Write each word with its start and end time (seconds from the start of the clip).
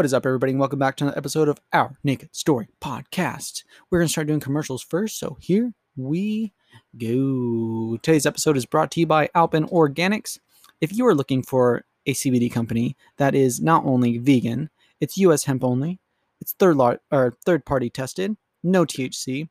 What 0.00 0.06
is 0.06 0.14
up, 0.14 0.24
everybody, 0.24 0.52
and 0.52 0.58
welcome 0.58 0.78
back 0.78 0.96
to 0.96 1.04
another 1.04 1.18
episode 1.18 1.46
of 1.46 1.58
Our 1.74 1.98
Naked 2.02 2.34
Story 2.34 2.68
Podcast. 2.80 3.64
We're 3.90 3.98
going 3.98 4.06
to 4.06 4.10
start 4.10 4.28
doing 4.28 4.40
commercials 4.40 4.82
first, 4.82 5.18
so 5.18 5.36
here 5.42 5.74
we 5.94 6.54
go. 6.96 7.98
Today's 8.02 8.24
episode 8.24 8.56
is 8.56 8.64
brought 8.64 8.90
to 8.92 9.00
you 9.00 9.06
by 9.06 9.28
Alpen 9.34 9.66
Organics. 9.66 10.38
If 10.80 10.96
you 10.96 11.06
are 11.06 11.14
looking 11.14 11.42
for 11.42 11.84
a 12.06 12.14
CBD 12.14 12.50
company 12.50 12.96
that 13.18 13.34
is 13.34 13.60
not 13.60 13.84
only 13.84 14.16
vegan, 14.16 14.70
it's 15.02 15.18
US 15.18 15.44
hemp 15.44 15.62
only, 15.62 16.00
it's 16.40 16.54
third 16.54 16.76
lot 16.76 17.00
or 17.10 17.34
third 17.44 17.66
party 17.66 17.90
tested, 17.90 18.38
no 18.62 18.86
THC, 18.86 19.50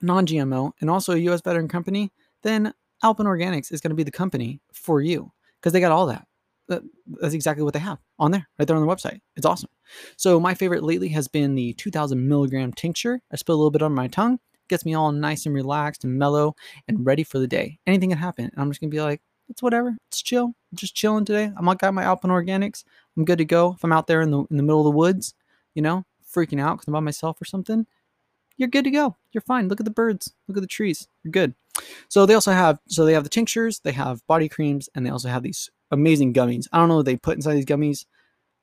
non-GMO, 0.00 0.72
and 0.80 0.88
also 0.88 1.12
a 1.12 1.18
US 1.18 1.42
veteran 1.42 1.68
company, 1.68 2.10
then 2.42 2.72
Alpen 3.02 3.26
Organics 3.26 3.70
is 3.70 3.82
going 3.82 3.90
to 3.90 3.94
be 3.94 4.04
the 4.04 4.10
company 4.10 4.62
for 4.72 5.02
you 5.02 5.32
because 5.60 5.74
they 5.74 5.80
got 5.80 5.92
all 5.92 6.06
that. 6.06 6.26
That- 6.72 6.82
That's 7.20 7.34
exactly 7.34 7.62
what 7.64 7.74
they 7.74 7.80
have 7.80 7.98
on 8.18 8.30
there, 8.30 8.46
right 8.58 8.66
there 8.66 8.76
on 8.76 8.86
the 8.86 8.92
website. 8.94 9.20
It's 9.36 9.46
awesome. 9.46 9.70
So 10.16 10.40
my 10.40 10.54
favorite 10.54 10.82
lately 10.82 11.08
has 11.08 11.28
been 11.28 11.54
the 11.54 11.72
2,000 11.74 12.26
milligram 12.28 12.72
tincture. 12.72 13.20
I 13.32 13.36
spill 13.36 13.54
a 13.54 13.58
little 13.58 13.70
bit 13.70 13.82
on 13.82 13.94
my 13.94 14.08
tongue, 14.08 14.38
gets 14.68 14.84
me 14.84 14.94
all 14.94 15.12
nice 15.12 15.44
and 15.46 15.54
relaxed 15.54 16.04
and 16.04 16.18
mellow 16.18 16.54
and 16.88 17.04
ready 17.04 17.24
for 17.24 17.38
the 17.38 17.46
day. 17.46 17.78
Anything 17.86 18.10
can 18.10 18.18
happen, 18.18 18.44
and 18.46 18.54
I'm 18.56 18.70
just 18.70 18.80
gonna 18.80 18.90
be 18.90 19.00
like, 19.02 19.20
it's 19.48 19.62
whatever. 19.62 19.96
It's 20.08 20.22
chill. 20.22 20.46
I'm 20.46 20.76
just 20.76 20.94
chilling 20.94 21.24
today. 21.26 21.52
I'm 21.56 21.66
like 21.66 21.78
got 21.78 21.92
my 21.94 22.04
Alpen 22.04 22.30
Organics. 22.30 22.84
I'm 23.16 23.24
good 23.24 23.38
to 23.38 23.44
go. 23.44 23.74
If 23.76 23.84
I'm 23.84 23.92
out 23.92 24.06
there 24.06 24.22
in 24.22 24.30
the 24.30 24.40
in 24.50 24.56
the 24.56 24.62
middle 24.62 24.80
of 24.80 24.84
the 24.84 24.90
woods, 24.96 25.34
you 25.74 25.82
know, 25.82 26.04
freaking 26.34 26.60
out 26.60 26.76
because 26.76 26.86
I'm 26.88 26.94
by 26.94 27.00
myself 27.00 27.42
or 27.42 27.44
something, 27.44 27.86
you're 28.56 28.68
good 28.70 28.84
to 28.84 28.90
go. 28.90 29.16
You're 29.32 29.42
fine. 29.42 29.68
Look 29.68 29.80
at 29.80 29.84
the 29.84 29.90
birds. 29.90 30.32
Look 30.48 30.56
at 30.56 30.62
the 30.62 30.66
trees. 30.66 31.08
You're 31.22 31.32
good. 31.32 31.54
So 32.08 32.24
they 32.24 32.34
also 32.34 32.52
have 32.52 32.78
so 32.88 33.04
they 33.04 33.12
have 33.14 33.24
the 33.24 33.28
tinctures, 33.30 33.80
they 33.80 33.92
have 33.92 34.26
body 34.26 34.48
creams, 34.48 34.88
and 34.94 35.04
they 35.04 35.10
also 35.10 35.28
have 35.28 35.42
these 35.42 35.70
amazing 35.92 36.34
gummies. 36.34 36.66
I 36.72 36.78
don't 36.78 36.88
know 36.88 36.96
what 36.96 37.06
they 37.06 37.16
put 37.16 37.36
inside 37.36 37.54
these 37.54 37.64
gummies. 37.64 38.06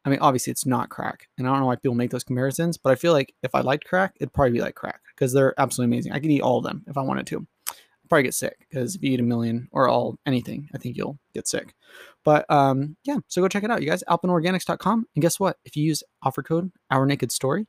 I 0.06 0.10
mean, 0.10 0.20
obviously 0.20 0.52
it's 0.52 0.66
not 0.66 0.90
crack, 0.90 1.28
and 1.38 1.48
I 1.48 1.52
don't 1.52 1.60
know 1.60 1.66
why 1.66 1.76
people 1.76 1.96
make 1.96 2.12
those 2.12 2.24
comparisons, 2.24 2.78
but 2.78 2.92
I 2.92 2.96
feel 2.96 3.14
like 3.14 3.34
if 3.44 3.54
I 3.54 3.62
liked 3.62 3.86
crack, 3.86 4.16
it'd 4.20 4.34
probably 4.34 4.54
be 4.54 4.62
like 4.62 4.76
crack 4.76 5.02
because 5.16 5.34
they're 5.34 5.54
absolutely 5.60 5.96
amazing. 5.96 6.14
I 6.14 6.20
could 6.20 6.32
eat 6.32 6.42
all 6.42 6.58
of 6.58 6.64
them 6.64 6.84
if 6.88 6.98
I 6.98 7.02
wanted 7.02 7.28
to. 7.28 7.46
I'd 7.70 8.10
probably 8.10 8.24
get 8.24 8.34
sick 8.34 8.66
because 8.70 8.96
if 8.96 9.04
you 9.04 9.12
eat 9.12 9.20
a 9.20 9.24
million 9.24 9.68
or 9.72 9.90
all 9.90 10.18
anything, 10.26 10.70
I 10.74 10.78
think 10.78 10.96
you'll 10.96 11.20
get 11.34 11.48
sick. 11.48 11.76
But 12.24 12.50
um, 12.50 12.96
yeah, 13.04 13.18
so 13.28 13.42
go 13.42 13.48
check 13.48 13.64
it 13.64 13.72
out, 13.72 13.82
you 13.82 13.90
guys. 13.90 14.04
AlpenOrganics.com, 14.10 15.06
and 15.16 15.22
guess 15.22 15.40
what? 15.40 15.58
If 15.66 15.76
you 15.76 15.84
use 15.84 16.04
offer 16.24 16.44
code 16.44 16.72
Our 16.90 17.06
Naked 17.06 17.32
Story, 17.32 17.68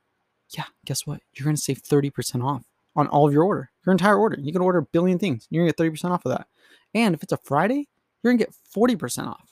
yeah, 0.56 0.64
guess 0.84 1.06
what? 1.06 1.20
You're 1.34 1.44
gonna 1.44 1.56
save 1.56 1.78
thirty 1.78 2.10
percent 2.10 2.44
off 2.44 2.64
on 2.96 3.08
all 3.08 3.26
of 3.26 3.32
your 3.32 3.44
order, 3.44 3.70
your 3.84 3.92
entire 3.92 4.16
order. 4.16 4.38
You 4.40 4.52
can 4.52 4.62
order 4.62 4.78
a 4.78 4.82
billion 4.82 5.18
things. 5.18 5.46
You're 5.50 5.62
gonna 5.62 5.70
get 5.70 5.76
thirty 5.76 5.90
percent 5.90 6.12
off 6.12 6.24
of 6.24 6.32
that. 6.32 6.46
And 6.94 7.14
if 7.14 7.22
it's 7.22 7.32
a 7.32 7.38
Friday, 7.38 7.88
you're 8.22 8.32
gonna 8.32 8.44
get 8.44 8.54
forty 8.70 8.96
percent 8.96 9.28
off. 9.28 9.49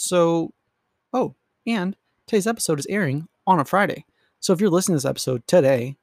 So, 0.00 0.54
oh, 1.12 1.34
and 1.66 1.96
today's 2.28 2.46
episode 2.46 2.78
is 2.78 2.86
airing 2.88 3.26
on 3.48 3.58
a 3.58 3.64
Friday. 3.64 4.04
So 4.38 4.52
if 4.52 4.60
you're 4.60 4.70
listening 4.70 4.96
to 4.96 4.98
this 4.98 5.10
episode 5.10 5.44
today, 5.48 5.96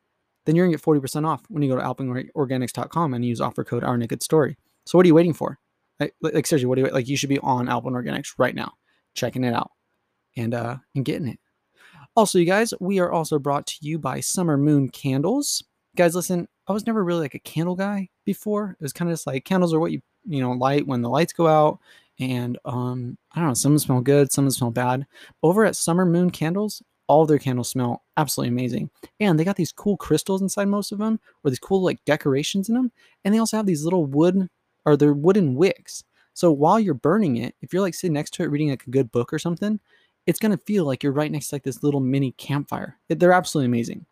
then 0.44 0.54
you're 0.54 0.66
gonna 0.66 0.74
get 0.74 0.82
forty 0.82 1.00
percent 1.00 1.26
off 1.26 1.44
when 1.48 1.64
you 1.64 1.70
go 1.70 1.78
to 1.78 1.82
alpenorganics.com 1.82 3.14
and 3.14 3.24
use 3.24 3.40
offer 3.40 3.64
code 3.64 3.86
Our 3.86 3.98
Naked 3.98 4.22
Story. 4.22 4.58
So 4.86 4.98
what 4.98 5.06
are 5.06 5.08
you 5.08 5.16
waiting 5.16 5.32
for? 5.34 5.60
Like, 5.98 6.14
like 6.22 6.46
seriously, 6.46 6.66
what 6.66 6.76
do 6.76 6.82
you 6.82 6.90
like? 6.90 7.08
You 7.08 7.16
should 7.16 7.30
be 7.30 7.40
on 7.40 7.70
Alpen 7.70 7.94
Organics 7.94 8.34
right 8.38 8.54
now, 8.54 8.74
checking 9.14 9.46
it 9.46 9.54
out, 9.54 9.72
and 10.36 10.54
uh, 10.54 10.76
and 10.94 11.06
getting 11.06 11.30
it. 11.30 11.40
Also, 12.18 12.38
you 12.38 12.46
guys, 12.46 12.74
we 12.82 13.00
are 13.00 13.14
also 13.14 13.40
brought 13.40 13.66
to 13.68 13.76
you 13.80 13.98
by 13.98 14.20
Summer 14.20 14.58
Moon 14.58 14.90
Candles. 14.90 15.64
Guys, 15.96 16.16
listen, 16.16 16.50
I 16.68 16.74
was 16.74 16.86
never 16.86 17.02
really 17.02 17.22
like 17.22 17.36
a 17.36 17.40
candle 17.40 17.78
guy 17.78 18.10
before. 18.26 18.72
It 18.72 18.84
was 18.84 18.92
kind 18.92 19.10
of 19.10 19.14
just 19.14 19.26
like 19.26 19.46
candles 19.46 19.74
are 19.74 19.80
what 19.80 19.94
you 19.94 20.02
you 20.26 20.42
know 20.42 20.52
light 20.52 20.86
when 20.86 21.02
the 21.02 21.10
lights 21.10 21.32
go 21.32 21.48
out, 21.48 21.80
and 22.20 22.58
um, 22.66 23.18
I 23.34 23.40
don't 23.40 23.50
know, 23.50 23.54
some 23.54 23.78
smell 23.78 24.02
good, 24.02 24.32
some 24.32 24.50
smell 24.50 24.72
bad. 24.72 25.06
Over 25.44 25.66
at 25.66 25.76
Summer 25.76 26.06
Moon 26.06 26.30
Candles, 26.30 26.82
all 27.08 27.26
their 27.26 27.38
candles 27.40 27.70
smell 27.70 28.04
absolutely 28.18 28.50
amazing, 28.50 28.90
and 29.20 29.40
they 29.40 29.44
got 29.44 29.56
these 29.56 29.72
cool 29.72 29.98
crystals 29.98 30.42
inside 30.42 30.68
most 30.68 30.92
of 30.92 30.98
them, 30.98 31.20
or 31.44 31.52
these 31.52 31.60
cool 31.60 31.84
like 31.84 32.04
decorations 32.06 32.70
in 32.70 32.76
them, 32.76 32.92
and 33.24 33.34
they 33.34 33.40
also 33.40 33.58
have 33.58 33.66
these 33.66 33.84
little 33.84 34.06
wood 34.06 34.50
or 34.86 34.96
they're 34.96 35.14
wooden 35.14 35.56
wicks. 35.56 36.04
So 36.34 36.52
while 36.52 36.80
you're 36.80 36.94
burning 36.94 37.38
it, 37.38 37.56
if 37.62 37.74
you're 37.74 37.82
like 37.82 37.94
sitting 37.94 38.14
next 38.14 38.34
to 38.36 38.44
it 38.44 38.52
reading 38.52 38.70
like 38.70 38.86
a 38.86 38.92
good 38.92 39.12
book 39.12 39.34
or 39.34 39.40
something, 39.40 39.80
it's 40.28 40.40
gonna 40.40 40.60
feel 40.66 40.86
like 40.86 41.04
you're 41.04 41.12
right 41.12 41.32
next 41.32 41.50
to 41.50 41.56
like 41.56 41.64
this 41.64 41.84
little 41.84 42.00
mini 42.00 42.32
campfire. 42.34 42.98
They're 43.10 43.32
absolutely 43.32 43.68
amazing. 43.68 44.06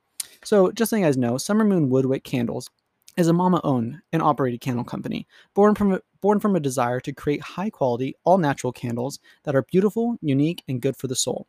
So 0.44 0.72
just 0.72 0.90
so 0.90 0.96
you 0.96 1.04
guys 1.04 1.18
know, 1.18 1.38
Summer 1.38 1.64
Moon 1.64 1.90
Woodwick 1.90 2.24
Candles 2.24 2.70
is 3.18 3.28
a 3.28 3.34
mama-owned 3.34 4.02
and 4.12 4.22
operated 4.22 4.62
candle 4.62 4.84
company 4.84 5.28
born 5.54 5.76
from 5.76 5.94
a, 5.94 6.02
born 6.22 6.40
from 6.40 6.56
a 6.56 6.60
desire 6.60 7.00
to 7.00 7.14
create 7.14 7.42
high-quality, 7.42 8.16
all-natural 8.24 8.74
candles 8.74 9.20
that 9.44 9.56
are 9.56 9.64
beautiful, 9.64 10.18
unique, 10.22 10.64
and 10.68 10.82
good 10.82 10.96
for 10.96 11.08
the 11.08 11.16
soul. 11.16 11.48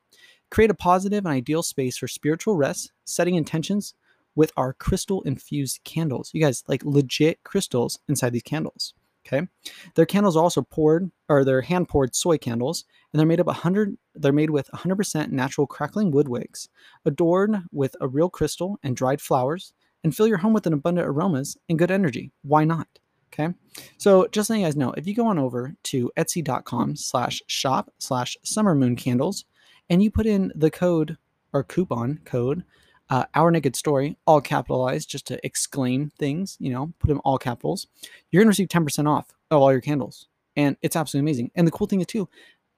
Create 0.51 0.71
a 0.71 0.75
positive 0.75 1.25
and 1.25 1.35
ideal 1.35 1.63
space 1.63 1.97
for 1.97 2.09
spiritual 2.09 2.57
rest, 2.57 2.93
setting 3.05 3.35
intentions 3.35 3.95
with 4.35 4.53
our 4.57 4.73
crystal-infused 4.73 5.81
candles. 5.85 6.31
You 6.33 6.41
guys 6.41 6.65
like 6.67 6.85
legit 6.85 7.43
crystals 7.45 7.99
inside 8.09 8.33
these 8.33 8.43
candles. 8.43 8.95
Okay, 9.27 9.49
their 9.95 10.05
candles 10.05 10.37
are 10.37 10.43
also 10.43 10.61
poured, 10.61 11.11
or 11.31 11.45
they're 11.45 11.63
hand 11.63 11.89
poured 11.89 12.15
soy 12.15 12.37
candles, 12.37 12.85
and 13.11 13.19
they're 13.19 13.27
made 13.27 13.41
up 13.41 13.47
100. 13.47 13.97
They're 14.15 14.33
made 14.33 14.51
with 14.51 14.69
100% 14.75 15.31
natural 15.31 15.67
crackling 15.67 16.11
wood 16.11 16.29
wicks, 16.29 16.69
adorned 17.07 17.63
with 17.73 17.97
a 18.03 18.07
real 18.07 18.29
crystal 18.29 18.79
and 18.83 18.95
dried 18.95 19.23
flowers, 19.23 19.73
and 20.05 20.15
fill 20.15 20.29
your 20.29 20.39
home 20.39 20.53
with 20.53 20.67
an 20.67 20.73
abundant 20.73 21.09
aromas 21.09 21.57
and 21.69 21.79
good 21.79 21.91
energy. 21.91 22.31
Why 22.43 22.65
not? 22.65 22.87
Okay, 23.33 23.53
so 23.99 24.29
just 24.31 24.47
so 24.47 24.55
you 24.55 24.65
guys 24.65 24.77
know, 24.77 24.93
if 24.93 25.09
you 25.09 25.15
go 25.15 25.27
on 25.27 25.41
over 25.41 25.75
to 25.85 26.13
Etsy.com 26.17 26.95
slash 26.95 27.43
shop 27.49 27.91
slash 27.99 28.37
Summer 28.45 28.77
Moon 28.77 28.95
Candles, 28.95 29.45
and 29.91 30.03
you 30.03 30.11
put 30.11 30.27
in 30.27 30.53
the 30.55 30.71
code 30.71 31.17
or 31.53 31.65
coupon 31.65 32.21
code 32.25 32.63
uh, 33.11 33.25
Our 33.35 33.51
Naked 33.51 33.75
Story, 33.77 34.17
all 34.27 34.41
capitalized, 34.41 35.11
just 35.11 35.27
to 35.27 35.45
exclaim 35.45 36.11
things, 36.19 36.57
you 36.61 36.71
know, 36.71 36.93
put 37.01 37.09
them 37.09 37.21
all 37.25 37.39
capitals 37.39 37.89
you're 38.31 38.43
going 38.43 38.47
to 38.47 38.63
receive 38.63 38.69
10% 38.69 39.09
off 39.09 39.33
of 39.51 39.61
all 39.61 39.73
your 39.73 39.81
candles. 39.81 40.29
And 40.57 40.77
it's 40.83 40.97
absolutely 40.97 41.29
amazing. 41.31 41.51
And 41.55 41.67
the 41.67 41.73
cool 41.73 41.87
thing 41.87 42.01
is, 42.01 42.07
too, 42.07 42.29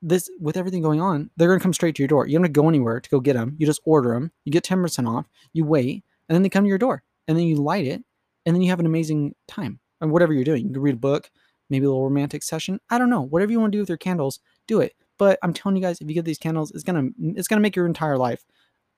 this 0.02 0.30
with 0.40 0.56
everything 0.56 0.82
going 0.82 1.00
on, 1.00 1.30
they're 1.36 1.48
going 1.48 1.58
to 1.58 1.62
come 1.62 1.72
straight 1.72 1.94
to 1.96 2.02
your 2.02 2.08
door. 2.08 2.26
You 2.26 2.34
don't 2.38 2.44
have 2.44 2.52
to 2.52 2.60
go 2.60 2.68
anywhere 2.68 3.00
to 3.00 3.10
go 3.10 3.20
get 3.20 3.34
them. 3.34 3.56
You 3.58 3.66
just 3.66 3.80
order 3.84 4.14
them, 4.14 4.32
you 4.44 4.52
get 4.52 4.64
10% 4.64 5.08
off, 5.08 5.26
you 5.52 5.64
wait, 5.64 6.04
and 6.28 6.34
then 6.34 6.42
they 6.42 6.48
come 6.48 6.64
to 6.64 6.68
your 6.68 6.78
door. 6.78 7.02
And 7.28 7.36
then 7.36 7.46
you 7.46 7.56
light 7.56 7.86
it, 7.86 8.02
and 8.44 8.54
then 8.54 8.62
you 8.62 8.70
have 8.70 8.80
an 8.80 8.86
amazing 8.86 9.34
time. 9.48 9.80
And 10.00 10.10
whatever 10.12 10.32
you're 10.32 10.44
doing, 10.44 10.66
you 10.66 10.72
can 10.72 10.82
read 10.82 10.94
a 10.94 10.98
book, 10.98 11.30
maybe 11.70 11.86
a 11.86 11.88
little 11.88 12.04
romantic 12.04 12.42
session. 12.42 12.78
I 12.90 12.98
don't 12.98 13.10
know. 13.10 13.22
Whatever 13.22 13.52
you 13.52 13.60
want 13.60 13.72
to 13.72 13.76
do 13.76 13.80
with 13.80 13.88
your 13.88 13.98
candles, 13.98 14.40
do 14.66 14.80
it. 14.80 14.94
But 15.18 15.38
I'm 15.42 15.52
telling 15.52 15.76
you 15.76 15.82
guys, 15.82 16.00
if 16.00 16.08
you 16.08 16.14
get 16.14 16.24
these 16.24 16.38
candles, 16.38 16.70
it's 16.72 16.84
gonna 16.84 17.08
it's 17.18 17.48
gonna 17.48 17.62
make 17.62 17.74
your 17.74 17.86
entire 17.86 18.18
life 18.18 18.44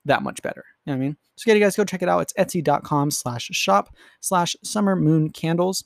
that 0.05 0.21
much 0.21 0.41
better. 0.41 0.65
You 0.85 0.91
know 0.91 0.97
what 0.97 1.03
I 1.03 1.07
mean? 1.07 1.17
So 1.37 1.49
yeah, 1.49 1.55
you 1.55 1.63
guys 1.63 1.75
go 1.75 1.85
check 1.85 2.01
it 2.01 2.09
out. 2.09 2.19
It's 2.19 2.33
etsy.com 2.33 3.11
slash 3.11 3.45
shop 3.51 3.95
slash 4.19 4.55
summer 4.63 4.95
moon 4.95 5.29
candles 5.29 5.85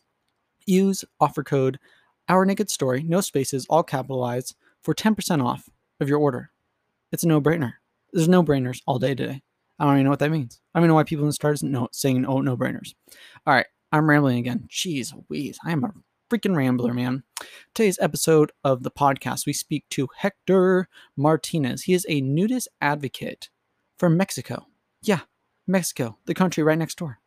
use 0.65 1.03
offer 1.19 1.43
code 1.43 1.79
our 2.29 2.45
naked 2.45 2.69
story 2.69 3.03
no 3.03 3.21
spaces 3.21 3.65
all 3.69 3.83
capitalized 3.83 4.55
for 4.81 4.93
10% 4.93 5.43
off 5.43 5.69
of 5.99 6.09
your 6.09 6.19
order 6.19 6.51
it's 7.11 7.23
a 7.23 7.27
no-brainer 7.27 7.73
there's 8.11 8.29
no-brainers 8.29 8.81
all 8.87 8.99
day 8.99 9.15
today 9.15 9.41
i 9.83 9.85
don't 9.85 9.95
even 9.95 10.05
know 10.05 10.09
what 10.11 10.19
that 10.19 10.31
means. 10.31 10.61
I 10.73 10.79
don't 10.79 10.85
even 10.85 10.89
know 10.89 10.95
why 10.95 11.03
people 11.03 11.25
in 11.25 11.29
the 11.29 11.33
stars 11.33 11.61
no, 11.61 11.89
saying 11.91 12.25
oh 12.25 12.39
no-brainers. 12.39 12.93
All 13.45 13.53
right 13.53 13.65
i'm 13.91 14.09
rambling 14.09 14.37
again. 14.37 14.67
Jeez 14.69 15.13
louise 15.29 15.59
i 15.65 15.71
am 15.71 15.83
a 15.83 15.91
freaking 16.31 16.55
rambler 16.55 16.93
man. 16.93 17.23
Today's 17.75 17.99
episode 17.99 18.53
of 18.63 18.83
the 18.83 18.91
podcast 18.91 19.45
we 19.45 19.53
speak 19.53 19.83
to 19.89 20.07
hector 20.17 20.87
martinez. 21.17 21.83
He 21.83 21.93
is 21.93 22.05
a 22.07 22.21
nudist 22.21 22.69
advocate 22.79 23.49
from 23.97 24.15
mexico. 24.15 24.67
Yeah 25.01 25.21
mexico 25.67 26.17
the 26.25 26.33
country 26.33 26.63
right 26.63 26.77
next 26.77 26.97
door. 26.97 27.19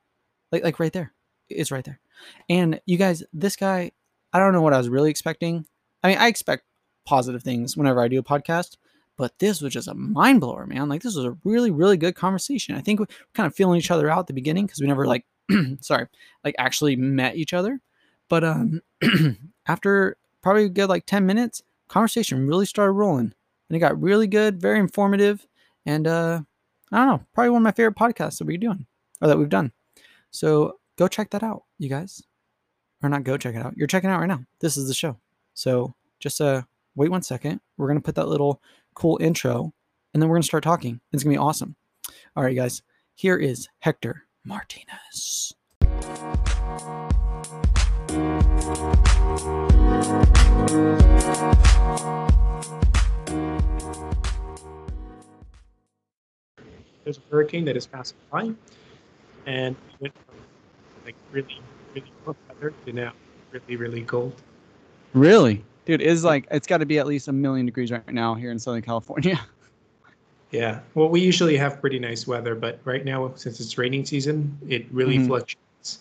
Like 0.51 0.65
like 0.65 0.81
right 0.81 0.93
there. 0.93 1.13
It's 1.51 1.71
right 1.71 1.85
there. 1.85 2.01
And 2.49 2.81
you 2.87 2.97
guys, 2.97 3.23
this 3.33 3.57
guy, 3.57 3.93
I 4.33 4.39
don't 4.39 4.53
know 4.53 4.63
what 4.63 4.73
I 4.73 4.79
was 4.79 4.89
really 4.89 5.11
expecting. 5.11 5.67
I 6.03 6.09
mean, 6.09 6.19
I 6.19 6.29
expect 6.29 6.65
positive 7.05 7.43
things 7.43 7.77
whenever 7.77 8.01
I 8.01 8.09
do 8.09 8.19
a 8.19 8.23
podcast, 8.23 8.77
but 9.17 9.39
this 9.39 9.61
was 9.61 9.73
just 9.73 9.89
a 9.89 9.95
mind 9.95 10.41
blower, 10.41 10.67
man. 10.67 10.89
Like, 10.89 11.03
this 11.03 11.17
was 11.17 11.25
a 11.25 11.37
really, 11.45 11.71
really 11.71 11.97
good 11.97 12.15
conversation. 12.15 12.75
I 12.75 12.81
think 12.81 13.01
we're 13.01 13.07
kind 13.35 13.47
of 13.47 13.55
feeling 13.55 13.79
each 13.79 13.91
other 13.91 14.11
out 14.11 14.21
at 14.21 14.27
the 14.27 14.33
beginning 14.33 14.67
because 14.67 14.81
we 14.81 14.87
never, 14.87 15.07
like, 15.07 15.25
sorry, 15.81 16.07
like 16.45 16.55
actually 16.59 16.97
met 16.97 17.37
each 17.37 17.53
other. 17.53 17.81
But 18.29 18.45
um, 18.45 18.83
after 19.67 20.17
probably 20.43 20.69
good 20.69 20.89
like 20.89 21.07
10 21.07 21.27
minutes, 21.27 21.63
conversation 21.89 22.47
really 22.47 22.67
started 22.67 22.93
rolling 22.93 23.33
and 23.69 23.77
it 23.77 23.81
got 23.81 24.01
really 24.01 24.27
good, 24.27 24.61
very 24.61 24.79
informative. 24.79 25.47
And 25.85 26.07
uh, 26.07 26.41
I 26.93 26.97
don't 26.97 27.07
know, 27.07 27.27
probably 27.35 27.51
one 27.51 27.63
of 27.63 27.65
my 27.65 27.73
favorite 27.73 27.97
podcasts 27.97 28.39
that 28.39 28.47
we're 28.47 28.59
doing 28.59 28.87
or 29.21 29.29
that 29.29 29.39
we've 29.39 29.49
done. 29.49 29.73
So 30.31 30.79
go 30.97 31.09
check 31.09 31.31
that 31.31 31.43
out, 31.43 31.65
you 31.79 31.89
guys. 31.89 32.23
Or 33.03 33.09
not 33.09 33.25
go 33.25 33.37
check 33.37 33.55
it 33.55 33.65
out. 33.65 33.77
You're 33.77 33.87
checking 33.87 34.11
out 34.11 34.21
right 34.21 34.27
now. 34.27 34.43
This 34.61 34.77
is 34.77 34.89
the 34.89 34.95
show. 34.95 35.19
So 35.55 35.95
just 36.19 36.41
uh 36.41 36.63
wait 36.95 37.11
one 37.11 37.23
second. 37.23 37.61
We're 37.77 37.89
gonna 37.89 38.01
put 38.01 38.15
that 38.15 38.29
little 38.29 38.63
cool 38.97 39.19
intro 39.21 39.73
and 40.13 40.23
then 40.23 40.29
we're 40.29 40.37
gonna 40.37 40.45
start 40.45 40.65
talking. 40.65 41.01
It's 41.13 41.23
gonna 41.23 41.35
be 41.35 41.39
awesome. 41.39 41.77
All 42.35 42.43
right, 42.43 42.57
guys. 42.57 42.83
Here 43.15 43.37
is 43.37 43.69
Hector 43.81 44.25
Martinez. 44.45 45.53
there's 57.07 57.19
a 57.19 57.31
hurricane 57.31 57.65
that 57.65 57.77
is 57.77 57.87
passing 57.87 58.17
by, 58.33 58.51
and 59.47 59.77
we 59.77 59.97
went 60.01 60.15
from 60.27 60.35
like 61.05 61.15
really 61.31 61.61
really 61.95 62.13
cold 62.25 62.37
weather 62.49 62.75
to 62.85 62.93
now 62.93 63.13
really 63.53 63.77
really 63.77 64.03
cold. 64.03 64.43
Really, 65.15 65.65
dude, 65.87 66.03
it's 66.03 66.23
like 66.25 66.47
it's 66.51 66.67
got 66.67 66.79
to 66.79 66.87
be 66.87 66.99
at 66.99 67.07
least 67.07 67.29
a 67.29 67.33
million 67.33 67.65
degrees 67.65 67.91
right 67.91 68.07
now 68.13 68.35
here 68.35 68.51
in 68.51 68.59
Southern 68.59 68.83
California. 68.83 69.41
Yeah, 70.53 70.79
well, 70.95 71.09
we 71.09 71.21
usually 71.21 71.57
have 71.57 71.81
pretty 71.81 71.99
nice 71.99 72.25
weather, 72.25 72.55
but 72.55 72.79
right 72.85 73.05
now 73.05 73.33
since 73.35 73.59
it's 73.59 73.77
raining 73.77 74.07
season, 74.07 74.57
it 74.69 74.87
really 74.93 75.19
Mhm. 75.19 75.27
fluctuates. 75.27 75.99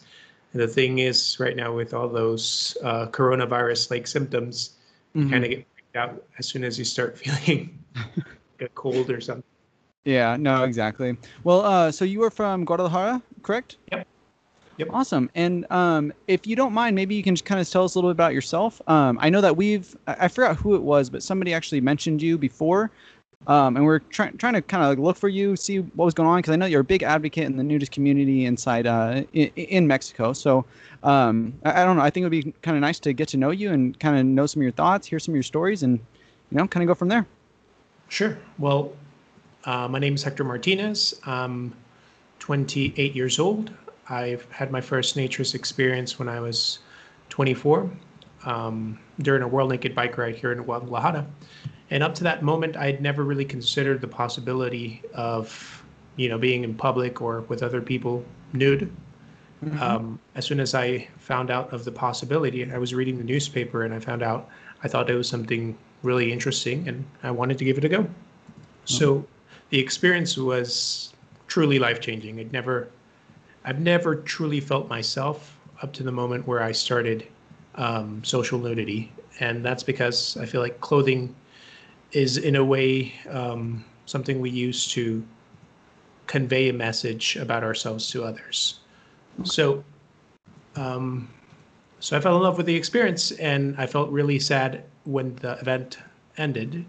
And 0.53 0.61
the 0.61 0.67
thing 0.67 0.99
is, 0.99 1.37
right 1.39 1.55
now 1.55 1.73
with 1.75 1.95
all 1.95 2.07
those 2.07 2.77
uh, 2.83 3.07
coronavirus-like 3.07 4.05
symptoms, 4.05 4.75
Mhm. 5.15 5.31
kind 5.31 5.43
of 5.45 5.49
get 5.49 5.65
freaked 5.73 5.95
out 5.95 6.23
as 6.37 6.45
soon 6.45 6.63
as 6.63 6.77
you 6.77 6.85
start 6.85 7.17
feeling 7.17 7.77
a 8.61 8.67
cold 8.75 9.09
or 9.09 9.19
something. 9.19 9.43
Yeah, 10.05 10.37
no, 10.37 10.63
exactly. 10.63 11.17
Well, 11.43 11.61
uh, 11.61 11.91
so 11.91 12.05
you 12.05 12.19
were 12.19 12.29
from 12.29 12.65
Guadalajara, 12.65 13.23
correct? 13.41 13.77
Yep. 13.91 14.07
Yep. 14.77 14.89
Awesome. 14.91 15.29
And 15.35 15.65
um, 15.71 16.11
if 16.27 16.45
you 16.45 16.55
don't 16.55 16.73
mind, 16.73 16.95
maybe 16.95 17.15
you 17.15 17.23
can 17.23 17.35
just 17.35 17.45
kind 17.45 17.61
of 17.61 17.69
tell 17.69 17.85
us 17.85 17.95
a 17.95 17.97
little 17.97 18.09
bit 18.09 18.15
about 18.15 18.33
yourself. 18.33 18.81
Um, 18.87 19.17
I 19.21 19.29
know 19.29 19.39
that 19.39 19.55
we've, 19.55 19.95
I, 20.07 20.15
I 20.21 20.27
forgot 20.27 20.57
who 20.57 20.75
it 20.75 20.81
was, 20.81 21.09
but 21.09 21.23
somebody 21.23 21.53
actually 21.53 21.81
mentioned 21.81 22.21
you 22.21 22.37
before. 22.37 22.91
Um, 23.47 23.77
and 23.77 23.85
we're 23.85 23.99
trying 23.99 24.35
trying 24.37 24.53
to 24.53 24.61
kind 24.61 24.83
of 24.83 24.97
look 24.97 25.17
for 25.17 25.29
you, 25.29 25.55
see 25.55 25.79
what 25.79 26.05
was 26.05 26.13
going 26.15 26.27
on, 26.27 26.39
because 26.39 26.51
I 26.51 26.55
know 26.55 26.65
you're 26.65 26.81
a 26.81 26.85
big 26.85 27.03
advocate 27.03 27.45
in 27.45 27.57
the 27.57 27.63
nudist 27.63 27.91
community 27.91 28.45
inside 28.45 28.87
uh, 28.87 29.21
in, 29.33 29.47
in 29.55 29.87
Mexico. 29.87 30.33
So 30.33 30.65
um, 31.03 31.53
I, 31.63 31.83
I 31.83 31.85
don't 31.85 31.95
know. 31.95 32.01
I 32.01 32.09
think 32.09 32.23
it 32.23 32.29
would 32.29 32.43
be 32.43 32.53
kind 32.63 32.75
of 32.75 32.81
nice 32.81 32.99
to 33.01 33.13
get 33.13 33.27
to 33.29 33.37
know 33.37 33.51
you 33.51 33.71
and 33.71 33.97
kind 33.99 34.17
of 34.17 34.25
know 34.25 34.47
some 34.47 34.61
of 34.61 34.63
your 34.63 34.71
thoughts, 34.71 35.05
hear 35.07 35.19
some 35.19 35.33
of 35.33 35.35
your 35.35 35.43
stories, 35.43 35.83
and 35.83 35.99
you 36.49 36.57
know, 36.57 36.67
kind 36.67 36.83
of 36.83 36.87
go 36.87 36.95
from 36.95 37.07
there. 37.07 37.25
Sure. 38.09 38.37
Well, 38.57 38.93
uh, 39.65 39.87
my 39.87 39.99
name 39.99 40.15
is 40.15 40.23
Hector 40.23 40.43
Martinez. 40.43 41.19
I'm 41.25 41.73
28 42.39 43.15
years 43.15 43.39
old. 43.39 43.71
I've 44.09 44.49
had 44.51 44.71
my 44.71 44.81
first 44.81 45.15
naturist 45.15 45.55
experience 45.55 46.19
when 46.19 46.29
I 46.29 46.39
was 46.39 46.79
24 47.29 47.89
um, 48.45 48.99
during 49.19 49.41
a 49.41 49.47
World 49.47 49.71
Naked 49.71 49.95
Bike 49.95 50.17
ride 50.17 50.35
here 50.35 50.51
in 50.51 50.61
Guadalajara. 50.61 51.25
And 51.89 52.03
up 52.03 52.15
to 52.15 52.23
that 52.23 52.43
moment, 52.43 52.77
I'd 52.77 53.01
never 53.01 53.23
really 53.23 53.45
considered 53.45 54.01
the 54.01 54.07
possibility 54.07 55.01
of, 55.13 55.83
you 56.15 56.29
know, 56.29 56.37
being 56.37 56.63
in 56.63 56.75
public 56.75 57.21
or 57.21 57.41
with 57.41 57.63
other 57.63 57.81
people 57.81 58.23
nude. 58.53 58.91
Um, 59.81 60.19
as 60.35 60.45
soon 60.45 60.59
as 60.59 60.75
I 60.75 61.07
found 61.17 61.49
out 61.49 61.73
of 61.73 61.85
the 61.85 61.91
possibility, 61.91 62.69
I 62.71 62.77
was 62.77 62.93
reading 62.93 63.17
the 63.17 63.23
newspaper 63.23 63.83
and 63.83 63.93
I 63.93 63.99
found 63.99 64.21
out 64.21 64.49
I 64.83 64.87
thought 64.87 65.09
it 65.09 65.15
was 65.15 65.27
something 65.27 65.75
really 66.03 66.31
interesting 66.31 66.87
and 66.87 67.03
I 67.23 67.31
wanted 67.31 67.57
to 67.57 67.65
give 67.65 67.77
it 67.79 67.83
a 67.83 67.89
go. 67.89 68.07
So 68.85 69.25
the 69.69 69.79
experience 69.79 70.37
was 70.37 71.13
truly 71.47 71.79
life 71.79 71.99
changing. 71.99 72.37
It 72.37 72.51
never, 72.51 72.89
I've 73.65 73.79
never 73.79 74.15
truly 74.15 74.59
felt 74.59 74.87
myself 74.87 75.57
up 75.81 75.91
to 75.93 76.03
the 76.03 76.11
moment 76.11 76.47
where 76.47 76.61
I 76.61 76.71
started 76.71 77.27
um, 77.73 78.23
social 78.23 78.59
nudity, 78.59 79.11
and 79.39 79.65
that's 79.65 79.81
because 79.81 80.37
I 80.37 80.45
feel 80.45 80.61
like 80.61 80.79
clothing 80.81 81.35
is 82.11 82.37
in 82.37 82.55
a 82.55 82.63
way 82.63 83.13
um, 83.29 83.83
something 84.05 84.39
we 84.39 84.51
use 84.51 84.87
to 84.89 85.25
convey 86.27 86.69
a 86.69 86.73
message 86.73 87.37
about 87.37 87.63
ourselves 87.63 88.09
to 88.11 88.23
others. 88.23 88.79
So, 89.43 89.83
um, 90.75 91.27
so 91.99 92.15
I 92.15 92.19
fell 92.19 92.37
in 92.37 92.43
love 92.43 92.57
with 92.57 92.67
the 92.67 92.75
experience, 92.75 93.31
and 93.31 93.75
I 93.79 93.87
felt 93.87 94.11
really 94.11 94.39
sad 94.39 94.83
when 95.05 95.35
the 95.37 95.53
event 95.59 95.97
ended. 96.37 96.85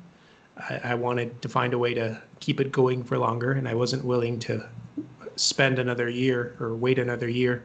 I, 0.58 0.80
I 0.84 0.94
wanted 0.94 1.40
to 1.40 1.48
find 1.48 1.72
a 1.72 1.78
way 1.78 1.94
to 1.94 2.20
keep 2.40 2.60
it 2.60 2.70
going 2.70 3.02
for 3.02 3.16
longer, 3.16 3.52
and 3.52 3.66
I 3.66 3.74
wasn't 3.74 4.04
willing 4.04 4.38
to 4.40 4.68
spend 5.36 5.78
another 5.78 6.08
year 6.08 6.56
or 6.60 6.74
wait 6.74 6.98
another 6.98 7.28
year 7.28 7.62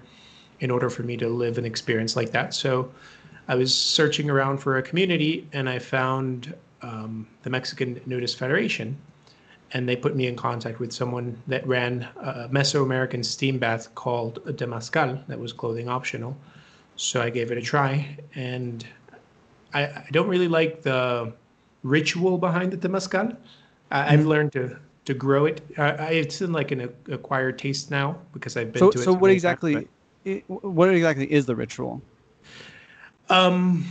in 0.59 0.69
order 0.69 0.89
for 0.89 1.03
me 1.03 1.17
to 1.17 1.27
live 1.27 1.57
an 1.57 1.65
experience 1.65 2.15
like 2.15 2.31
that. 2.31 2.53
So 2.53 2.91
I 3.47 3.55
was 3.55 3.75
searching 3.75 4.29
around 4.29 4.59
for 4.59 4.77
a 4.77 4.83
community, 4.83 5.47
and 5.53 5.67
I 5.67 5.79
found 5.79 6.53
um, 6.81 7.27
the 7.43 7.49
Mexican 7.49 7.99
Nudist 8.05 8.37
Federation, 8.37 8.95
and 9.73 9.89
they 9.89 9.95
put 9.95 10.15
me 10.15 10.27
in 10.27 10.35
contact 10.35 10.79
with 10.79 10.91
someone 10.91 11.41
that 11.47 11.65
ran 11.65 12.07
a 12.21 12.47
Mesoamerican 12.49 13.25
steam 13.25 13.57
bath 13.57 13.93
called 13.95 14.45
Temazcal 14.45 15.25
that 15.27 15.39
was 15.39 15.53
clothing 15.53 15.89
optional. 15.89 16.37
So 16.95 17.21
I 17.21 17.29
gave 17.29 17.51
it 17.51 17.57
a 17.57 17.61
try, 17.61 18.17
and 18.35 18.85
I, 19.73 19.83
I 19.83 20.07
don't 20.11 20.27
really 20.27 20.47
like 20.47 20.81
the 20.81 21.33
ritual 21.83 22.37
behind 22.37 22.71
the 22.71 22.77
Temazcal. 22.77 23.35
I, 23.89 24.13
I've 24.13 24.25
learned 24.25 24.51
to 24.53 24.77
to 25.11 25.17
grow 25.17 25.45
it. 25.45 25.61
I, 25.77 26.11
it's 26.23 26.41
in 26.41 26.51
like 26.51 26.71
an 26.71 26.89
acquired 27.09 27.59
taste 27.59 27.91
now 27.91 28.17
because 28.33 28.57
I've 28.57 28.71
been 28.71 28.79
So, 28.79 28.91
to 28.91 28.99
it. 28.99 29.03
so 29.03 29.13
what 29.13 29.27
times, 29.27 29.35
exactly, 29.35 29.87
but- 30.23 30.63
what 30.63 30.89
exactly 30.93 31.31
is 31.31 31.45
the 31.45 31.55
ritual? 31.55 32.01
Um, 33.29 33.85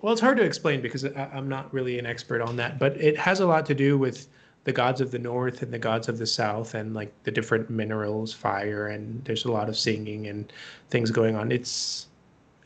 well, 0.00 0.12
it's 0.12 0.20
hard 0.20 0.36
to 0.38 0.42
explain 0.44 0.80
because 0.80 1.04
I, 1.04 1.30
I'm 1.34 1.48
not 1.48 1.72
really 1.72 1.98
an 1.98 2.06
expert 2.06 2.40
on 2.40 2.56
that, 2.56 2.78
but 2.78 2.96
it 2.96 3.16
has 3.18 3.40
a 3.40 3.46
lot 3.46 3.66
to 3.66 3.74
do 3.74 3.98
with 3.98 4.28
the 4.64 4.72
gods 4.72 5.00
of 5.00 5.10
the 5.10 5.18
north 5.18 5.62
and 5.62 5.72
the 5.72 5.78
gods 5.78 6.08
of 6.08 6.18
the 6.18 6.26
south 6.26 6.74
and 6.74 6.94
like 6.94 7.10
the 7.24 7.30
different 7.30 7.70
minerals, 7.70 8.32
fire, 8.32 8.88
and 8.88 9.24
there's 9.24 9.44
a 9.44 9.52
lot 9.52 9.68
of 9.68 9.76
singing 9.76 10.26
and 10.26 10.52
things 10.90 11.10
going 11.10 11.34
on. 11.36 11.50
It's 11.50 12.06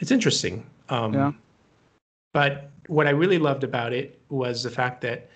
it's 0.00 0.10
interesting. 0.10 0.66
Um, 0.88 1.14
Yeah. 1.14 1.32
But 2.32 2.70
what 2.88 3.06
I 3.06 3.10
really 3.10 3.38
loved 3.38 3.62
about 3.64 3.92
it 3.92 4.20
was 4.28 4.62
the 4.64 4.70
fact 4.70 5.00
that 5.02 5.30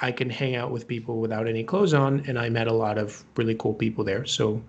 I 0.00 0.12
can 0.12 0.28
hang 0.28 0.56
out 0.56 0.70
with 0.70 0.86
people 0.86 1.20
without 1.20 1.48
any 1.48 1.64
clothes 1.64 1.94
on, 1.94 2.22
and 2.26 2.38
I 2.38 2.48
met 2.50 2.66
a 2.66 2.72
lot 2.72 2.98
of 2.98 3.24
really 3.36 3.54
cool 3.54 3.74
people 3.74 4.04
there. 4.04 4.26
So 4.26 4.62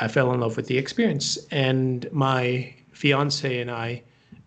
I 0.00 0.08
fell 0.08 0.32
in 0.32 0.40
love 0.40 0.56
with 0.56 0.66
the 0.66 0.76
experience, 0.76 1.38
and 1.50 2.10
my 2.12 2.74
fiance 2.92 3.60
and 3.60 3.70
I 3.70 4.02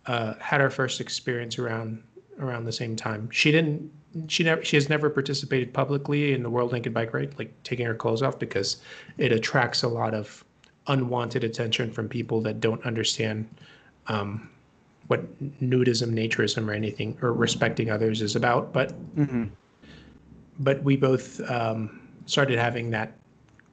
uh, 0.05 0.35
had 0.39 0.61
our 0.61 0.69
first 0.69 1.01
experience 1.01 1.57
around 1.57 2.03
around 2.39 2.65
the 2.65 2.71
same 2.71 2.95
time. 2.95 3.29
She 3.31 3.51
didn't. 3.51 3.91
She 4.27 4.43
never. 4.43 4.63
She 4.63 4.75
has 4.75 4.89
never 4.89 5.09
participated 5.09 5.73
publicly 5.73 6.33
in 6.33 6.43
the 6.43 6.49
World 6.49 6.71
Naked 6.71 6.93
Bike 6.93 7.13
Ride, 7.13 7.33
like 7.39 7.51
taking 7.63 7.85
her 7.85 7.95
clothes 7.95 8.21
off, 8.21 8.37
because 8.37 8.77
it 9.17 9.31
attracts 9.31 9.81
a 9.81 9.87
lot 9.87 10.13
of 10.13 10.43
unwanted 10.87 11.43
attention 11.43 11.89
from 11.91 12.07
people 12.09 12.41
that 12.41 12.59
don't 12.59 12.85
understand 12.85 13.47
um, 14.07 14.49
what 15.07 15.21
nudism, 15.61 16.11
naturism, 16.11 16.67
or 16.67 16.73
anything, 16.73 17.17
or 17.21 17.33
respecting 17.33 17.89
others 17.89 18.21
is 18.21 18.35
about. 18.35 18.73
But 18.73 18.93
Mm-hmm. 19.15 19.45
But 20.59 20.83
we 20.83 20.97
both 20.97 21.39
um, 21.49 21.99
started 22.25 22.59
having 22.59 22.91
that 22.91 23.17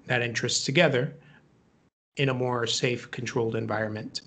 that 0.06 0.22
interest 0.22 0.66
together 0.66 1.14
in 2.16 2.28
a 2.28 2.34
more 2.34 2.66
safe, 2.66 3.10
controlled 3.10 3.54
environment. 3.54 4.22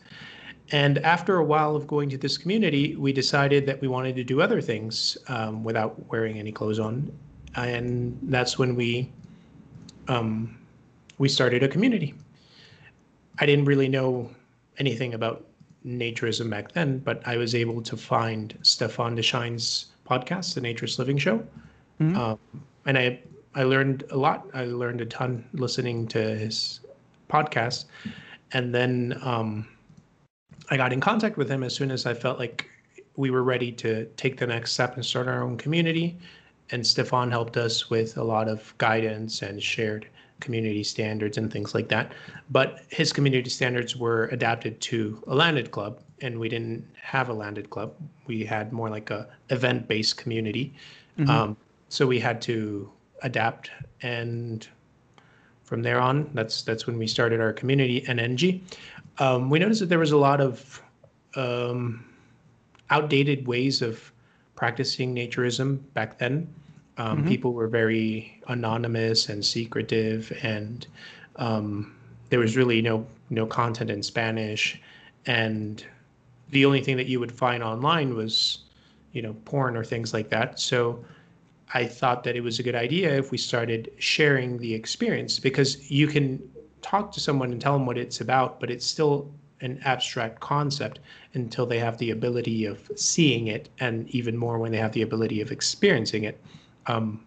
And 0.72 0.98
after 1.00 1.38
a 1.38 1.43
while 1.43 1.75
of 1.75 1.88
going 1.88 2.10
to 2.10 2.17
this 2.17 2.38
community, 2.38 2.95
we 2.95 3.12
decided 3.12 3.65
that 3.65 3.81
we 3.81 3.88
wanted 3.88 4.15
to 4.15 4.24
do 4.24 4.41
other 4.41 4.62
things 4.62 5.17
um, 5.27 5.63
without 5.63 6.07
wearing 6.07 6.39
any 6.39 6.51
clothes 6.51 6.79
on, 6.79 7.12
and 7.55 8.17
that's 8.24 8.57
when 8.57 8.75
we 8.75 9.12
um, 10.07 10.57
we 11.17 11.29
started 11.29 11.63
a 11.63 11.67
community. 11.67 12.13
I 13.39 13.45
didn't 13.45 13.65
really 13.65 13.89
know 13.89 14.29
anything 14.77 15.13
about 15.13 15.45
naturism 15.86 16.50
back 16.50 16.72
then, 16.72 17.00
but 17.00 17.22
I 17.27 17.38
was 17.38 17.55
able 17.55 17.81
to 17.81 17.98
find 17.98 18.57
Stefan 18.62 19.17
Deschênes's 19.17 19.88
podcast, 20.10 20.53
The 20.53 20.62
Naturist 20.62 20.98
Living 21.00 21.17
Show, 21.17 21.45
Mhm. 22.12 22.17
um, 22.17 22.39
and 22.86 22.98
I 22.98 23.19
I 23.55 23.63
learned 23.63 24.03
a 24.10 24.17
lot. 24.17 24.48
I 24.53 24.65
learned 24.65 25.01
a 25.01 25.05
ton 25.05 25.45
listening 25.53 26.07
to 26.07 26.19
his 26.19 26.79
podcast, 27.29 27.86
and 28.51 28.74
then 28.74 29.17
um, 29.22 29.67
I 30.69 30.77
got 30.77 30.91
in 30.91 31.00
contact 31.00 31.38
with 31.38 31.50
him 31.50 31.63
as 31.63 31.75
soon 31.75 31.91
as 31.91 32.05
I 32.05 32.13
felt 32.13 32.39
like 32.39 32.67
we 33.15 33.29
were 33.29 33.43
ready 33.43 33.72
to 33.74 34.05
take 34.17 34.38
the 34.38 34.48
next 34.48 34.72
step 34.74 34.95
and 34.95 35.05
start 35.05 35.27
our 35.27 35.43
own 35.43 35.57
community. 35.57 36.17
And 36.72 36.86
Stefan 36.86 37.29
helped 37.29 37.57
us 37.57 37.89
with 37.91 38.17
a 38.17 38.24
lot 38.24 38.48
of 38.48 38.74
guidance 38.79 39.43
and 39.43 39.62
shared 39.62 40.07
community 40.39 40.83
standards 40.83 41.38
and 41.38 41.51
things 41.51 41.75
like 41.75 41.89
that. 41.89 42.13
But 42.50 42.79
his 42.89 43.13
community 43.13 43.50
standards 43.51 43.95
were 43.95 44.29
adapted 44.31 44.81
to 44.81 45.22
a 45.27 45.36
landed 45.36 45.69
club, 45.69 46.00
and 46.22 46.39
we 46.39 46.50
didn't 46.50 46.83
have 47.00 47.29
a 47.29 47.33
landed 47.33 47.69
club. 47.69 47.93
We 48.25 48.43
had 48.45 48.74
more 48.74 48.89
like 48.89 49.12
a 49.12 49.27
event-based 49.51 50.17
community. 50.17 50.74
Mhm. 51.19 51.29
Um, 51.29 51.57
so 51.94 52.08
we 52.08 52.20
had 52.20 52.42
to 52.42 52.90
adapt, 53.22 53.70
and 54.02 54.68
from 55.64 55.84
there 55.84 56.00
on, 56.00 56.28
that's 56.34 56.64
that's 56.64 56.88
when 56.88 56.98
we 56.98 57.06
started 57.06 57.40
our 57.40 57.54
community 57.54 58.02
NNG. 58.08 58.62
Um, 59.20 59.52
we 59.52 59.60
noticed 59.60 59.80
that 59.82 59.90
there 59.90 60.00
was 60.00 60.12
a 60.12 60.18
lot 60.18 60.42
of 60.42 60.82
um, 61.36 62.04
outdated 62.90 63.46
ways 63.46 63.84
of 63.84 64.12
practicing 64.56 65.14
naturism 65.14 65.82
back 65.94 66.18
then. 66.18 66.52
Um, 66.98 67.24
Mhm. 67.24 67.28
People 67.28 67.54
were 67.54 67.68
very 67.68 68.42
anonymous 68.48 69.30
and 69.30 69.46
secretive, 69.46 70.36
and 70.42 70.88
um, 71.36 71.94
there 72.30 72.40
was 72.40 72.58
really 72.58 72.82
no 72.82 73.06
no 73.30 73.46
content 73.46 73.92
in 73.92 74.02
Spanish, 74.02 74.82
and 75.28 75.86
the 76.50 76.66
only 76.66 76.82
thing 76.82 76.98
that 76.98 77.06
you 77.06 77.20
would 77.20 77.32
find 77.32 77.62
online 77.62 78.16
was, 78.16 78.64
you 79.12 79.22
know, 79.22 79.36
porn 79.46 79.78
or 79.78 79.84
things 79.84 80.12
like 80.12 80.30
that. 80.30 80.60
So 80.60 81.06
I 81.74 81.86
thought 81.86 82.24
that 82.24 82.36
it 82.36 82.42
was 82.42 82.60
a 82.60 82.63
good 82.63 82.75
idea 82.75 83.15
if 83.18 83.32
we 83.32 83.38
started 83.38 83.92
sharing 83.98 84.58
the 84.58 84.74
experience 84.74 85.39
because 85.39 85.89
you 85.89 86.08
can 86.08 86.42
talk 86.82 87.12
to 87.13 87.20
someone 87.20 87.51
and 87.51 87.60
tell 87.60 87.74
them 87.74 87.86
what 87.86 87.98
it's 87.98 88.22
about, 88.22 88.60
but 88.60 88.70
it's 88.70 88.86
still 88.86 89.32
an 89.62 89.80
abstract 89.86 90.39
concept 90.39 91.00
until 91.34 91.65
they 91.65 91.80
have 91.80 91.98
the 91.98 92.12
ability 92.12 92.65
of 92.65 92.92
seeing 92.96 93.48
it, 93.48 93.70
and 93.80 94.10
even 94.10 94.38
more 94.38 94.60
when 94.60 94.72
they 94.72 94.77
have 94.77 94.92
the 94.92 95.01
ability 95.01 95.42
of 95.42 95.51
experiencing 95.51 96.25
it. 96.25 96.44
Um, 96.86 97.25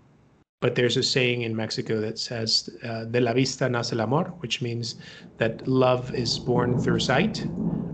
but 0.61 0.75
there's 0.75 0.97
a 0.97 1.03
saying 1.03 1.43
in 1.43 1.57
Mexico 1.57 2.01
that 2.01 2.19
says, 2.19 2.69
uh, 2.83 3.05
"De 3.05 3.21
la 3.21 3.33
vista 3.33 3.69
nace 3.69 3.93
el 3.93 4.01
amor," 4.01 4.35
which 4.41 4.63
means 4.63 4.97
that 5.39 5.67
love 5.67 6.15
is 6.15 6.39
born 6.39 6.77
through 6.79 7.01
sight 7.01 7.47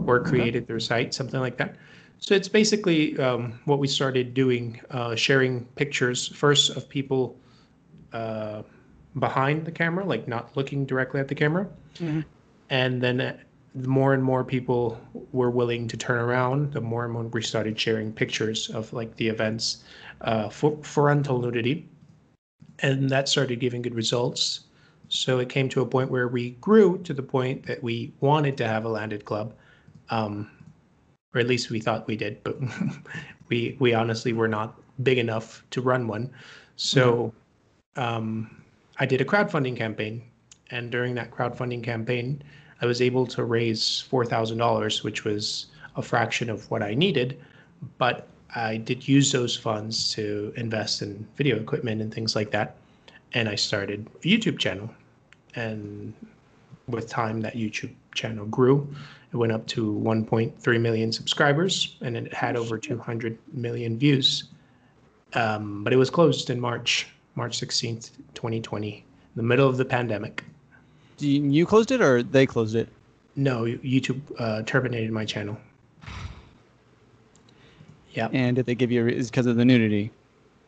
or 0.07 0.21
created 0.21 0.67
through 0.67 0.81
sight, 0.81 1.15
something 1.15 1.41
like 1.41 1.57
that. 1.59 1.77
So 2.23 2.37
it's 2.37 2.47
basically 2.47 3.19
um, 3.19 3.59
what 3.65 3.81
we 3.81 3.89
started 3.89 4.33
doing, 4.33 4.81
uh, 4.93 5.17
sharing 5.17 5.65
pictures 5.75 6.29
first 6.29 6.77
of 6.77 6.89
people 6.89 7.37
uh, 8.13 8.63
behind 9.19 9.65
the 9.65 9.73
camera, 9.73 10.05
like 10.05 10.29
not 10.29 10.57
looking 10.57 10.87
directly 10.87 11.19
at 11.19 11.27
the 11.27 11.35
camera, 11.35 11.67
mm-hmm. 11.97 12.21
and 12.71 13.03
then 13.03 13.21
uh, 13.21 13.37
the 13.75 13.89
more 13.89 14.15
and 14.15 14.23
more 14.23 14.45
people 14.45 15.01
were 15.33 15.51
willing 15.51 15.89
to 15.89 15.97
turn 15.97 16.21
around, 16.21 16.73
the 16.73 16.81
more 16.81 17.03
and 17.03 17.13
more 17.13 17.25
we 17.25 17.43
started 17.43 17.79
sharing 17.79 18.13
pictures 18.13 18.71
of 18.71 18.93
like 18.93 19.17
the 19.17 19.27
events, 19.27 19.83
uh, 20.21 20.49
for 20.49 20.79
frontal 20.85 21.41
nudity, 21.41 21.89
and 22.79 23.11
that 23.11 23.29
started 23.29 23.59
giving 23.59 23.83
good 23.83 23.97
results. 23.97 24.61
So 25.09 25.41
it 25.41 25.49
came 25.49 25.69
to 25.71 25.81
a 25.81 25.87
point 25.87 26.09
where 26.09 26.29
we 26.29 26.51
grew 26.61 26.99
to 26.99 27.13
the 27.13 27.23
point 27.23 27.67
that 27.67 27.83
we 27.83 28.13
wanted 28.21 28.57
to 28.59 28.69
have 28.69 28.85
a 28.85 28.89
landed 28.89 29.25
club. 29.25 29.55
Um, 30.09 30.52
or 31.35 31.41
at 31.41 31.47
least 31.47 31.71
we 31.71 31.81
thought 31.81 32.07
we 32.07 32.17
did, 32.17 32.43
but 32.45 32.57
we 33.49 33.77
we 33.79 33.95
honestly 33.95 34.33
were 34.33 34.49
not 34.49 34.79
big 35.03 35.19
enough 35.19 35.65
to 35.71 35.81
run 35.81 36.07
one. 36.07 36.31
So 36.77 37.33
um, 37.97 38.63
I 38.99 39.07
did 39.07 39.21
a 39.21 39.25
crowdfunding 39.25 39.77
campaign, 39.77 40.23
and 40.71 40.91
during 40.91 41.15
that 41.15 41.31
crowdfunding 41.31 41.83
campaign, 41.83 42.43
I 42.81 42.87
was 42.87 43.01
able 43.01 43.27
to 43.29 43.45
raise 43.45 44.01
four 44.01 44.25
thousand 44.25 44.59
dollars, 44.59 45.03
which 45.03 45.25
was 45.25 45.67
a 45.97 46.03
fraction 46.03 46.51
of 46.51 46.71
what 46.71 46.83
I 46.83 46.95
needed, 46.95 47.39
but 47.99 48.27
I 48.55 48.79
did 48.79 49.07
use 49.09 49.33
those 49.33 49.57
funds 49.57 50.13
to 50.15 50.53
invest 50.57 51.03
in 51.03 51.27
video 51.37 51.57
equipment 51.57 52.01
and 52.01 52.13
things 52.13 52.37
like 52.37 52.51
that, 52.51 52.77
and 53.33 53.49
I 53.49 53.55
started 53.55 54.09
a 54.17 54.27
YouTube 54.27 54.59
channel, 54.59 54.91
and 55.55 56.13
with 56.89 57.09
time 57.09 57.41
that 57.41 57.55
YouTube 57.55 57.93
channel 58.15 58.45
grew 58.47 58.89
it 59.33 59.37
went 59.37 59.53
up 59.53 59.67
to 59.67 59.95
1.3 60.05 60.81
million 60.81 61.11
subscribers 61.11 61.97
and 62.03 62.17
it 62.17 62.33
had 62.35 62.57
over 62.57 62.77
200 62.77 63.39
million 63.53 63.99
views. 63.99 64.45
Um, 65.35 65.83
but 65.83 65.93
it 65.93 65.97
was 65.97 66.11
closed 66.11 66.51
in 66.51 66.61
March, 66.61 67.07
March 67.35 67.59
16th, 67.59 68.11
2020, 68.35 68.97
in 68.97 69.05
the 69.35 69.43
middle 69.43 69.69
of 69.69 69.79
the 69.79 69.85
pandemic. 69.85 70.45
You 71.19 71.65
closed 71.65 71.91
it 71.93 72.03
or 72.03 72.23
they 72.23 72.47
closed 72.47 72.77
it? 72.77 72.89
No, 73.37 73.63
YouTube 73.63 74.21
uh, 74.39 74.63
terminated 74.67 75.11
my 75.11 75.25
channel. 75.25 75.57
Yeah. 78.11 78.29
And 78.33 78.57
did 78.57 78.67
they 78.67 78.75
give 78.75 78.93
you 78.93 79.07
is 79.09 79.31
because 79.31 79.47
of 79.47 79.57
the 79.57 79.65
nudity? 79.65 80.11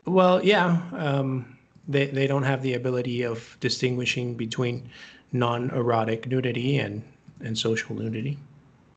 Well, 0.05 0.43
yeah. 0.43 0.81
Um, 0.93 1.57
they 1.87 2.07
they 2.07 2.25
don't 2.25 2.41
have 2.41 2.63
the 2.63 2.73
ability 2.73 3.21
of 3.21 3.55
distinguishing 3.59 4.33
between 4.33 4.89
non-erotic 5.31 6.27
nudity 6.27 6.79
and 6.79 7.03
and 7.41 7.55
social 7.55 7.95
nudity. 7.95 8.39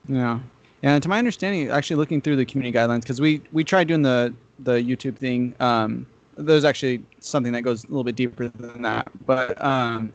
Yeah. 0.08 0.40
And 0.82 1.02
to 1.02 1.08
my 1.08 1.18
understanding, 1.18 1.70
actually 1.70 1.96
looking 1.96 2.20
through 2.20 2.36
the 2.36 2.44
community 2.44 2.76
guidelines, 2.76 3.02
because 3.02 3.20
we 3.20 3.42
we 3.52 3.64
tried 3.64 3.88
doing 3.88 4.02
the 4.02 4.32
the 4.60 4.74
YouTube 4.74 5.16
thing. 5.16 5.54
Um, 5.60 6.06
there's 6.36 6.64
actually 6.64 7.02
something 7.18 7.52
that 7.52 7.62
goes 7.62 7.84
a 7.84 7.88
little 7.88 8.04
bit 8.04 8.14
deeper 8.14 8.48
than 8.48 8.82
that, 8.82 9.08
but 9.26 9.60
um, 9.62 10.12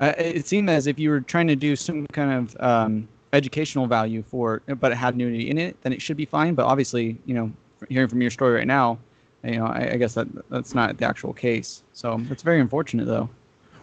it 0.00 0.46
seemed 0.46 0.70
as 0.70 0.86
if 0.86 0.98
you 0.98 1.10
were 1.10 1.20
trying 1.20 1.48
to 1.48 1.56
do 1.56 1.74
some 1.74 2.06
kind 2.06 2.32
of 2.32 2.56
um, 2.60 3.08
educational 3.32 3.88
value 3.88 4.22
for, 4.22 4.62
but 4.78 4.92
it 4.92 4.94
had 4.94 5.16
nudity 5.16 5.50
in 5.50 5.58
it, 5.58 5.76
then 5.82 5.92
it 5.92 6.00
should 6.00 6.16
be 6.16 6.24
fine. 6.24 6.54
But 6.54 6.66
obviously, 6.66 7.18
you 7.26 7.34
know, 7.34 7.52
hearing 7.88 8.08
from 8.08 8.22
your 8.22 8.30
story 8.30 8.54
right 8.54 8.68
now, 8.68 8.98
you 9.42 9.56
know, 9.56 9.66
I, 9.66 9.94
I 9.94 9.96
guess 9.96 10.14
that 10.14 10.28
that's 10.48 10.74
not 10.74 10.96
the 10.96 11.06
actual 11.06 11.32
case. 11.32 11.82
So 11.92 12.20
it's 12.30 12.44
very 12.44 12.60
unfortunate, 12.60 13.06
though. 13.06 13.28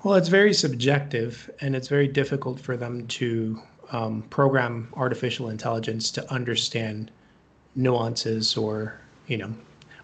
Well, 0.04 0.16
it's 0.16 0.30
very 0.30 0.54
subjective, 0.54 1.50
and 1.60 1.76
it's 1.76 1.90
very 1.90 2.08
difficult 2.08 2.60
for 2.60 2.78
them 2.78 3.06
to 3.08 3.62
um, 3.92 4.22
program 4.24 4.88
artificial 4.96 5.50
intelligence 5.50 6.12
to 6.12 6.34
understand 6.34 7.12
nuances 7.76 8.56
or 8.56 9.00
you 9.28 9.38
know 9.38 9.54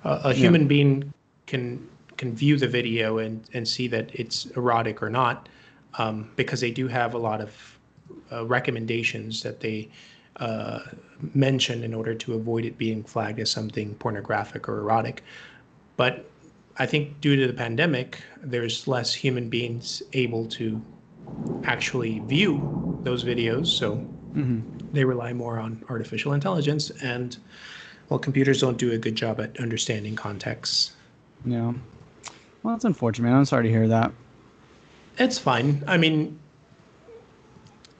a, 0.04 0.22
a 0.26 0.34
human 0.34 0.62
yeah. 0.62 0.68
being 0.68 1.14
can 1.48 1.88
can 2.18 2.34
view 2.34 2.58
the 2.58 2.68
video 2.68 3.18
and 3.20 3.44
and 3.54 3.68
see 3.68 3.88
that 3.88 4.14
it's 4.14 4.46
erotic 4.58 5.02
or 5.02 5.10
not 5.10 5.50
um, 5.96 6.30
because 6.36 6.62
they 6.62 6.72
do 6.72 6.88
have 6.88 7.14
a 7.14 7.18
lot 7.18 7.42
of 7.42 7.80
uh, 8.32 8.46
recommendations 8.46 9.44
that 9.44 9.60
they 9.60 9.90
uh, 10.38 10.80
mention 11.34 11.84
in 11.84 11.94
order 11.94 12.16
to 12.16 12.34
avoid 12.34 12.66
it 12.66 12.78
being 12.78 13.04
flagged 13.04 13.40
as 13.40 13.50
something 13.50 13.94
pornographic 13.96 14.68
or 14.68 14.80
erotic 14.80 15.24
but 15.98 16.26
I 16.78 16.86
think 16.86 17.22
due 17.22 17.36
to 17.36 17.48
the 17.48 17.54
pandemic, 17.54 18.24
there's 18.42 18.88
less 18.88 19.14
human 19.14 19.50
beings 19.50 20.02
able 20.14 20.46
to 20.48 20.82
actually 21.64 22.20
view 22.20 23.00
those 23.04 23.24
videos. 23.24 23.68
So 23.68 23.96
mm-hmm. 23.96 24.62
they 24.94 25.04
rely 25.04 25.34
more 25.34 25.60
on 25.60 25.84
artificial 25.90 26.34
intelligence. 26.34 26.90
And 27.02 27.38
well, 28.10 28.20
computers 28.20 28.62
don't 28.62 28.78
do 28.78 28.92
a 28.92 28.98
good 28.98 29.16
job 29.16 29.40
at 29.40 29.60
understanding 29.60 30.16
context. 30.16 30.94
Yeah. 31.46 31.74
Well, 32.64 32.76
that's 32.76 32.86
unfortunate, 32.86 33.28
man. 33.28 33.38
I'm 33.38 33.46
sorry 33.46 33.64
to 33.64 33.70
hear 33.70 33.88
that. 33.88 34.12
It's 35.18 35.38
fine. 35.38 35.84
I 35.88 35.98
mean, 35.98 36.40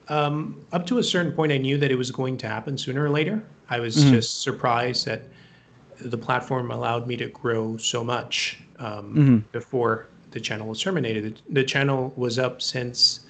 um, 0.08 0.64
up 0.72 0.86
to 0.86 0.98
a 0.98 1.02
certain 1.02 1.32
point, 1.32 1.52
I 1.52 1.58
knew 1.58 1.78
that 1.78 1.90
it 1.90 1.96
was 1.96 2.10
going 2.10 2.36
to 2.38 2.48
happen 2.48 2.76
sooner 2.78 3.04
or 3.04 3.10
later. 3.10 3.42
I 3.70 3.80
was 3.80 3.96
mm-hmm. 3.96 4.14
just 4.14 4.42
surprised 4.42 5.06
that 5.06 5.24
the 5.98 6.18
platform 6.18 6.70
allowed 6.70 7.06
me 7.06 7.16
to 7.16 7.28
grow 7.28 7.76
so 7.76 8.02
much 8.02 8.58
um, 8.78 9.14
mm-hmm. 9.14 9.38
before 9.52 10.08
the 10.30 10.40
channel 10.40 10.68
was 10.68 10.80
terminated. 10.80 11.40
The, 11.50 11.64
channel 11.64 12.12
was 12.16 12.38
up 12.38 12.60
since 12.60 13.20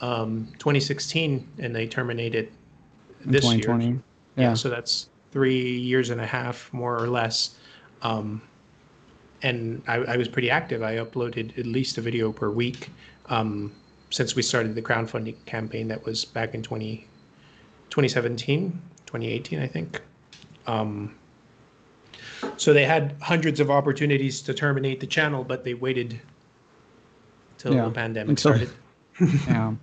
um, 0.00 0.48
2016, 0.58 1.46
and 1.58 1.74
they 1.74 1.86
terminated 1.86 2.50
this 3.24 3.44
year. 3.52 3.78
Yeah. 3.78 3.92
yeah. 4.36 4.54
So 4.54 4.68
that's 4.68 5.08
three 5.32 5.78
years 5.78 6.10
and 6.10 6.20
a 6.20 6.26
half, 6.26 6.72
more 6.72 6.96
or 6.96 7.08
less. 7.08 7.56
Um, 8.02 8.40
and 9.42 9.82
I, 9.86 9.96
I, 9.96 10.16
was 10.16 10.28
pretty 10.28 10.50
active. 10.50 10.82
I 10.82 10.96
uploaded 10.96 11.56
at 11.58 11.66
least 11.66 11.98
a 11.98 12.00
video 12.00 12.32
per 12.32 12.50
week 12.50 12.90
um, 13.26 13.72
since 14.10 14.34
we 14.34 14.42
started 14.42 14.74
the 14.74 14.82
crowdfunding 14.82 15.36
campaign. 15.46 15.88
That 15.88 16.04
was 16.04 16.24
back 16.24 16.54
in 16.54 16.62
20, 16.62 17.06
2017, 17.90 18.70
2018, 19.06 19.58
I 19.58 19.66
think. 19.66 20.00
Um, 20.66 21.14
so 22.56 22.72
they 22.72 22.84
had 22.84 23.16
hundreds 23.20 23.60
of 23.60 23.70
opportunities 23.70 24.40
to 24.42 24.54
terminate 24.54 25.00
the 25.00 25.06
channel, 25.06 25.44
but 25.44 25.64
they 25.64 25.74
waited 25.74 26.20
till 27.58 27.74
yeah. 27.74 27.84
the 27.84 27.90
pandemic 27.90 28.30
Until, 28.30 28.54
started. 28.54 28.70
yeah. 29.48 29.74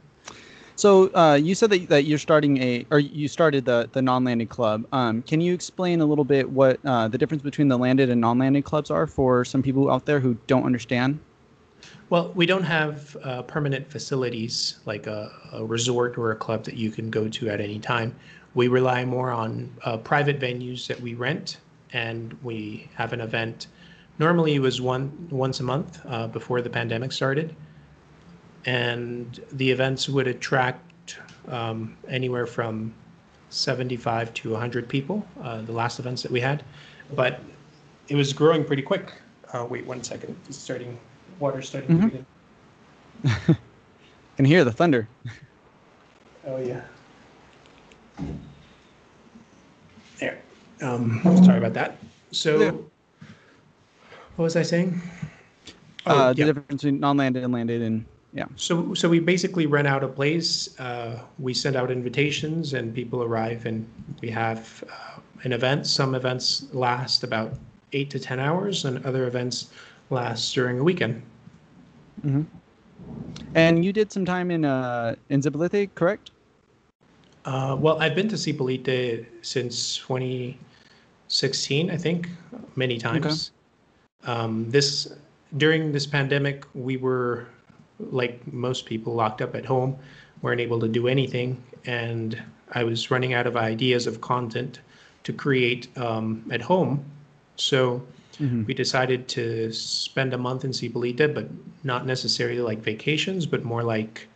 So 0.77 1.13
uh, 1.13 1.35
you 1.35 1.55
said 1.55 1.69
that, 1.69 1.87
that 1.87 2.03
you're 2.03 2.19
starting 2.19 2.61
a, 2.61 2.85
or 2.91 2.99
you 2.99 3.27
started 3.27 3.63
the 3.65 3.89
the 3.93 4.01
non-landed 4.01 4.49
club. 4.49 4.85
Um, 4.91 5.21
can 5.21 5.39
you 5.39 5.53
explain 5.53 6.01
a 6.01 6.05
little 6.05 6.25
bit 6.25 6.49
what 6.49 6.79
uh, 6.85 7.07
the 7.07 7.17
difference 7.17 7.43
between 7.43 7.69
the 7.69 7.77
landed 7.77 8.09
and 8.09 8.19
non-landed 8.19 8.65
clubs 8.65 8.91
are 8.91 9.07
for 9.07 9.45
some 9.45 9.63
people 9.63 9.89
out 9.89 10.05
there 10.05 10.19
who 10.19 10.37
don't 10.47 10.65
understand? 10.65 11.19
Well, 12.09 12.31
we 12.35 12.45
don't 12.45 12.63
have 12.63 13.17
uh, 13.23 13.41
permanent 13.43 13.89
facilities 13.89 14.79
like 14.85 15.07
a, 15.07 15.31
a, 15.53 15.65
resort 15.65 16.17
or 16.17 16.31
a 16.31 16.35
club 16.35 16.63
that 16.65 16.75
you 16.75 16.91
can 16.91 17.09
go 17.09 17.27
to 17.27 17.49
at 17.49 17.59
any 17.59 17.79
time. 17.79 18.15
We 18.53 18.67
rely 18.67 19.05
more 19.05 19.31
on 19.31 19.71
uh, 19.83 19.97
private 19.97 20.39
venues 20.39 20.87
that 20.87 20.99
we 21.01 21.15
rent 21.15 21.57
and 21.93 22.37
we 22.43 22.89
have 22.93 23.11
an 23.13 23.21
event. 23.21 23.67
Normally, 24.19 24.55
it 24.55 24.59
was 24.59 24.81
one 24.81 25.27
once 25.31 25.59
a 25.59 25.63
month 25.63 25.99
uh, 26.05 26.27
before 26.27 26.61
the 26.61 26.69
pandemic 26.69 27.11
started, 27.11 27.55
and 28.65 29.39
the 29.53 29.69
events 29.69 30.09
would 30.09 30.27
attract 30.27 31.17
um, 31.47 31.95
anywhere 32.07 32.47
from 32.47 32.93
75 33.49 34.33
to 34.33 34.51
100 34.51 34.89
people. 34.89 35.25
Uh, 35.41 35.61
the 35.61 35.71
last 35.71 35.99
events 35.99 36.21
that 36.23 36.31
we 36.31 36.39
had, 36.39 36.63
but 37.15 37.39
it 38.07 38.15
was 38.15 38.33
growing 38.33 38.63
pretty 38.63 38.81
quick. 38.81 39.13
Uh, 39.53 39.65
wait 39.69 39.85
one 39.85 40.03
second. 40.03 40.35
It's 40.47 40.57
starting. 40.57 40.97
Water 41.39 41.61
starting 41.61 41.97
mm-hmm. 41.97 42.09
to 43.23 43.31
begin. 43.43 43.57
Can 44.37 44.45
hear 44.45 44.63
the 44.63 44.71
thunder. 44.71 45.07
Oh 46.45 46.57
yeah. 46.57 46.81
There. 50.19 50.39
Um, 50.81 51.21
sorry 51.43 51.57
about 51.57 51.73
that. 51.73 51.97
So, 52.31 52.59
yeah. 52.59 52.71
what 54.35 54.43
was 54.43 54.55
I 54.55 54.61
saying? 54.61 55.01
Oh, 56.05 56.17
uh, 56.17 56.33
the 56.33 56.45
difference 56.45 56.83
between 56.83 56.99
non-landed 56.99 57.43
and 57.43 57.53
landed, 57.53 57.81
and 57.81 58.05
yeah. 58.35 58.45
So, 58.57 58.93
so 58.93 59.07
we 59.07 59.19
basically 59.19 59.65
rent 59.65 59.87
out 59.87 60.03
a 60.03 60.09
place. 60.09 60.77
Uh, 60.77 61.21
we 61.39 61.53
send 61.53 61.77
out 61.77 61.89
invitations, 61.89 62.73
and 62.73 62.93
people 62.93 63.23
arrive, 63.23 63.65
and 63.65 63.87
we 64.21 64.29
have 64.29 64.83
uh, 64.91 65.21
an 65.43 65.53
event. 65.53 65.87
Some 65.87 66.13
events 66.15 66.65
last 66.73 67.23
about 67.23 67.53
eight 67.93 68.09
to 68.09 68.19
ten 68.19 68.41
hours, 68.41 68.83
and 68.83 69.03
other 69.05 69.25
events 69.25 69.69
last 70.09 70.53
during 70.53 70.79
a 70.79 70.83
weekend. 70.83 71.21
Mm-hmm. 72.25 72.41
And 73.55 73.85
you 73.85 73.93
did 73.93 74.11
some 74.11 74.25
time 74.25 74.51
in 74.51 74.65
uh, 74.65 75.15
in 75.29 75.41
Zipolite, 75.41 75.95
correct? 75.95 76.31
Uh, 77.45 77.77
well, 77.79 78.01
I've 78.01 78.15
been 78.15 78.27
to 78.29 78.35
Zipolite 78.35 79.25
since 79.43 79.97
2016, 79.99 81.91
I 81.91 81.95
think, 81.95 82.29
many 82.75 82.97
times. 82.97 83.51
Okay. 84.23 84.31
Um, 84.31 84.69
this 84.69 85.13
during 85.55 85.93
this 85.93 86.05
pandemic, 86.05 86.65
we 86.73 86.97
were 86.97 87.47
like 87.99 88.51
most 88.51 88.85
people 88.85 89.13
locked 89.13 89.41
up 89.41 89.55
at 89.55 89.65
home, 89.65 89.97
weren't 90.41 90.61
able 90.61 90.79
to 90.79 90.87
do 90.87 91.07
anything, 91.07 91.61
and 91.85 92.41
I 92.71 92.83
was 92.83 93.11
running 93.11 93.33
out 93.33 93.47
of 93.47 93.55
ideas 93.55 94.07
of 94.07 94.21
content 94.21 94.79
to 95.23 95.33
create 95.33 95.87
um, 95.97 96.45
at 96.51 96.61
home. 96.61 97.03
So 97.55 98.05
mm-hmm. 98.39 98.65
we 98.65 98.73
decided 98.73 99.27
to 99.29 99.71
spend 99.71 100.33
a 100.33 100.37
month 100.37 100.65
in 100.65 100.71
Zipolite, 100.71 101.33
but 101.33 101.47
not 101.83 102.05
necessarily 102.05 102.59
like 102.59 102.79
vacations, 102.79 103.45
but 103.45 103.63
more 103.63 103.83
like 103.83 104.27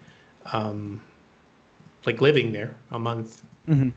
um, 0.53 1.01
like 2.05 2.21
living 2.21 2.51
there 2.51 2.75
a 2.91 2.99
month. 2.99 3.43
Mm-hmm. 3.67 3.89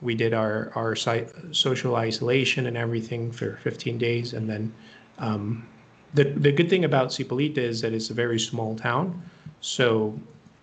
We 0.00 0.14
did 0.14 0.32
our 0.32 0.72
our 0.74 0.94
site, 0.96 1.30
social 1.52 1.96
isolation 1.96 2.66
and 2.66 2.76
everything 2.76 3.32
for 3.32 3.56
15 3.62 3.98
days, 3.98 4.32
and 4.32 4.48
then 4.48 4.72
um, 5.18 5.66
the 6.14 6.24
the 6.24 6.52
good 6.52 6.70
thing 6.70 6.84
about 6.84 7.08
Zipolite 7.08 7.58
is 7.58 7.80
that 7.80 7.92
it's 7.92 8.10
a 8.10 8.14
very 8.14 8.38
small 8.38 8.76
town. 8.76 9.22
So 9.60 10.18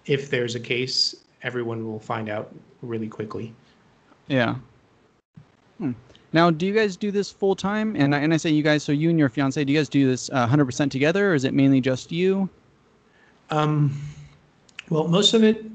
if 0.06 0.30
there's 0.30 0.56
a 0.56 0.60
case, 0.60 1.16
everyone 1.44 1.86
will 1.86 2.00
find 2.00 2.30
out 2.30 2.54
really 2.82 3.08
quickly. 3.08 3.54
Yeah. 4.28 4.56
Hmm. 5.78 5.92
Now, 6.34 6.50
do 6.52 6.66
you 6.66 6.74
guys 6.74 6.98
do 6.98 7.12
this 7.12 7.32
full 7.32 7.56
time? 7.56 7.96
And 7.96 8.14
I, 8.14 8.20
and 8.20 8.34
I 8.34 8.38
say 8.38 8.50
you 8.50 8.64
guys, 8.64 8.84
so 8.84 8.92
you 8.92 9.10
and 9.10 9.18
your 9.18 9.30
fiance, 9.30 9.64
do 9.64 9.72
you 9.72 9.80
guys 9.80 9.88
do 9.88 10.06
this 10.06 10.30
uh, 10.34 10.48
100% 10.48 10.92
together, 10.92 11.32
or 11.32 11.34
is 11.34 11.46
it 11.46 11.54
mainly 11.54 11.80
just 11.80 12.12
you? 12.12 12.50
Um, 13.52 13.98
well, 14.90 15.08
most 15.08 15.34
of 15.34 15.44
it, 15.44 15.66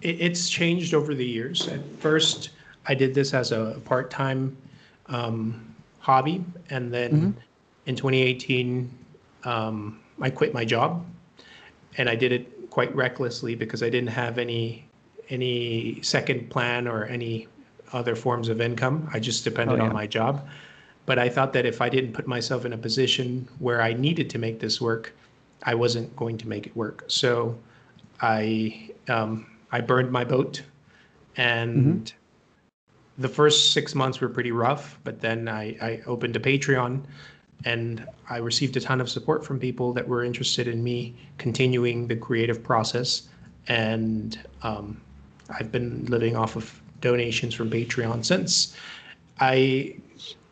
it, 0.00 0.20
it's 0.20 0.48
changed 0.48 0.94
over 0.94 1.12
the 1.14 1.26
years. 1.26 1.66
At 1.68 1.80
first, 1.98 2.50
I 2.86 2.94
did 2.94 3.14
this 3.14 3.34
as 3.34 3.50
a 3.50 3.80
part 3.84 4.10
time 4.10 4.56
um, 5.06 5.74
hobby, 5.98 6.44
and 6.70 6.92
then 6.92 7.10
mm-hmm. 7.10 7.40
In 7.86 7.96
2018, 7.96 8.90
um, 9.44 10.00
I 10.20 10.30
quit 10.30 10.54
my 10.54 10.64
job, 10.64 11.04
and 11.96 12.08
I 12.08 12.14
did 12.14 12.32
it 12.32 12.70
quite 12.70 12.94
recklessly 12.94 13.54
because 13.54 13.82
I 13.82 13.90
didn't 13.90 14.10
have 14.10 14.38
any 14.38 14.86
any 15.30 16.02
second 16.02 16.50
plan 16.50 16.86
or 16.86 17.04
any 17.06 17.48
other 17.92 18.14
forms 18.14 18.48
of 18.48 18.60
income. 18.60 19.08
I 19.12 19.18
just 19.18 19.44
depended 19.44 19.80
oh, 19.80 19.82
yeah. 19.82 19.88
on 19.88 19.94
my 19.94 20.06
job. 20.06 20.46
But 21.06 21.18
I 21.18 21.28
thought 21.28 21.52
that 21.52 21.66
if 21.66 21.80
I 21.80 21.88
didn't 21.88 22.12
put 22.12 22.26
myself 22.26 22.64
in 22.64 22.72
a 22.72 22.78
position 22.78 23.48
where 23.58 23.82
I 23.82 23.92
needed 23.92 24.30
to 24.30 24.38
make 24.38 24.58
this 24.58 24.80
work, 24.80 25.14
I 25.62 25.74
wasn't 25.74 26.14
going 26.16 26.38
to 26.38 26.48
make 26.48 26.66
it 26.66 26.76
work. 26.76 27.04
So 27.08 27.58
I 28.20 28.90
um, 29.08 29.46
I 29.70 29.80
burned 29.80 30.10
my 30.10 30.24
boat, 30.24 30.62
and 31.36 32.04
mm-hmm. 32.04 33.22
the 33.22 33.28
first 33.28 33.72
six 33.72 33.94
months 33.94 34.20
were 34.20 34.28
pretty 34.28 34.52
rough. 34.52 34.98
But 35.04 35.20
then 35.20 35.48
I, 35.48 35.76
I 35.80 36.00
opened 36.06 36.36
a 36.36 36.40
Patreon, 36.40 37.02
and 37.64 38.06
I 38.28 38.38
received 38.38 38.76
a 38.76 38.80
ton 38.80 39.00
of 39.00 39.08
support 39.08 39.44
from 39.44 39.58
people 39.58 39.92
that 39.94 40.06
were 40.06 40.24
interested 40.24 40.68
in 40.68 40.82
me 40.84 41.14
continuing 41.38 42.06
the 42.08 42.16
creative 42.16 42.62
process. 42.62 43.28
And 43.68 44.38
um, 44.62 45.00
I've 45.48 45.72
been 45.72 46.04
living 46.06 46.36
off 46.36 46.56
of 46.56 46.80
donations 47.00 47.54
from 47.54 47.70
Patreon 47.70 48.24
since. 48.24 48.76
I 49.40 49.96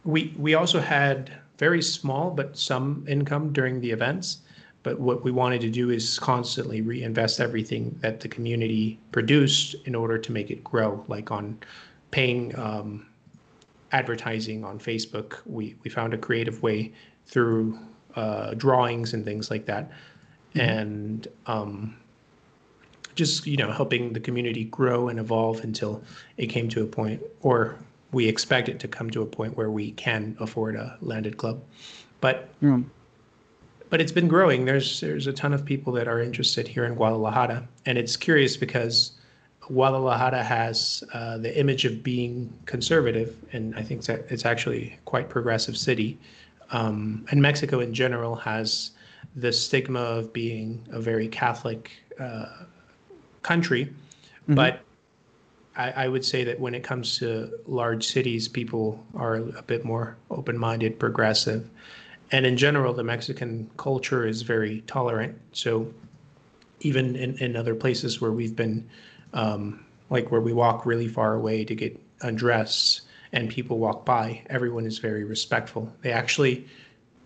we 0.04 0.34
we 0.36 0.54
also 0.54 0.80
had 0.80 1.32
very 1.58 1.82
small 1.82 2.30
but 2.30 2.56
some 2.56 3.04
income 3.08 3.52
during 3.52 3.80
the 3.80 3.90
events. 3.90 4.38
But 4.82 4.98
what 4.98 5.22
we 5.22 5.30
wanted 5.30 5.60
to 5.60 5.70
do 5.70 5.90
is 5.90 6.18
constantly 6.18 6.80
reinvest 6.80 7.38
everything 7.38 7.96
that 8.00 8.18
the 8.18 8.26
community 8.26 8.98
produced 9.12 9.76
in 9.84 9.94
order 9.94 10.18
to 10.18 10.32
make 10.32 10.50
it 10.50 10.64
grow. 10.64 11.04
Like 11.06 11.30
on 11.30 11.58
paying 12.10 12.58
um, 12.58 13.06
advertising 13.92 14.64
on 14.64 14.78
Facebook, 14.78 15.38
we 15.46 15.76
we 15.84 15.90
found 15.90 16.14
a 16.14 16.18
creative 16.18 16.62
way 16.62 16.92
through 17.26 17.78
uh, 18.16 18.54
drawings 18.54 19.14
and 19.14 19.24
things 19.24 19.50
like 19.50 19.66
that, 19.66 19.90
mm-hmm. 20.54 20.60
and 20.60 21.28
um, 21.46 21.96
just 23.14 23.46
you 23.46 23.56
know 23.56 23.70
helping 23.70 24.12
the 24.12 24.20
community 24.20 24.64
grow 24.64 25.08
and 25.08 25.18
evolve 25.18 25.62
until 25.64 26.02
it 26.36 26.46
came 26.46 26.68
to 26.68 26.82
a 26.82 26.86
point 26.86 27.22
or 27.42 27.78
we 28.12 28.28
expect 28.28 28.68
it 28.68 28.78
to 28.80 28.88
come 28.88 29.10
to 29.10 29.22
a 29.22 29.26
point 29.26 29.56
where 29.56 29.70
we 29.70 29.92
can 29.92 30.36
afford 30.38 30.76
a 30.76 30.96
landed 31.00 31.38
club. 31.38 31.62
But 32.20 32.50
yeah. 32.60 32.80
but 33.90 34.00
it's 34.00 34.12
been 34.12 34.28
growing. 34.28 34.64
There's 34.66 35.00
there's 35.00 35.26
a 35.26 35.32
ton 35.32 35.52
of 35.52 35.64
people 35.64 35.92
that 35.94 36.06
are 36.06 36.20
interested 36.20 36.68
here 36.68 36.84
in 36.84 36.94
guadalajara. 36.94 37.66
And 37.86 37.98
it's 37.98 38.16
curious 38.16 38.56
because 38.56 39.12
guadalajara 39.62 40.42
has 40.42 41.04
uh, 41.14 41.38
the 41.38 41.58
image 41.58 41.84
of 41.84 42.02
being 42.02 42.52
conservative 42.66 43.36
and 43.52 43.74
i 43.76 43.82
think 43.82 44.04
that 44.04 44.24
it's 44.28 44.44
actually 44.44 44.98
quite 45.04 45.28
progressive 45.28 45.76
city 45.76 46.18
um, 46.70 47.24
and 47.30 47.40
mexico 47.40 47.80
in 47.80 47.94
general 47.94 48.34
has 48.34 48.90
the 49.36 49.52
stigma 49.52 50.00
of 50.00 50.32
being 50.32 50.84
a 50.90 51.00
very 51.00 51.28
catholic 51.28 51.90
uh, 52.20 52.46
country, 53.42 53.86
mm-hmm. 53.86 54.54
but 54.54 54.80
I, 55.76 55.90
I, 55.90 56.08
would 56.08 56.24
say 56.24 56.44
that 56.44 56.58
when 56.58 56.74
it 56.74 56.84
comes 56.84 57.18
to 57.18 57.58
large 57.66 58.06
cities, 58.06 58.48
people 58.48 59.04
are 59.14 59.36
a 59.36 59.62
bit 59.62 59.84
more 59.84 60.16
open-minded, 60.30 60.98
progressive, 60.98 61.68
and 62.30 62.46
in 62.46 62.56
general, 62.56 62.94
the 62.94 63.04
Mexican 63.04 63.70
culture 63.76 64.26
is 64.26 64.42
very 64.42 64.82
tolerant. 64.86 65.38
So 65.52 65.92
even 66.80 67.16
in, 67.16 67.36
in 67.38 67.56
other 67.56 67.74
places 67.74 68.20
where 68.20 68.32
we've 68.32 68.56
been, 68.56 68.88
um, 69.32 69.84
like 70.10 70.30
where 70.30 70.40
we 70.40 70.52
walk 70.52 70.86
really 70.86 71.08
far 71.08 71.34
away 71.34 71.64
to 71.64 71.74
get 71.74 71.98
undressed 72.20 73.02
and 73.32 73.48
people 73.48 73.78
walk 73.78 74.04
by, 74.04 74.42
everyone 74.50 74.84
is 74.84 74.98
very 74.98 75.24
respectful. 75.24 75.90
They 76.02 76.12
actually 76.12 76.66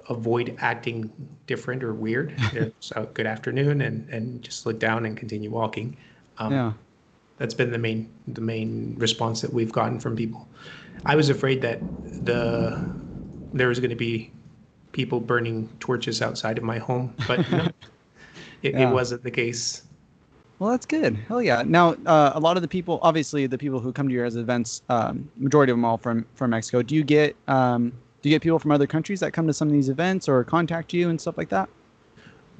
avoid 0.08 0.56
acting 0.60 1.10
different 1.46 1.82
or 1.82 1.92
weird. 1.94 2.34
so 2.80 3.08
good 3.14 3.26
afternoon, 3.26 3.80
and 3.80 4.08
and 4.08 4.42
just 4.42 4.66
look 4.66 4.78
down 4.78 5.04
and 5.04 5.16
continue 5.16 5.50
walking. 5.50 5.96
Um, 6.38 6.52
yeah, 6.52 6.72
that's 7.38 7.54
been 7.54 7.70
the 7.70 7.78
main 7.78 8.08
the 8.28 8.40
main 8.40 8.94
response 8.98 9.40
that 9.40 9.52
we've 9.52 9.72
gotten 9.72 9.98
from 9.98 10.16
people. 10.16 10.48
I 11.04 11.16
was 11.16 11.28
afraid 11.28 11.60
that 11.62 11.80
the 12.24 12.88
there 13.52 13.68
was 13.68 13.80
going 13.80 13.90
to 13.90 13.96
be 13.96 14.32
people 14.92 15.20
burning 15.20 15.68
torches 15.80 16.22
outside 16.22 16.56
of 16.56 16.64
my 16.64 16.78
home, 16.78 17.14
but 17.26 17.40
it, 18.62 18.74
yeah. 18.74 18.88
it 18.88 18.92
wasn't 18.92 19.22
the 19.22 19.30
case. 19.30 19.82
Well, 20.58 20.70
that's 20.70 20.86
good. 20.86 21.16
Hell 21.28 21.42
yeah! 21.42 21.62
Now, 21.66 21.96
uh, 22.06 22.32
a 22.34 22.40
lot 22.40 22.56
of 22.56 22.62
the 22.62 22.68
people, 22.68 22.98
obviously, 23.02 23.46
the 23.46 23.58
people 23.58 23.78
who 23.78 23.92
come 23.92 24.08
to 24.08 24.14
your 24.14 24.24
events, 24.24 24.82
um, 24.88 25.28
majority 25.36 25.70
of 25.70 25.76
them 25.76 25.84
all 25.84 25.98
from 25.98 26.24
from 26.34 26.50
Mexico. 26.50 26.82
Do 26.82 26.94
you 26.94 27.04
get 27.04 27.36
um, 27.46 27.92
do 28.22 28.28
you 28.30 28.34
get 28.34 28.42
people 28.42 28.58
from 28.58 28.72
other 28.72 28.86
countries 28.86 29.20
that 29.20 29.32
come 29.32 29.46
to 29.46 29.52
some 29.52 29.68
of 29.68 29.72
these 29.72 29.88
events 29.88 30.28
or 30.28 30.42
contact 30.44 30.92
you 30.92 31.10
and 31.10 31.20
stuff 31.20 31.36
like 31.36 31.50
that? 31.50 31.68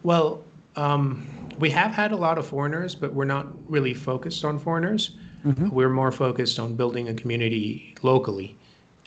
Well, 0.03 0.45
um, 0.77 1.27
we 1.59 1.71
have 1.71 1.93
had 1.93 2.13
a 2.13 2.17
lot 2.17 2.39
of 2.39 2.47
foreigners, 2.47 2.95
but 2.95 3.15
we're 3.15 3.25
not 3.25 3.47
really 3.71 3.95
focused 3.95 4.45
on 4.45 4.59
foreigners. 4.59 5.17
Mm-hmm. 5.45 5.71
We're 5.71 5.89
more 5.89 6.13
focused 6.13 6.59
on 6.59 6.75
building 6.75 7.09
a 7.09 7.15
community 7.15 7.95
locally. 8.03 8.57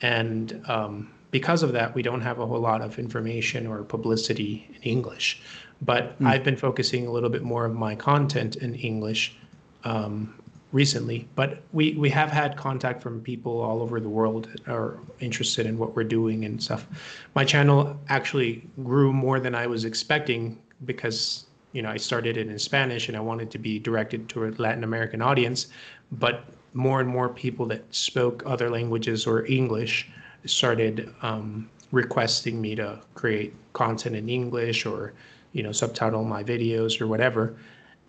And 0.01 0.61
um, 0.67 1.11
because 1.31 1.63
of 1.63 1.73
that, 1.73 1.93
we 1.93 2.01
don't 2.01 2.21
have 2.21 2.39
a 2.39 2.45
whole 2.45 2.59
lot 2.59 2.81
of 2.81 2.97
information 2.97 3.67
or 3.67 3.83
publicity 3.83 4.67
in 4.75 4.81
English. 4.81 5.41
But 5.81 6.19
mm. 6.19 6.27
I've 6.27 6.43
been 6.43 6.57
focusing 6.57 7.07
a 7.07 7.11
little 7.11 7.29
bit 7.29 7.43
more 7.43 7.65
of 7.65 7.73
my 7.73 7.95
content 7.95 8.57
in 8.57 8.75
English 8.75 9.35
um, 9.83 10.35
recently, 10.71 11.27
but 11.35 11.61
we, 11.71 11.93
we 11.93 12.09
have 12.09 12.29
had 12.29 12.55
contact 12.55 13.01
from 13.01 13.21
people 13.21 13.59
all 13.61 13.81
over 13.81 13.99
the 13.99 14.09
world 14.09 14.49
that 14.51 14.67
are 14.71 14.99
interested 15.19 15.65
in 15.65 15.77
what 15.77 15.95
we're 15.95 16.03
doing 16.03 16.45
and 16.45 16.61
stuff. 16.61 16.85
My 17.33 17.43
channel 17.43 17.97
actually 18.09 18.67
grew 18.83 19.11
more 19.11 19.39
than 19.39 19.55
I 19.55 19.67
was 19.67 19.85
expecting 19.85 20.57
because 20.85 21.45
you 21.71 21.81
know 21.81 21.89
I 21.89 21.97
started 21.97 22.37
it 22.37 22.47
in 22.47 22.59
Spanish 22.59 23.07
and 23.07 23.17
I 23.17 23.19
wanted 23.19 23.51
to 23.51 23.57
be 23.57 23.79
directed 23.79 24.29
to 24.29 24.45
a 24.45 24.49
Latin 24.57 24.83
American 24.83 25.21
audience, 25.21 25.67
but 26.11 26.45
more 26.73 26.99
and 26.99 27.09
more 27.09 27.29
people 27.29 27.65
that 27.67 27.83
spoke 27.93 28.43
other 28.45 28.69
languages 28.69 29.25
or 29.25 29.45
English 29.47 30.09
started 30.45 31.13
um, 31.21 31.69
requesting 31.91 32.61
me 32.61 32.75
to 32.75 32.99
create 33.15 33.53
content 33.73 34.15
in 34.15 34.29
English 34.29 34.85
or 34.85 35.13
you 35.51 35.63
know 35.63 35.71
subtitle 35.71 36.23
my 36.23 36.43
videos 36.43 37.01
or 37.01 37.07
whatever 37.07 37.55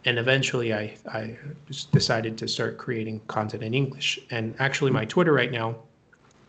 and 0.05 0.18
eventually 0.18 0.72
I, 0.72 0.96
I 1.07 1.37
decided 1.92 2.38
to 2.38 2.48
start 2.48 2.79
creating 2.79 3.20
content 3.26 3.62
in 3.62 3.74
English. 3.74 4.18
And 4.31 4.55
actually, 4.59 4.90
my 4.90 5.05
Twitter 5.05 5.33
right 5.33 5.50
now, 5.50 5.76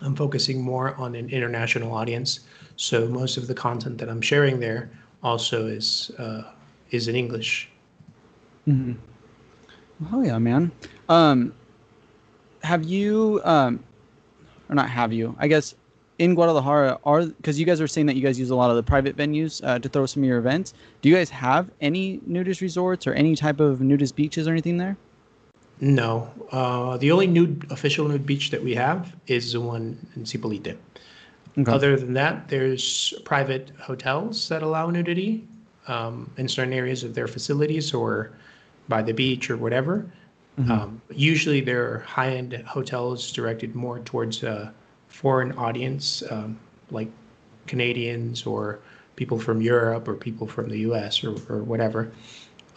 I'm 0.02 0.16
focusing 0.16 0.62
more 0.62 0.96
on 0.96 1.16
an 1.16 1.30
international 1.30 1.94
audience. 1.94 2.42
So 2.78 3.08
most 3.08 3.38
of 3.38 3.48
the 3.48 3.54
content 3.54 3.98
that 3.98 4.10
I'm 4.10 4.22
sharing 4.22 4.60
there 4.60 4.90
also 5.22 5.68
is 5.68 6.12
uh, 6.18 6.44
is 6.92 7.08
in 7.08 7.16
English. 7.16 7.70
Mm-hmm. 8.68 8.94
Oh 10.14 10.22
yeah, 10.22 10.40
man. 10.40 10.72
Um, 11.10 11.54
have 12.64 12.84
you, 12.84 13.42
um, 13.44 13.84
or 14.70 14.76
not 14.76 14.90
have 14.90 15.12
you? 15.12 15.36
I 15.40 15.48
guess 15.48 15.76
in 16.22 16.36
Guadalajara 16.36 17.00
are 17.04 17.26
because 17.26 17.60
you 17.60 17.66
guys 17.66 17.82
are 17.82 17.88
saying 17.88 18.06
that 18.06 18.16
you 18.16 18.22
guys 18.22 18.40
use 18.40 18.52
a 18.52 18.56
lot 18.56 18.70
of 18.70 18.76
the 18.76 18.84
private 18.84 19.18
venues 19.18 19.60
uh, 19.64 19.80
to 19.80 19.90
throw 19.90 20.06
some 20.06 20.22
of 20.22 20.30
your 20.30 20.38
events. 20.38 20.76
Do 21.02 21.10
you 21.10 21.16
guys 21.16 21.32
have 21.32 21.72
any 21.82 22.22
nudist 22.28 22.62
resorts 22.62 23.08
or 23.08 23.14
any 23.14 23.36
type 23.36 23.60
of 23.60 23.82
nudist 23.82 24.16
beaches 24.16 24.48
or 24.48 24.52
anything 24.52 24.78
there? 24.78 24.96
No, 25.80 26.30
uh, 26.52 26.98
the 26.98 27.12
only 27.12 27.26
nude 27.26 27.66
official 27.72 28.08
nude 28.08 28.24
beach 28.24 28.52
that 28.52 28.64
we 28.64 28.76
have 28.76 29.16
is 29.26 29.54
the 29.54 29.62
one 29.62 29.98
in 30.16 30.24
Zipolite. 30.24 30.78
Okay. 31.58 31.72
Other 31.72 31.98
than 31.98 32.14
that, 32.14 32.48
there's 32.50 33.16
private 33.26 33.72
hotels 33.80 34.48
that 34.50 34.62
allow 34.62 34.92
nudity 34.92 35.44
um, 35.88 36.30
in 36.38 36.48
certain 36.48 36.72
areas 36.72 37.04
of 37.04 37.16
their 37.16 37.28
facilities 37.28 37.96
or 37.96 38.32
by 38.88 39.02
the 39.02 39.12
beach 39.12 39.50
or 39.50 39.58
whatever. 39.58 40.06
Mm-hmm. 40.60 40.72
Um, 40.72 41.02
usually, 41.10 41.62
they're 41.62 42.00
high-end 42.02 42.54
hotels 42.68 43.32
directed 43.32 43.74
more 43.74 44.00
towards 44.02 44.44
a 44.44 44.72
foreign 45.12 45.52
audience, 45.54 46.24
um, 46.30 46.60
like 46.90 47.10
Canadians 47.68 48.46
or 48.46 48.80
people 49.16 49.40
from 49.40 49.62
Europe 49.62 50.08
or 50.08 50.16
people 50.16 50.48
from 50.48 50.70
the 50.70 50.80
U.S. 50.80 51.24
or, 51.24 51.36
or 51.50 51.64
whatever. 51.64 52.12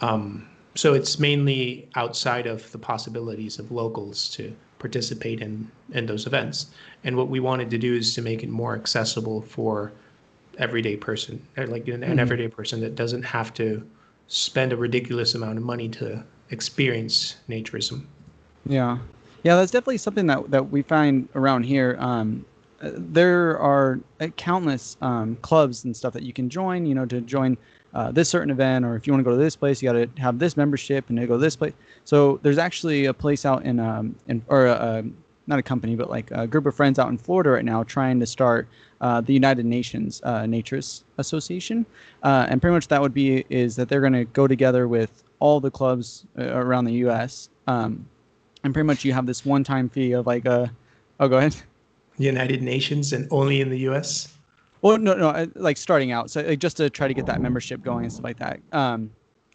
Um, 0.01 0.47
so 0.75 0.93
it's 0.93 1.19
mainly 1.19 1.87
outside 1.95 2.45
of 2.45 2.69
the 2.71 2.77
possibilities 2.77 3.57
of 3.59 3.71
locals 3.71 4.29
to 4.31 4.53
participate 4.77 5.41
in 5.41 5.71
in 5.93 6.05
those 6.05 6.27
events. 6.27 6.67
And 7.03 7.15
what 7.15 7.29
we 7.29 7.39
wanted 7.39 7.69
to 7.71 7.77
do 7.77 7.95
is 7.95 8.13
to 8.15 8.21
make 8.21 8.43
it 8.43 8.49
more 8.49 8.75
accessible 8.75 9.41
for 9.41 9.93
everyday 10.57 10.97
person, 10.97 11.41
like 11.57 11.87
an, 11.87 12.01
mm-hmm. 12.01 12.19
everyday 12.19 12.47
person 12.47 12.81
that 12.81 12.95
doesn't 12.95 13.23
have 13.23 13.53
to 13.55 13.85
spend 14.27 14.73
a 14.73 14.77
ridiculous 14.77 15.35
amount 15.35 15.57
of 15.57 15.63
money 15.63 15.89
to 15.89 16.23
experience 16.49 17.37
naturism. 17.49 18.05
Yeah, 18.65 18.97
yeah, 19.45 19.55
that's 19.55 19.71
definitely 19.71 19.99
something 19.99 20.25
that 20.25 20.49
that 20.49 20.71
we 20.71 20.81
find 20.81 21.29
around 21.35 21.65
here. 21.65 21.95
Um, 21.99 22.43
there 22.81 23.59
are 23.59 23.99
uh, 24.19 24.27
countless 24.37 24.97
um, 25.03 25.35
clubs 25.43 25.85
and 25.85 25.95
stuff 25.95 26.13
that 26.13 26.23
you 26.23 26.33
can 26.33 26.49
join. 26.49 26.87
You 26.87 26.95
know, 26.95 27.05
to 27.05 27.21
join 27.21 27.55
uh, 27.93 28.11
this 28.11 28.27
certain 28.27 28.49
event, 28.49 28.85
or 28.85 28.95
if 28.95 29.05
you 29.05 29.13
want 29.13 29.19
to 29.19 29.23
go 29.23 29.37
to 29.37 29.41
this 29.41 29.55
place, 29.55 29.83
you 29.83 29.87
got 29.87 29.93
to 29.93 30.09
have 30.19 30.39
this 30.39 30.57
membership 30.57 31.09
and 31.09 31.19
to 31.19 31.27
go 31.27 31.35
to 31.35 31.39
this 31.39 31.55
place. 31.55 31.73
So 32.05 32.39
there's 32.41 32.57
actually 32.57 33.05
a 33.05 33.13
place 33.13 33.45
out 33.45 33.63
in 33.65 33.79
um 33.79 34.15
in 34.27 34.41
or 34.47 34.65
a, 34.65 35.03
not 35.45 35.59
a 35.59 35.63
company, 35.63 35.95
but 35.95 36.09
like 36.09 36.31
a 36.31 36.47
group 36.47 36.65
of 36.65 36.73
friends 36.73 36.97
out 36.97 37.09
in 37.09 37.17
Florida 37.19 37.51
right 37.51 37.65
now 37.65 37.83
trying 37.83 38.19
to 38.21 38.25
start 38.25 38.67
uh, 39.01 39.21
the 39.21 39.33
United 39.33 39.67
Nations 39.67 40.21
uh, 40.23 40.47
Association, 41.19 41.85
uh, 42.23 42.47
and 42.49 42.61
pretty 42.61 42.73
much 42.73 42.87
that 42.87 42.99
would 42.99 43.13
be 43.13 43.45
is 43.49 43.75
that 43.75 43.89
they're 43.89 44.01
going 44.01 44.13
to 44.13 44.25
go 44.25 44.47
together 44.47 44.87
with 44.87 45.23
all 45.39 45.59
the 45.59 45.69
clubs 45.69 46.25
uh, 46.39 46.45
around 46.45 46.85
the 46.85 46.93
U.S. 46.93 47.49
Um, 47.67 48.07
and 48.65 48.73
pretty 48.73 48.87
much 48.87 49.05
you 49.05 49.13
have 49.13 49.25
this 49.25 49.45
one-time 49.45 49.87
fee 49.87 50.11
of 50.11 50.25
like 50.25 50.45
a, 50.45 50.63
uh, 50.63 50.67
oh, 51.21 51.27
go 51.27 51.37
ahead. 51.37 51.55
United 52.17 52.61
Nations 52.61 53.13
and 53.13 53.27
only 53.31 53.61
in 53.61 53.69
the 53.69 53.79
U.S. 53.79 54.33
Well, 54.81 54.97
no, 54.97 55.13
no, 55.13 55.47
like 55.55 55.77
starting 55.77 56.11
out, 56.11 56.31
so 56.31 56.41
like, 56.41 56.59
just 56.59 56.77
to 56.77 56.89
try 56.89 57.07
to 57.07 57.13
get 57.13 57.25
that 57.27 57.41
membership 57.41 57.83
going 57.83 58.05
and 58.05 58.11
stuff 58.11 58.23
like 58.23 58.39
that. 58.39 58.59
Um, 58.71 59.11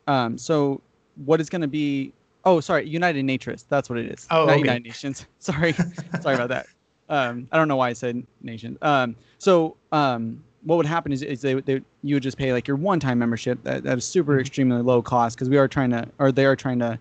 um, 0.06 0.38
so 0.38 0.80
what 1.24 1.40
is 1.40 1.50
going 1.50 1.62
to 1.62 1.68
be 1.68 2.12
Oh, 2.44 2.60
sorry, 2.60 2.88
United 2.88 3.24
Naturist. 3.26 3.66
That's 3.68 3.90
what 3.90 3.98
it 3.98 4.06
is. 4.06 4.26
Oh, 4.30 4.46
Not 4.46 4.52
okay. 4.52 4.60
United 4.60 4.84
Nations. 4.84 5.26
Sorry, 5.40 5.74
sorry 6.22 6.36
about 6.36 6.48
that. 6.48 6.66
Um, 7.10 7.46
I 7.52 7.58
don't 7.58 7.68
know 7.68 7.76
why 7.76 7.90
I 7.90 7.92
said 7.92 8.26
nation. 8.40 8.78
Um, 8.80 9.14
so 9.36 9.76
um, 9.92 10.42
what 10.62 10.76
would 10.76 10.86
happen 10.86 11.12
is, 11.12 11.22
is 11.22 11.42
they, 11.42 11.54
they 11.54 11.82
you 12.02 12.16
would 12.16 12.22
just 12.22 12.38
pay 12.38 12.52
like 12.52 12.66
your 12.66 12.78
one-time 12.78 13.18
membership 13.18 13.62
that, 13.64 13.82
that 13.82 13.98
is 13.98 14.06
super 14.06 14.32
mm-hmm. 14.32 14.40
extremely 14.40 14.80
low 14.80 15.02
cost 15.02 15.36
because 15.36 15.50
we 15.50 15.58
are 15.58 15.68
trying 15.68 15.90
to 15.90 16.08
or 16.18 16.32
they 16.32 16.46
are 16.46 16.56
trying 16.56 16.78
to 16.78 16.98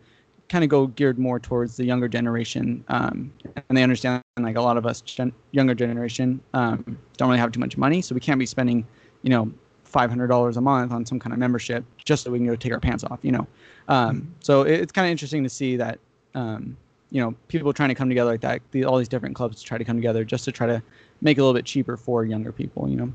kind 0.49 0.63
of 0.63 0.69
go 0.69 0.87
geared 0.87 1.19
more 1.19 1.39
towards 1.39 1.77
the 1.77 1.85
younger 1.85 2.07
generation 2.07 2.83
um, 2.87 3.31
and 3.69 3.77
they 3.77 3.83
understand 3.83 4.21
like 4.39 4.57
a 4.57 4.61
lot 4.61 4.77
of 4.77 4.85
us 4.85 5.01
gen- 5.01 5.33
younger 5.51 5.75
generation 5.75 6.41
um, 6.53 6.97
don't 7.17 7.29
really 7.29 7.39
have 7.39 7.51
too 7.51 7.59
much 7.59 7.77
money 7.77 8.01
so 8.01 8.13
we 8.13 8.21
can't 8.21 8.39
be 8.39 8.45
spending 8.45 8.85
you 9.21 9.29
know 9.29 9.51
$500 9.91 10.57
a 10.57 10.61
month 10.61 10.91
on 10.91 11.05
some 11.05 11.19
kind 11.19 11.33
of 11.33 11.39
membership 11.39 11.83
just 11.97 12.23
so 12.23 12.31
we 12.31 12.37
can 12.37 12.47
go 12.47 12.55
take 12.55 12.73
our 12.73 12.79
pants 12.79 13.03
off 13.03 13.19
you 13.21 13.31
know? 13.31 13.47
Um, 13.87 14.33
so 14.39 14.63
it, 14.63 14.81
it's 14.81 14.91
kind 14.91 15.07
of 15.07 15.11
interesting 15.11 15.43
to 15.43 15.49
see 15.49 15.77
that 15.77 15.99
um, 16.35 16.77
you 17.11 17.21
know 17.21 17.33
people 17.47 17.73
trying 17.73 17.89
to 17.89 17.95
come 17.95 18.09
together 18.09 18.31
like 18.31 18.41
that 18.41 18.61
the, 18.71 18.85
all 18.85 18.97
these 18.97 19.07
different 19.07 19.35
clubs 19.35 19.61
try 19.61 19.77
to 19.77 19.83
come 19.83 19.97
together 19.97 20.23
just 20.23 20.45
to 20.45 20.51
try 20.51 20.67
to 20.67 20.81
make 21.21 21.37
it 21.37 21.41
a 21.41 21.43
little 21.43 21.57
bit 21.57 21.65
cheaper 21.65 21.97
for 21.97 22.23
younger 22.25 22.51
people 22.51 22.87
you 22.87 22.95
know 22.95 23.11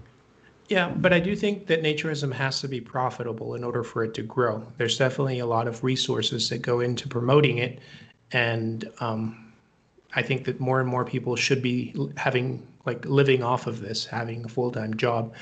yeah 0.68 0.88
but 0.88 1.12
i 1.12 1.20
do 1.20 1.36
think 1.36 1.66
that 1.66 1.82
naturism 1.82 2.32
has 2.32 2.60
to 2.60 2.68
be 2.68 2.80
profitable 2.80 3.54
in 3.54 3.64
order 3.64 3.82
for 3.82 4.04
it 4.04 4.14
to 4.14 4.22
grow 4.22 4.66
there's 4.78 4.96
definitely 4.96 5.38
a 5.38 5.46
lot 5.46 5.66
of 5.66 5.82
resources 5.84 6.48
that 6.48 6.58
go 6.58 6.80
into 6.80 7.08
promoting 7.08 7.58
it 7.58 7.80
and 8.32 8.90
um, 9.00 9.52
i 10.14 10.22
think 10.22 10.44
that 10.44 10.60
more 10.60 10.80
and 10.80 10.88
more 10.88 11.04
people 11.04 11.36
should 11.36 11.62
be 11.62 11.94
having 12.16 12.66
like 12.86 13.04
living 13.04 13.42
off 13.42 13.66
of 13.66 13.80
this 13.80 14.04
having 14.04 14.44
a 14.44 14.48
full-time 14.48 14.94
job 14.96 15.32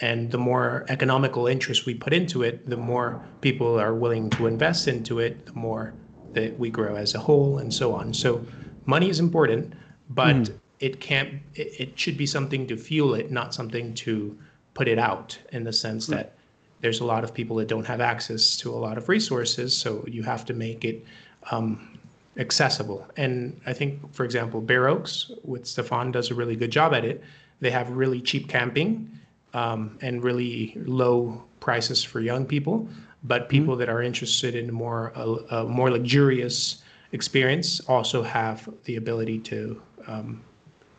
and 0.00 0.30
the 0.30 0.38
more 0.38 0.84
economical 0.88 1.46
interest 1.46 1.86
we 1.86 1.94
put 1.94 2.12
into 2.12 2.42
it 2.42 2.68
the 2.68 2.76
more 2.76 3.24
people 3.40 3.78
are 3.78 3.94
willing 3.94 4.28
to 4.30 4.46
invest 4.46 4.88
into 4.88 5.20
it 5.20 5.46
the 5.46 5.52
more 5.52 5.94
that 6.32 6.58
we 6.58 6.68
grow 6.68 6.96
as 6.96 7.14
a 7.14 7.18
whole 7.18 7.58
and 7.58 7.72
so 7.72 7.94
on 7.94 8.12
so 8.12 8.44
money 8.86 9.08
is 9.08 9.20
important 9.20 9.72
but 10.10 10.34
mm. 10.34 10.58
it 10.80 11.00
can't 11.00 11.34
it, 11.54 11.80
it, 11.80 11.98
should 11.98 12.16
be 12.16 12.26
something 12.26 12.66
to 12.66 12.76
fuel 12.76 13.14
it 13.14 13.30
not 13.30 13.54
something 13.54 13.94
to 13.94 14.36
put 14.74 14.88
it 14.88 14.98
out 14.98 15.38
in 15.52 15.64
the 15.64 15.72
sense 15.72 16.06
mm. 16.06 16.10
that 16.10 16.34
there's 16.80 17.00
a 17.00 17.04
lot 17.04 17.24
of 17.24 17.32
people 17.32 17.56
that 17.56 17.68
don't 17.68 17.86
have 17.86 18.00
access 18.00 18.56
to 18.56 18.70
a 18.70 18.76
lot 18.76 18.98
of 18.98 19.08
resources 19.08 19.76
so 19.76 20.04
you 20.06 20.22
have 20.22 20.44
to 20.44 20.52
make 20.52 20.84
it 20.84 21.04
um, 21.50 21.98
accessible 22.36 23.06
and 23.16 23.58
i 23.66 23.72
think 23.72 24.12
for 24.12 24.24
example 24.24 24.60
Bare 24.60 24.88
Oaks 24.88 25.30
with 25.44 25.66
stefan 25.66 26.10
does 26.10 26.30
a 26.30 26.34
really 26.34 26.56
good 26.56 26.70
job 26.70 26.92
at 26.92 27.04
it 27.04 27.22
they 27.60 27.70
have 27.70 27.88
really 27.90 28.20
cheap 28.20 28.48
camping 28.48 29.10
um, 29.54 29.96
and 30.02 30.22
really 30.22 30.76
low 30.84 31.42
prices 31.60 32.02
for 32.04 32.20
young 32.20 32.44
people. 32.44 32.88
But 33.22 33.42
mm-hmm. 33.42 33.50
people 33.50 33.74
mm-hmm. 33.74 33.80
that 33.80 33.88
are 33.88 34.02
interested 34.02 34.54
in 34.54 34.72
more 34.72 35.12
a, 35.14 35.26
a, 35.56 35.64
more 35.64 35.90
luxurious 35.90 36.82
experience 37.12 37.80
also 37.88 38.22
have 38.22 38.68
the 38.84 38.96
ability 38.96 39.38
to 39.38 39.80
um, 40.06 40.42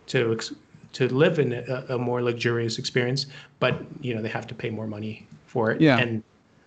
to 0.07 0.39
to 0.95 1.13
live 1.13 1.39
in 1.39 1.53
a, 1.53 1.85
a, 1.89 1.97
more 1.97 2.21
luxurious 2.21 2.79
experience. 2.79 3.27
But 3.59 3.81
you 4.01 4.15
know 4.15 4.21
they 4.21 4.29
have 4.29 4.47
to 4.47 4.55
pay 4.55 4.69
more 4.69 4.87
money 4.87 5.27
for 5.45 5.71
it. 5.71 5.81
Yeah. 5.81 5.97
And 5.97 6.23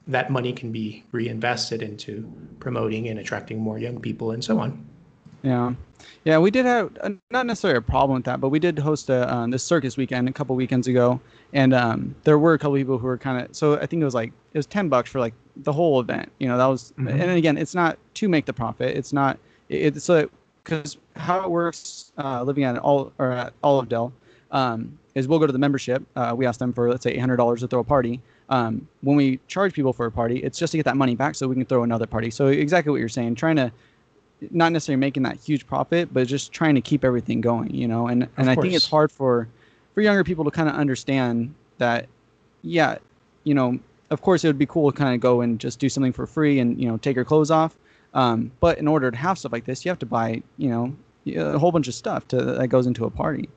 that 0.07 0.31
money 0.31 0.53
can 0.53 0.73
be 0.73 1.05
reinvested 1.13 1.83
into 1.83 2.31
promoting 2.61 3.09
and 3.09 3.19
attracting 3.19 3.59
more 3.59 3.79
young 3.79 4.01
people 4.01 4.31
and 4.31 4.43
so 4.43 4.59
on. 4.59 4.87
Yeah. 5.43 5.75
Yeah, 6.25 6.39
we 6.39 6.51
did 6.51 6.67
have 6.67 6.97
uh, 7.01 7.11
not 7.31 7.47
necessarily 7.47 7.79
a 7.79 7.83
problem 7.83 8.17
with 8.17 8.25
that, 8.25 8.41
but 8.41 8.51
we 8.51 8.59
did 8.59 8.79
host 8.79 9.09
a 9.09 9.33
um, 9.33 9.51
this 9.51 9.65
circus 9.65 9.97
weekend 9.97 10.29
a 10.29 10.33
couple 10.33 10.55
weekends 10.57 10.87
ago, 10.87 11.21
and 11.53 11.73
um, 11.75 12.15
there 12.25 12.39
were 12.39 12.55
a 12.55 12.59
couple 12.59 12.77
people 12.77 12.99
who 12.99 13.07
were 13.07 13.19
kind 13.19 13.45
of 13.45 13.55
so 13.55 13.79
I 13.79 13.87
think 13.87 14.03
it 14.03 14.05
was 14.05 14.15
like 14.15 14.33
it 14.53 14.59
was 14.59 14.67
ten 14.67 14.89
bucks 14.89 15.11
for 15.11 15.21
like 15.21 15.35
the 15.57 15.73
whole 15.73 16.01
event. 16.01 16.31
You 16.39 16.49
know, 16.49 16.59
that 16.59 16.67
was 16.67 16.93
mm-hmm. 16.99 17.09
and 17.09 17.31
again, 17.31 17.57
it's 17.57 17.75
not 17.75 17.99
to 18.15 18.29
make 18.29 18.47
the 18.47 18.53
profit. 18.53 18.97
It's 18.97 19.13
not 19.13 19.39
it's 19.69 20.05
so 20.05 20.29
because 20.69 20.99
how 21.17 21.43
it 21.43 21.51
works 21.51 22.13
uh, 22.19 22.43
living 22.43 22.65
at 22.65 22.77
all 22.79 23.13
or 23.19 23.33
at 23.33 23.53
Olive 23.63 23.89
Dell 23.89 24.13
um, 24.51 24.99
is 25.15 25.27
we'll 25.27 25.39
go 25.39 25.47
to 25.47 25.53
the 25.53 25.59
membership. 25.59 26.03
Uh, 26.15 26.35
we 26.37 26.47
ask 26.47 26.59
them 26.59 26.73
for 26.73 26.91
let's 26.91 27.03
say 27.03 27.13
eight 27.13 27.21
hundred 27.21 27.37
dollars 27.37 27.61
to 27.61 27.69
throw 27.69 27.81
a 27.81 27.85
party. 27.85 28.21
Um, 28.51 28.87
when 29.03 29.17
we 29.17 29.41
charge 29.47 29.73
people 29.75 29.93
for 29.93 30.07
a 30.07 30.13
party, 30.13 30.39
it's 30.39 30.59
just 30.59 30.71
to 30.73 30.79
get 30.79 30.85
that 30.85 30.97
money 30.97 31.15
back 31.15 31.35
so 31.35 31.49
we 31.49 31.55
can 31.55 31.65
throw 31.67 31.83
another 31.83 32.07
party. 32.07 32.31
So 32.31 32.47
exactly 32.47 32.91
what 32.91 32.99
you're 32.99 33.09
saying, 33.09 33.35
trying 33.35 33.57
to 33.57 33.73
not 34.51 34.73
necessarily 34.73 35.01
making 35.01 35.25
that 35.25 35.39
huge 35.39 35.67
profit, 35.67 36.13
but 36.13 36.27
just 36.27 36.53
trying 36.53 36.75
to 36.75 36.81
keep 36.81 37.05
everything 37.05 37.41
going, 37.41 37.75
you 37.75 37.89
know. 37.89 38.07
And 38.09 38.29
and 38.37 38.51
I 38.51 38.55
think 38.55 38.75
it's 38.75 38.89
hard 38.89 39.11
for 39.11 39.49
for 39.95 40.03
younger 40.03 40.25
people 40.25 40.45
to 40.45 40.51
kind 40.51 40.69
of 40.69 40.75
understand 40.75 41.55
that, 41.79 42.07
yeah, 42.63 42.99
you 43.45 43.55
know, 43.55 43.79
of 44.11 44.23
course 44.23 44.45
it 44.45 44.49
would 44.49 44.59
be 44.59 44.67
cool 44.67 44.91
to 44.91 44.97
kind 44.97 45.15
of 45.15 45.21
go 45.21 45.41
and 45.41 45.59
just 45.59 45.79
do 45.79 45.89
something 45.89 46.13
for 46.13 46.27
free 46.27 46.59
and 46.59 46.81
you 46.81 46.89
know 46.89 46.97
take 46.99 47.17
your 47.17 47.25
clothes 47.25 47.51
off. 47.51 47.75
Um, 48.15 48.51
but 48.61 48.79
in 48.79 48.89
order 48.89 49.11
to 49.11 49.17
have 49.17 49.39
stuff 49.39 49.53
like 49.53 49.65
this, 49.65 49.85
you 49.85 49.91
have 49.91 49.99
to 50.01 50.07
buy, 50.07 50.43
you 50.57 50.69
know, 50.69 50.97
a 51.27 51.59
whole 51.59 51.73
bunch 51.73 51.89
of 51.89 51.95
stuff 51.95 52.27
to, 52.29 52.37
that 52.37 52.69
goes 52.69 52.87
into 52.87 53.05
a 53.05 53.11
party. 53.11 53.49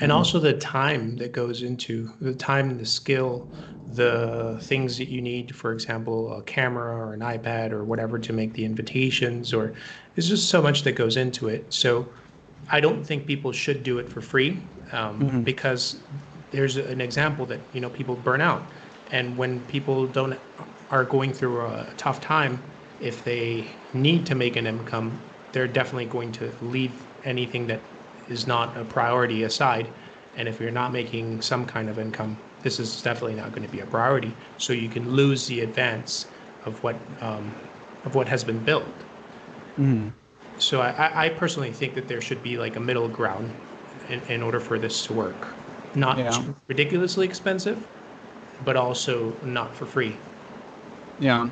And 0.00 0.12
also 0.12 0.38
the 0.38 0.52
time 0.52 1.16
that 1.16 1.32
goes 1.32 1.62
into 1.62 2.12
the 2.20 2.32
time 2.32 2.78
the 2.78 2.86
skill 2.86 3.48
the 3.94 4.58
things 4.60 4.96
that 4.98 5.08
you 5.08 5.20
need 5.20 5.56
for 5.56 5.72
example 5.72 6.32
a 6.34 6.42
camera 6.42 6.94
or 6.94 7.14
an 7.14 7.20
ipad 7.20 7.72
or 7.72 7.82
whatever 7.82 8.18
to 8.18 8.32
make 8.32 8.52
the 8.52 8.64
invitations 8.64 9.52
or 9.52 9.72
there's 10.14 10.28
just 10.28 10.50
so 10.50 10.62
much 10.62 10.82
that 10.82 10.92
goes 10.92 11.16
into 11.16 11.48
it. 11.48 11.64
So 11.70 12.06
i 12.70 12.78
don't 12.78 13.02
think 13.02 13.26
people 13.26 13.50
should 13.50 13.82
do 13.82 13.98
it 13.98 14.08
for 14.08 14.20
free 14.20 14.62
um, 14.92 15.20
mm-hmm. 15.20 15.42
because 15.42 15.96
there's 16.50 16.76
an 16.76 17.00
example 17.00 17.46
that 17.46 17.60
you 17.72 17.80
know 17.80 17.90
people 17.90 18.16
burn 18.16 18.40
out. 18.40 18.62
And 19.10 19.36
when 19.36 19.60
people 19.66 20.06
don't 20.06 20.38
are 20.90 21.04
going 21.04 21.32
through 21.32 21.60
a 21.60 21.86
tough 21.96 22.20
time 22.20 22.62
if 22.98 23.24
they 23.24 23.78
need 23.92 24.26
to 24.26 24.34
make 24.34 24.56
an 24.56 24.66
income 24.66 25.24
they're 25.52 25.66
definitely 25.68 26.04
going 26.06 26.30
to 26.30 26.54
leave 26.60 27.08
anything 27.24 27.66
that 27.66 27.82
is 28.26 28.46
not 28.46 28.76
a 28.76 28.84
priority 28.84 29.44
aside. 29.44 29.94
And 30.34 30.46
if 30.46 30.60
you're 30.60 30.70
not 30.70 30.92
making 30.92 31.40
some 31.40 31.64
kind 31.64 31.88
of 31.88 31.98
income, 31.98 32.42
this 32.60 32.78
is 32.78 33.00
definitely 33.00 33.34
not 33.36 33.52
going 33.52 33.62
to 33.62 33.68
be 33.68 33.80
a 33.80 33.86
priority. 33.86 34.36
So 34.58 34.74
you 34.74 34.90
can 34.90 35.08
lose 35.08 35.46
the 35.46 35.60
advance 35.60 36.26
of 36.66 36.82
what 36.82 37.00
um, 37.22 37.56
of 38.04 38.14
what 38.14 38.28
has 38.28 38.44
been 38.44 38.62
built. 38.62 39.04
Mm. 39.78 40.12
So 40.58 40.80
I, 40.80 41.26
I 41.26 41.28
personally 41.30 41.72
think 41.72 41.94
that 41.94 42.08
there 42.08 42.20
should 42.20 42.42
be 42.42 42.58
like 42.58 42.76
a 42.76 42.80
middle 42.80 43.08
ground 43.08 43.60
in, 44.08 44.20
in 44.22 44.42
order 44.42 44.60
for 44.60 44.78
this 44.78 45.02
to 45.04 45.12
work. 45.12 45.56
not 45.94 46.18
Yeah. 46.18 46.44
ridiculously 46.68 47.26
expensive, 47.26 47.88
but 48.60 48.76
also 48.76 49.38
not 49.42 49.76
for 49.76 49.86
free. 49.86 50.20
Yeah. 51.18 51.48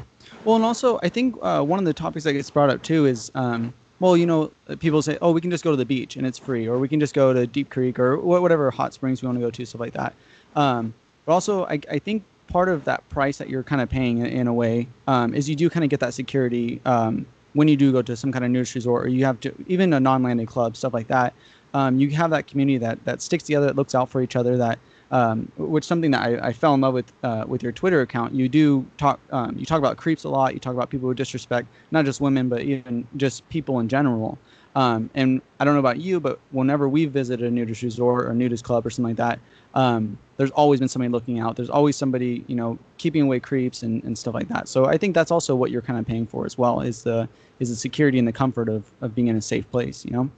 Well, 0.47 0.55
and 0.55 0.65
also 0.65 1.01
I 1.03 1.09
think 1.09 1.35
uh, 1.43 1.61
one 1.63 1.81
of 1.81 1.85
the 1.85 1.93
topics 1.93 2.23
that 2.23 2.33
gets 2.35 2.51
brought 2.51 2.71
up 2.71 2.81
too 2.81 3.05
is, 3.05 3.33
um, 3.35 3.75
well, 3.99 4.17
you 4.17 4.27
know, 4.27 4.53
people 4.79 5.03
say, 5.03 5.19
oh, 5.21 5.33
we 5.33 5.41
can 5.41 5.51
just 5.51 5.65
go 5.65 5.73
to 5.73 5.77
the 5.77 5.85
beach 5.85 6.15
and 6.15 6.25
it's 6.25 6.39
free, 6.39 6.69
or 6.69 6.79
we 6.79 6.87
can 6.87 7.01
just 7.01 7.15
go 7.15 7.33
to 7.33 7.49
Deep 7.49 7.69
Creek 7.69 7.99
or 7.99 8.17
wh- 8.17 8.41
whatever 8.41 8.71
hot 8.71 8.95
springs 8.95 9.23
we 9.23 9.27
want 9.27 9.39
to 9.39 9.45
go 9.45 9.51
to, 9.51 9.67
stuff 9.67 9.81
like 9.81 9.95
that. 9.95 10.15
Um, 10.55 10.95
but 11.25 11.33
also, 11.33 11.65
I, 11.67 11.81
I 11.91 11.99
think 11.99 12.23
part 12.47 12.69
of 12.69 12.85
that 12.85 13.07
price 13.09 13.39
that 13.39 13.49
you're 13.49 13.65
kind 13.65 13.83
of 13.83 13.91
paying 13.91 14.19
in, 14.19 14.27
in 14.27 14.47
a 14.47 14.55
way 14.55 14.87
um, 15.09 15.35
is 15.35 15.49
you 15.51 15.57
do 15.57 15.69
kind 15.69 15.83
of 15.83 15.91
get 15.91 15.99
that 15.99 16.15
security 16.15 16.81
um, 16.85 17.27
when 17.55 17.67
you 17.67 17.77
do 17.77 17.91
go 17.91 18.01
to 18.03 18.15
some 18.15 18.31
kind 18.31 18.45
of 18.45 18.53
nudist 18.53 18.77
resort, 18.77 19.05
or 19.05 19.09
you 19.09 19.25
have 19.25 19.41
to 19.41 19.53
even 19.67 19.93
a 19.95 19.99
non-landed 19.99 20.47
club, 20.47 20.77
stuff 20.77 20.95
like 20.95 21.09
that. 21.09 21.35
Um, 21.75 21.99
you 21.99 22.09
have 22.11 22.31
that 22.31 22.47
community 22.47 22.79
that 22.79 23.05
that 23.05 23.21
sticks 23.21 23.43
together, 23.43 23.67
that 23.67 23.75
looks 23.75 23.97
out 23.97 24.11
for 24.11 24.23
each 24.23 24.37
other, 24.37 24.57
that 24.59 24.79
um, 25.11 25.51
which 25.57 25.85
something 25.85 26.11
that 26.11 26.23
I, 26.23 26.49
I 26.49 26.53
fell 26.53 26.75
in 26.75 26.81
love 26.81 26.95
with 26.95 27.12
uh, 27.23 27.45
with 27.47 27.62
your 27.62 27.73
Twitter 27.73 28.01
account. 28.01 28.35
You 28.35 28.49
do 28.49 28.87
talk 28.97 29.21
um, 29.31 29.57
you 29.59 29.66
talk 29.66 29.79
about 29.79 29.97
creeps 29.97 30.25
a 30.25 30.29
lot. 30.29 30.55
You 30.55 30.61
talk 30.61 30.75
about 30.75 30.90
people 30.90 31.09
who 31.09 31.14
disrespect 31.14 31.69
not 31.90 32.05
just 32.05 32.21
women, 32.21 32.49
but 32.49 32.62
even 32.62 33.07
just 33.16 33.49
people 33.49 33.81
in 33.81 33.88
general. 33.88 34.38
Um, 34.77 35.09
and 35.14 35.40
I 35.59 35.64
don't 35.64 35.73
know 35.73 35.81
about 35.81 36.01
you, 36.01 36.21
but 36.21 36.38
whenever 36.51 36.87
we've 36.87 37.11
visited 37.11 37.47
a 37.47 37.51
nudist 37.51 37.83
resort 37.83 38.27
or 38.27 38.31
a 38.31 38.35
nudist 38.35 38.62
club 38.62 38.85
or 38.85 38.90
something 38.90 39.16
like 39.16 39.16
that, 39.16 39.38
um, 39.75 40.19
there's 40.37 40.51
always 40.51 40.81
been 40.81 40.88
somebody 40.88 41.11
looking 41.11 41.38
out. 41.38 41.57
There's 41.57 41.71
always 41.71 41.97
somebody, 41.97 42.45
you 42.47 42.55
know, 42.55 42.79
keeping 42.99 43.23
away 43.23 43.40
creeps 43.40 43.83
and, 43.83 44.05
and 44.05 44.19
stuff 44.19 44.35
like 44.35 44.49
that. 44.49 44.69
So 44.69 44.85
I 44.85 44.99
think 44.99 45.14
that's 45.14 45.31
also 45.31 45.57
what 45.57 45.71
you're 45.71 45.81
kind 45.81 45.99
of 45.99 46.05
paying 46.05 46.27
for 46.27 46.45
as 46.45 46.59
well 46.59 46.83
is 46.83 47.05
the 47.05 47.27
is 47.59 47.71
the 47.71 47.77
security 47.77 48.19
and 48.19 48.29
the 48.29 48.35
comfort 48.35 48.69
of, 48.69 48.85
of 49.01 49.14
being 49.14 49.29
in 49.29 49.37
a 49.37 49.40
safe 49.40 49.71
place, 49.71 50.05
you 50.05 50.11
know? 50.11 50.31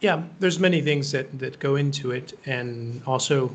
Yeah, 0.00 0.22
there's 0.38 0.58
many 0.58 0.80
things 0.80 1.12
that, 1.12 1.38
that 1.38 1.58
go 1.58 1.76
into 1.76 2.10
it, 2.12 2.32
and 2.46 3.02
also 3.06 3.54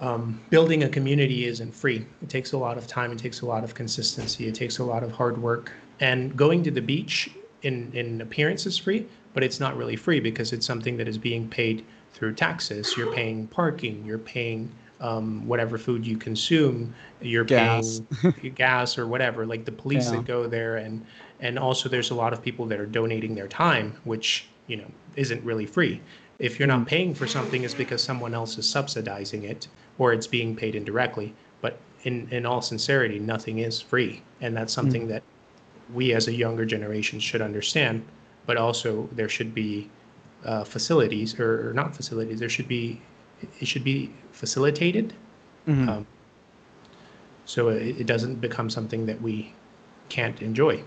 um, 0.00 0.40
building 0.50 0.84
a 0.84 0.88
community 0.88 1.46
isn't 1.46 1.74
free. 1.74 2.06
It 2.22 2.28
takes 2.28 2.52
a 2.52 2.58
lot 2.58 2.78
of 2.78 2.86
time. 2.86 3.12
It 3.12 3.18
takes 3.18 3.40
a 3.40 3.46
lot 3.46 3.64
of 3.64 3.74
consistency. 3.74 4.46
It 4.46 4.54
takes 4.54 4.78
a 4.78 4.84
lot 4.84 5.02
of 5.02 5.12
hard 5.12 5.40
work. 5.42 5.72
And 6.00 6.36
going 6.36 6.62
to 6.64 6.70
the 6.70 6.80
beach 6.80 7.30
in 7.62 7.90
in 7.92 8.20
appearance 8.20 8.66
is 8.66 8.78
free, 8.78 9.06
but 9.34 9.42
it's 9.42 9.58
not 9.58 9.76
really 9.76 9.96
free 9.96 10.20
because 10.20 10.52
it's 10.52 10.64
something 10.66 10.96
that 10.96 11.08
is 11.08 11.18
being 11.18 11.48
paid 11.48 11.84
through 12.12 12.34
taxes. 12.34 12.96
You're 12.96 13.12
paying 13.12 13.48
parking. 13.48 14.04
You're 14.06 14.18
paying 14.18 14.70
um, 15.00 15.46
whatever 15.46 15.76
food 15.78 16.06
you 16.06 16.16
consume. 16.16 16.94
You're 17.20 17.44
Gas. 17.44 18.00
paying 18.22 18.52
gas 18.54 18.96
or 18.96 19.06
whatever. 19.08 19.44
Like 19.44 19.64
the 19.64 19.72
police 19.72 20.04
Yeah. 20.06 20.12
that 20.18 20.24
go 20.26 20.46
there, 20.46 20.76
and 20.76 21.04
and 21.40 21.58
also 21.58 21.88
there's 21.88 22.10
a 22.10 22.14
lot 22.14 22.32
of 22.32 22.40
people 22.40 22.66
that 22.66 22.78
are 22.80 22.86
donating 22.86 23.34
their 23.34 23.48
time, 23.48 23.96
which 24.04 24.46
you 24.68 24.76
know 24.76 24.86
isn't 25.18 25.44
really 25.44 25.66
free. 25.66 26.00
If 26.38 26.58
you're 26.58 26.68
not 26.68 26.86
paying 26.86 27.14
for 27.14 27.26
something, 27.26 27.64
it's 27.64 27.74
because 27.74 28.02
someone 28.02 28.32
else 28.32 28.56
is 28.58 28.68
subsidizing 28.68 29.42
it, 29.44 29.68
or 29.98 30.12
it's 30.12 30.28
being 30.28 30.54
paid 30.54 30.74
indirectly. 30.74 31.34
But 31.60 31.78
in 32.04 32.28
in 32.30 32.46
all 32.46 32.62
sincerity, 32.62 33.18
nothing 33.18 33.58
is 33.58 33.80
free, 33.80 34.22
and 34.40 34.56
that's 34.56 34.72
something 34.72 35.08
that 35.08 35.22
we 35.92 36.14
as 36.14 36.28
a 36.28 36.32
younger 36.32 36.64
generation 36.64 37.18
should 37.18 37.42
understand. 37.42 38.04
But 38.46 38.56
also, 38.56 39.08
there 39.12 39.28
should 39.28 39.52
be 39.52 39.90
uh, 40.44 40.62
facilities, 40.64 41.38
or, 41.40 41.68
or 41.68 41.72
not 41.74 41.96
facilities. 41.96 42.38
There 42.38 42.48
should 42.48 42.68
be 42.68 43.00
it 43.60 43.66
should 43.66 43.84
be 43.84 44.10
facilitated, 44.32 45.12
Mhm. 45.66 45.88
um, 45.88 46.06
so 47.44 47.68
it, 47.68 48.00
it 48.00 48.06
doesn't 48.06 48.40
become 48.40 48.70
something 48.70 49.06
that 49.06 49.20
we 49.20 49.52
can't 50.08 50.40
enjoy. 50.40 50.82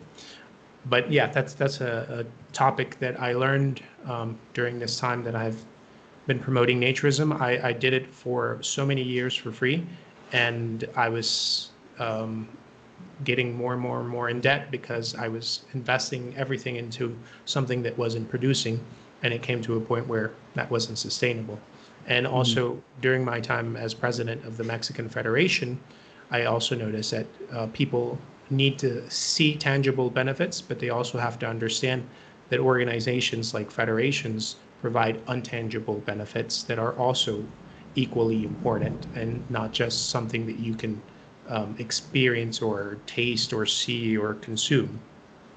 But 0.85 1.11
yeah, 1.11 1.27
that's 1.27 1.53
that's 1.53 1.81
a, 1.81 2.23
a 2.25 2.53
topic 2.53 2.99
that 2.99 3.19
I 3.19 3.33
learned 3.33 3.81
um, 4.05 4.37
during 4.53 4.79
this 4.79 4.99
time 4.99 5.23
that 5.23 5.35
I've 5.35 5.63
been 6.27 6.39
promoting 6.39 6.79
naturism. 6.79 7.39
I, 7.39 7.69
I 7.69 7.73
did 7.73 7.93
it 7.93 8.07
for 8.13 8.57
so 8.61 8.85
many 8.85 9.01
years 9.01 9.35
for 9.35 9.51
free, 9.51 9.85
and 10.31 10.87
I 10.95 11.09
was 11.09 11.71
um, 11.99 12.47
getting 13.23 13.55
more 13.55 13.73
and 13.73 13.81
more 13.81 13.99
and 13.99 14.09
more 14.09 14.29
in 14.29 14.41
debt 14.41 14.71
because 14.71 15.15
I 15.15 15.27
was 15.27 15.65
investing 15.73 16.33
everything 16.37 16.75
into 16.75 17.17
something 17.45 17.81
that 17.83 17.97
wasn't 17.97 18.29
producing, 18.29 18.83
and 19.23 19.33
it 19.33 19.41
came 19.41 19.61
to 19.63 19.77
a 19.77 19.81
point 19.81 20.07
where 20.07 20.31
that 20.55 20.69
wasn't 20.69 20.97
sustainable. 20.97 21.59
And 22.07 22.25
also 22.25 22.81
during 23.01 23.23
my 23.23 23.39
time 23.39 23.75
as 23.75 23.93
president 23.93 24.43
of 24.45 24.57
the 24.57 24.63
Mexican 24.63 25.07
Federation, 25.07 25.79
I 26.31 26.45
also 26.45 26.75
noticed 26.75 27.11
that 27.11 27.27
uh, 27.51 27.67
people 27.67 28.17
need 28.49 28.79
to 28.79 29.09
see 29.09 29.55
tangible 29.55 30.09
benefits, 30.09 30.61
but 30.61 30.79
they 30.79 30.89
also 30.89 31.17
have 31.17 31.37
to 31.39 31.47
understand 31.47 32.07
that 32.51 32.59
organizations 32.59 33.53
like 33.53 33.71
federations 33.71 34.57
provide 34.81 35.25
untangible 35.27 36.03
benefits 36.05 36.63
that 36.63 36.77
are 36.77 36.93
also 36.93 37.43
equally 37.95 38.43
important 38.43 39.07
and 39.15 39.43
not 39.49 39.71
just 39.71 40.09
something 40.09 40.45
that 40.45 40.59
you 40.59 40.75
can 40.75 41.01
um, 41.47 41.75
experience 41.79 42.61
or 42.61 42.97
taste 43.05 43.53
or 43.53 43.65
see 43.65 44.17
or 44.17 44.35
consume. 44.35 44.99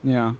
Yeah. 0.02 0.30
You 0.30 0.37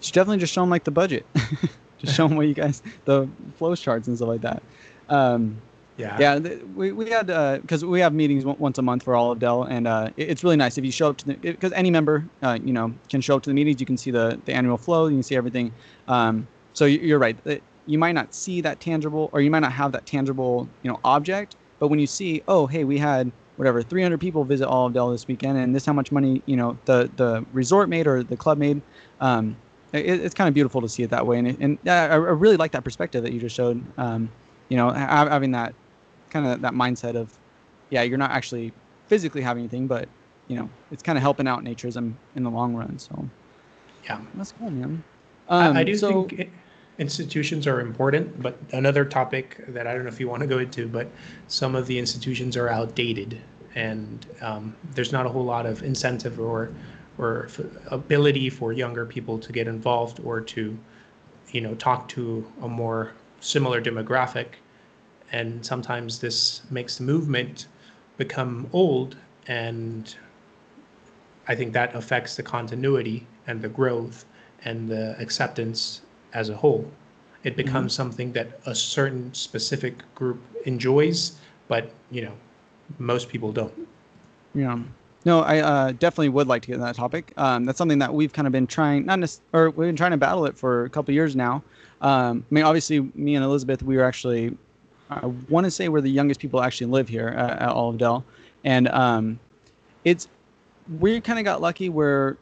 should 0.00 0.14
definitely 0.14 0.38
just 0.38 0.52
show 0.52 0.62
them 0.62 0.70
like 0.70 0.84
the 0.84 0.90
budget. 0.90 1.26
just 1.98 2.16
show 2.16 2.26
them 2.28 2.36
what 2.36 2.46
you 2.46 2.54
guys, 2.54 2.82
the 3.04 3.28
flow 3.56 3.74
charts 3.76 4.08
and 4.08 4.16
stuff 4.16 4.28
like 4.28 4.40
that. 4.42 4.62
Um, 5.08 5.56
Yeah. 5.96 6.16
yeah, 6.18 6.38
we, 6.74 6.90
we 6.90 7.08
had, 7.10 7.26
because 7.62 7.84
we 7.84 8.00
have 8.00 8.12
meetings 8.12 8.44
on- 8.44 8.56
once 8.58 8.78
a 8.78 8.82
month 8.82 9.04
for 9.04 9.14
Olive 9.14 9.38
Dell, 9.38 9.62
and 9.62 9.86
uh, 9.86 10.10
it- 10.16 10.28
it's 10.30 10.42
really 10.42 10.56
nice 10.56 10.76
if 10.76 10.84
you 10.84 10.90
show 10.90 11.10
up 11.10 11.16
to 11.18 11.26
the, 11.26 11.34
because 11.36 11.70
any 11.72 11.90
member, 11.90 12.28
uh, 12.42 12.58
you 12.62 12.72
know, 12.72 12.94
can 13.08 13.20
show 13.20 13.36
up 13.36 13.42
to 13.44 13.50
the 13.50 13.54
meetings. 13.54 13.78
You 13.80 13.86
can 13.86 13.96
see 13.96 14.10
the, 14.10 14.40
the 14.44 14.52
annual 14.52 14.76
flow, 14.76 15.06
you 15.06 15.14
can 15.16 15.22
see 15.22 15.36
everything. 15.36 15.72
Um, 16.08 16.48
so 16.72 16.84
you- 16.86 16.98
you're 16.98 17.20
right. 17.20 17.38
You 17.86 17.98
might 17.98 18.12
not 18.12 18.34
see 18.34 18.60
that 18.62 18.80
tangible, 18.80 19.30
or 19.32 19.40
you 19.40 19.50
might 19.50 19.60
not 19.60 19.72
have 19.72 19.92
that 19.92 20.04
tangible, 20.06 20.68
you 20.82 20.90
know, 20.90 20.98
object, 21.04 21.56
but 21.78 21.88
when 21.88 21.98
you 22.00 22.06
see, 22.08 22.42
oh, 22.48 22.66
hey, 22.66 22.82
we 22.84 22.98
had 22.98 23.32
whatever 23.56 23.80
300 23.82 24.18
people 24.18 24.44
visit 24.44 24.66
Olive 24.66 24.94
Dell 24.94 25.10
this 25.10 25.28
weekend, 25.28 25.58
and 25.58 25.74
this 25.76 25.86
how 25.86 25.92
much 25.92 26.10
money, 26.10 26.42
you 26.46 26.56
know, 26.56 26.80
the 26.86 27.10
the 27.14 27.46
resort 27.52 27.88
made 27.88 28.06
or 28.08 28.24
the 28.24 28.36
club 28.36 28.58
made. 28.58 28.82
Um, 29.20 29.58
it, 29.92 30.20
it's 30.22 30.34
kind 30.34 30.48
of 30.48 30.54
beautiful 30.54 30.80
to 30.80 30.88
see 30.88 31.04
it 31.04 31.10
that 31.10 31.24
way, 31.26 31.38
and 31.38 31.56
and 31.60 31.78
I, 31.86 32.06
I 32.08 32.14
really 32.16 32.56
like 32.56 32.72
that 32.72 32.82
perspective 32.84 33.22
that 33.22 33.32
you 33.32 33.38
just 33.40 33.54
showed. 33.54 33.86
Um, 33.96 34.32
you 34.68 34.76
know, 34.76 34.90
having 34.90 35.52
that 35.52 35.74
kind 36.34 36.46
of 36.46 36.62
that 36.62 36.74
mindset 36.74 37.16
of, 37.16 37.32
yeah, 37.90 38.02
you're 38.02 38.18
not 38.18 38.32
actually 38.32 38.74
physically 39.08 39.42
having 39.42 39.62
anything, 39.64 39.88
but 39.88 40.08
you 40.48 40.56
know, 40.56 40.70
it's 40.90 41.02
kind 41.02 41.16
of 41.18 41.22
helping 41.22 41.48
out 41.48 41.64
naturism 41.64 42.16
in 42.36 42.42
the 42.44 42.50
long 42.50 42.74
run. 42.74 42.98
So 42.98 43.30
Yeah. 44.04 44.20
that's 44.34 44.52
cool, 44.52 44.70
man. 44.70 45.04
I- 45.48 45.68
Um, 45.68 45.76
I 45.76 45.84
do 45.84 45.96
so, 45.96 46.24
think 46.28 46.50
institutions 46.98 47.66
are 47.66 47.80
important, 47.80 48.42
but 48.42 48.58
another 48.72 49.04
topic 49.04 49.62
that 49.68 49.86
I 49.86 49.94
don't 49.94 50.04
know 50.04 50.08
if 50.08 50.20
you 50.20 50.28
want 50.28 50.42
to 50.42 50.46
go 50.46 50.58
into, 50.58 50.88
but 50.88 51.10
some 51.48 51.74
of 51.74 51.86
the 51.86 51.98
institutions 51.98 52.56
are 52.56 52.68
outdated, 52.68 53.40
and 53.74 54.26
um, 54.40 54.74
there's 54.94 55.12
not 55.12 55.26
a 55.26 55.28
whole 55.28 55.44
lot 55.44 55.66
of 55.66 55.82
incentive 55.82 56.38
or 56.40 56.70
or 57.18 57.44
f- 57.46 57.60
ability 57.92 58.50
for 58.50 58.72
younger 58.72 59.06
people 59.06 59.38
to 59.38 59.52
get 59.52 59.68
involved 59.68 60.18
or 60.24 60.40
to, 60.40 60.76
you 61.52 61.60
know, 61.60 61.74
talk 61.76 62.08
to 62.08 62.44
a 62.62 62.68
more 62.68 63.12
similar 63.40 63.80
demographic, 63.80 64.46
and 65.34 65.66
sometimes 65.66 66.20
this 66.20 66.62
makes 66.70 66.98
the 66.98 67.02
movement 67.02 67.66
become 68.18 68.68
old 68.72 69.16
and 69.48 70.14
I 71.48 71.56
think 71.56 71.72
that 71.72 71.94
affects 71.94 72.36
the 72.36 72.42
continuity 72.42 73.26
and 73.48 73.60
the 73.60 73.68
growth 73.68 74.24
and 74.64 74.88
the 74.88 75.16
acceptance 75.20 76.02
as 76.32 76.48
a 76.50 76.56
whole. 76.56 76.88
It 77.42 77.56
becomes 77.56 77.92
something 77.92 78.32
that 78.32 78.60
a 78.64 78.74
certain 78.74 79.34
specific 79.34 80.02
group 80.14 80.40
enjoys, 80.64 81.36
but 81.68 81.90
you 82.10 82.22
know, 82.22 82.32
most 82.98 83.28
people 83.28 83.52
don't. 83.52 83.74
Yeah. 84.54 84.78
No, 85.26 85.40
I 85.40 85.58
uh, 85.58 85.92
definitely 85.92 86.28
would 86.30 86.46
like 86.46 86.62
to 86.62 86.68
get 86.68 86.74
into 86.74 86.86
that 86.86 86.94
topic. 86.94 87.32
Um, 87.36 87.64
that's 87.64 87.76
something 87.76 87.98
that 87.98 88.12
we've 88.14 88.32
kind 88.32 88.46
of 88.46 88.52
been 88.52 88.66
trying, 88.66 89.04
not 89.04 89.18
necess- 89.18 89.40
or 89.52 89.70
we've 89.70 89.88
been 89.88 89.96
trying 89.96 90.12
to 90.12 90.16
battle 90.16 90.46
it 90.46 90.56
for 90.56 90.84
a 90.84 90.90
couple 90.90 91.12
years 91.12 91.34
now. 91.34 91.62
Um, 92.00 92.44
I 92.50 92.54
mean, 92.54 92.64
obviously, 92.64 93.00
me 93.14 93.34
and 93.34 93.44
Elizabeth, 93.44 93.82
we 93.82 93.96
were 93.96 94.04
actually, 94.04 94.56
I 95.22 95.26
want 95.48 95.64
to 95.64 95.70
say 95.70 95.88
we're 95.88 96.00
the 96.00 96.10
youngest 96.10 96.40
people 96.40 96.62
actually 96.62 96.88
live 96.88 97.08
here 97.08 97.28
at, 97.28 97.62
at 97.62 97.68
Olive 97.68 97.98
Dell, 97.98 98.24
and 98.64 98.88
um, 98.88 99.38
it's 100.04 100.28
we 101.00 101.20
kind 101.20 101.38
of 101.38 101.44
got 101.44 101.60
lucky 101.60 101.88
where, 101.88 102.36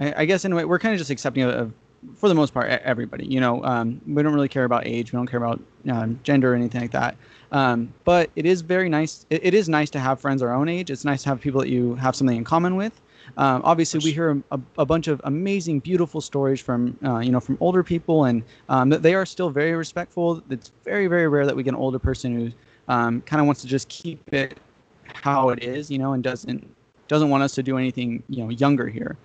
I, 0.00 0.14
I 0.18 0.24
guess 0.24 0.44
in 0.44 0.52
a 0.52 0.56
way, 0.56 0.64
we're 0.64 0.78
kind 0.78 0.94
of 0.94 0.98
just 0.98 1.10
accepting 1.10 1.44
of, 1.44 1.72
for 2.16 2.28
the 2.28 2.34
most 2.34 2.52
part, 2.52 2.68
everybody. 2.68 3.26
You 3.26 3.40
know, 3.40 3.62
um, 3.64 4.00
we 4.06 4.22
don't 4.22 4.34
really 4.34 4.48
care 4.48 4.64
about 4.64 4.86
age, 4.86 5.12
we 5.12 5.16
don't 5.16 5.26
care 5.26 5.42
about 5.42 5.60
um, 5.88 6.18
gender 6.22 6.52
or 6.52 6.54
anything 6.56 6.80
like 6.80 6.90
that. 6.92 7.16
Um, 7.52 7.92
but 8.04 8.30
it 8.36 8.46
is 8.46 8.62
very 8.62 8.88
nice. 8.88 9.26
It, 9.30 9.44
it 9.44 9.54
is 9.54 9.68
nice 9.68 9.90
to 9.90 10.00
have 10.00 10.20
friends 10.20 10.42
our 10.42 10.52
own 10.52 10.68
age. 10.68 10.90
It's 10.90 11.04
nice 11.04 11.22
to 11.22 11.28
have 11.28 11.40
people 11.40 11.60
that 11.60 11.68
you 11.68 11.94
have 11.96 12.16
something 12.16 12.36
in 12.36 12.44
common 12.44 12.76
with. 12.76 13.00
Um, 13.36 13.62
obviously, 13.64 14.00
we 14.04 14.12
hear 14.12 14.42
a, 14.50 14.60
a 14.78 14.86
bunch 14.86 15.08
of 15.08 15.20
amazing, 15.24 15.80
beautiful 15.80 16.20
stories 16.20 16.60
from 16.60 16.96
uh, 17.04 17.18
you 17.18 17.32
know 17.32 17.40
from 17.40 17.58
older 17.60 17.82
people, 17.82 18.24
and 18.24 18.42
um, 18.68 18.90
they 18.90 19.14
are 19.14 19.26
still 19.26 19.50
very 19.50 19.72
respectful. 19.72 20.42
It's 20.50 20.72
very, 20.84 21.06
very 21.06 21.28
rare 21.28 21.46
that 21.46 21.56
we 21.56 21.62
get 21.62 21.70
an 21.74 21.80
older 21.80 21.98
person 21.98 22.34
who 22.34 22.52
um, 22.92 23.20
kind 23.22 23.40
of 23.40 23.46
wants 23.46 23.60
to 23.62 23.66
just 23.66 23.88
keep 23.88 24.32
it 24.32 24.58
how 25.06 25.50
it 25.50 25.62
is, 25.62 25.90
you 25.90 25.98
know, 25.98 26.12
and 26.12 26.22
doesn't 26.22 26.64
doesn't 27.08 27.28
want 27.28 27.42
us 27.42 27.54
to 27.54 27.62
do 27.62 27.76
anything 27.76 28.22
you 28.28 28.44
know 28.44 28.50
younger 28.50 28.88
here. 28.88 29.16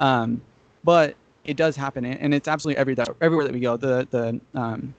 Um, 0.00 0.40
but 0.84 1.14
it 1.44 1.56
does 1.56 1.76
happen, 1.76 2.04
and 2.04 2.34
it's 2.34 2.48
absolutely 2.48 2.78
every 2.78 2.94
that 2.94 3.08
everywhere 3.20 3.44
that 3.46 3.52
we 3.52 3.60
go. 3.60 3.76
The 3.76 4.06
the 4.10 4.40
um, 4.58 4.94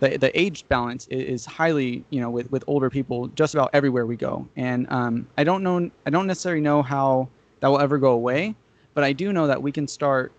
the 0.00 0.16
the 0.16 0.38
age 0.38 0.66
balance 0.68 1.06
is, 1.08 1.22
is, 1.22 1.46
highly 1.46 2.04
you 2.10 2.20
know 2.20 2.30
with 2.30 2.50
with 2.50 2.64
older 2.66 2.90
people 2.90 3.28
just 3.28 3.54
about 3.54 3.70
everywhere 3.72 4.06
we 4.06 4.16
go. 4.16 4.46
And 4.56 4.86
um, 4.90 5.26
I 5.38 5.44
don't 5.44 5.62
know 5.62 5.90
I 6.06 6.10
don't 6.10 6.26
necessarily 6.26 6.60
know 6.60 6.82
how 6.82 7.28
that 7.60 7.68
will 7.68 7.80
ever 7.80 7.98
go 7.98 8.12
away, 8.12 8.54
but 8.94 9.04
I 9.04 9.12
do 9.12 9.32
know 9.32 9.46
that 9.46 9.62
we 9.62 9.72
can 9.72 9.86
start 9.88 10.32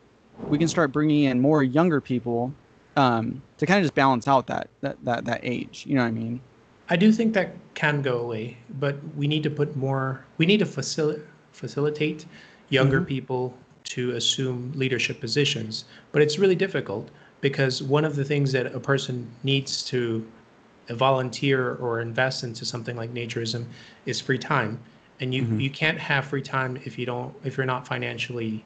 we 0.47 0.57
can 0.57 0.67
start 0.67 0.91
bringing 0.91 1.23
in 1.23 1.41
more 1.41 1.63
younger 1.63 1.99
people 1.99 2.53
um, 2.95 3.41
to 3.57 3.65
kind 3.65 3.79
of 3.79 3.83
just 3.83 3.95
balance 3.95 4.27
out 4.27 4.47
that, 4.47 4.69
that 4.81 4.97
that 5.03 5.25
that 5.25 5.39
age. 5.43 5.83
You 5.87 5.95
know 5.95 6.01
what 6.01 6.09
I 6.09 6.11
mean? 6.11 6.41
I 6.89 6.95
do 6.95 7.11
think 7.11 7.33
that 7.33 7.53
can 7.73 8.01
go 8.01 8.19
away, 8.19 8.57
but 8.79 8.95
we 9.15 9.27
need 9.27 9.43
to 9.43 9.49
put 9.49 9.75
more. 9.75 10.25
We 10.37 10.45
need 10.45 10.59
to 10.59 10.65
facilitate 10.65 11.25
facilitate 11.51 12.25
younger 12.69 12.97
mm-hmm. 12.97 13.07
people 13.07 13.57
to 13.83 14.11
assume 14.11 14.71
leadership 14.75 15.19
positions, 15.19 15.85
but 16.11 16.21
it's 16.21 16.37
really 16.37 16.55
difficult 16.55 17.09
because 17.41 17.81
one 17.81 18.05
of 18.05 18.15
the 18.15 18.23
things 18.23 18.51
that 18.51 18.67
a 18.75 18.79
person 18.79 19.27
needs 19.43 19.83
to 19.85 20.25
volunteer 20.89 21.75
or 21.75 22.01
invest 22.01 22.43
into 22.43 22.65
something 22.65 22.95
like 22.95 23.13
naturism 23.13 23.65
is 24.05 24.21
free 24.21 24.37
time 24.37 24.79
and 25.19 25.33
you 25.33 25.43
mm-hmm. 25.43 25.59
you 25.59 25.69
can't 25.69 25.99
have 25.99 26.25
free 26.25 26.41
time 26.41 26.79
if 26.85 26.97
you 26.97 27.05
don't 27.05 27.33
if 27.43 27.57
you're 27.57 27.65
not 27.65 27.87
financially 27.87 28.63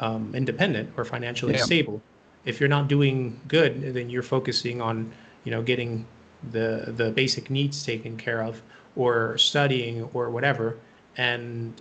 um, 0.00 0.32
independent 0.34 0.92
or 0.96 1.04
financially 1.04 1.54
yeah. 1.54 1.62
stable. 1.62 2.00
If 2.44 2.60
you're 2.60 2.68
not 2.68 2.88
doing 2.88 3.40
good 3.48 3.94
then 3.94 4.08
you're 4.08 4.22
focusing 4.22 4.80
on 4.80 5.12
you 5.44 5.50
know 5.50 5.62
getting 5.62 6.06
the 6.52 6.94
the 6.96 7.10
basic 7.10 7.50
needs 7.50 7.84
taken 7.84 8.16
care 8.16 8.42
of 8.42 8.62
or 8.96 9.36
studying 9.38 10.04
or 10.12 10.30
whatever. 10.30 10.76
And 11.16 11.80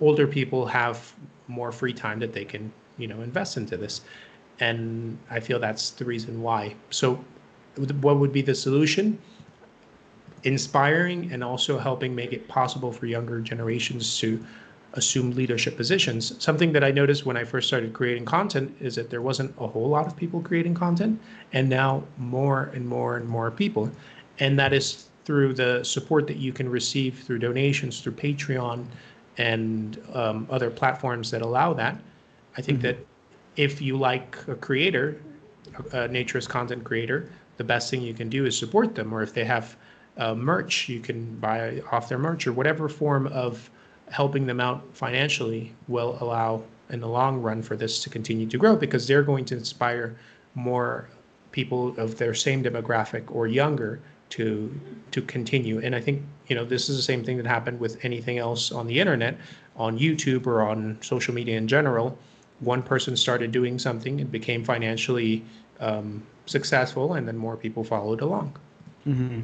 older 0.00 0.26
people 0.26 0.66
have 0.66 1.12
more 1.48 1.72
free 1.72 1.92
time 1.92 2.20
that 2.20 2.32
they 2.32 2.44
can 2.44 2.72
you 2.98 3.08
know 3.08 3.20
invest 3.20 3.56
into 3.56 3.76
this. 3.76 4.02
And 4.60 5.18
i 5.30 5.38
feel 5.38 5.58
that's 5.60 5.90
the 5.90 6.04
reason 6.04 6.42
why. 6.42 6.74
So 6.90 7.24
what 8.00 8.18
would 8.18 8.32
be 8.32 8.42
the 8.42 8.54
solution 8.54 9.18
inspiring 10.44 11.32
and 11.32 11.42
also 11.42 11.78
helping 11.78 12.14
make 12.14 12.32
it 12.32 12.48
possible 12.48 12.92
for 12.92 13.06
younger 13.06 13.40
generations 13.40 14.18
to 14.18 14.44
assume 14.94 15.32
leadership 15.32 15.76
positions. 15.76 16.42
Something 16.42 16.72
that 16.72 16.82
I 16.82 16.90
noticed 16.90 17.26
when 17.26 17.36
I 17.36 17.44
first 17.44 17.68
started 17.68 17.92
creating 17.92 18.24
content 18.24 18.74
is 18.80 18.94
that 18.94 19.10
there 19.10 19.22
wasn't 19.22 19.54
a 19.58 19.66
whole 19.66 19.88
lot 19.88 20.06
of 20.06 20.16
people 20.16 20.40
creating 20.40 20.74
content, 20.74 21.20
and 21.52 21.68
now 21.68 22.02
more 22.16 22.70
and 22.74 22.86
more 22.86 23.16
and 23.16 23.28
more 23.28 23.50
people. 23.50 23.90
And 24.38 24.58
that 24.58 24.72
is 24.72 25.08
through 25.24 25.52
the 25.52 25.84
support 25.84 26.26
that 26.26 26.38
you 26.38 26.52
can 26.52 26.68
receive 26.68 27.20
through 27.20 27.40
donations, 27.40 28.00
through 28.00 28.12
Patreon, 28.12 28.86
and 29.36 30.00
um, 30.14 30.46
other 30.50 30.70
platforms 30.70 31.30
that 31.30 31.42
allow 31.42 31.74
that. 31.74 31.98
I 32.56 32.62
think 32.62 32.78
mm-hmm. 32.78 32.86
that 32.88 33.06
if 33.56 33.82
you 33.82 33.96
like 33.98 34.36
a 34.48 34.54
creator, 34.54 35.20
a 35.92 36.08
naturist 36.08 36.48
content 36.48 36.82
creator, 36.82 37.30
the 37.58 37.64
best 37.64 37.90
thing 37.90 38.00
you 38.00 38.14
can 38.14 38.28
do 38.28 38.46
is 38.46 38.58
support 38.58 38.94
them. 38.94 39.12
Or 39.12 39.22
if 39.22 39.34
they 39.34 39.44
have 39.44 39.76
uh, 40.18 40.34
merch, 40.34 40.88
you 40.88 41.00
can 41.00 41.36
buy 41.36 41.80
off 41.92 42.08
their 42.08 42.18
merch 42.18 42.46
or 42.46 42.52
whatever 42.52 42.88
form 42.88 43.28
of 43.28 43.70
helping 44.10 44.46
them 44.46 44.60
out 44.60 44.84
financially 44.92 45.72
will 45.86 46.18
allow 46.20 46.62
in 46.90 47.00
the 47.00 47.08
long 47.08 47.40
run 47.40 47.62
for 47.62 47.76
this 47.76 48.02
to 48.02 48.10
continue 48.10 48.46
to 48.46 48.58
grow 48.58 48.74
because 48.74 49.06
they're 49.06 49.22
going 49.22 49.44
to 49.44 49.56
inspire 49.56 50.16
more 50.54 51.08
people 51.52 51.94
of 51.98 52.18
their 52.18 52.34
same 52.34 52.62
demographic 52.62 53.24
or 53.30 53.46
younger 53.46 54.00
to 54.30 54.78
to 55.10 55.22
continue. 55.22 55.78
And 55.80 55.94
i 55.94 56.00
think 56.00 56.22
you 56.48 56.56
know 56.56 56.64
this 56.64 56.88
is 56.88 56.96
the 56.96 57.02
same 57.02 57.24
thing 57.24 57.36
that 57.36 57.46
happened 57.46 57.78
with 57.80 58.02
anything 58.04 58.38
else 58.38 58.72
on 58.72 58.86
the 58.86 58.98
internet 59.00 59.38
on 59.76 59.98
youtube 59.98 60.46
or 60.46 60.62
on 60.62 60.98
social 61.00 61.34
media 61.34 61.56
in 61.56 61.68
general. 61.68 62.18
One 62.60 62.82
person 62.82 63.16
started 63.16 63.52
doing 63.52 63.78
something 63.78 64.20
and 64.20 64.32
became 64.32 64.64
financially 64.64 65.44
um, 65.80 66.22
successful 66.46 67.14
and 67.14 67.28
then 67.28 67.36
more 67.36 67.56
people 67.56 67.84
followed 67.84 68.20
along. 68.20 68.56
Mm-hmm. 69.06 69.42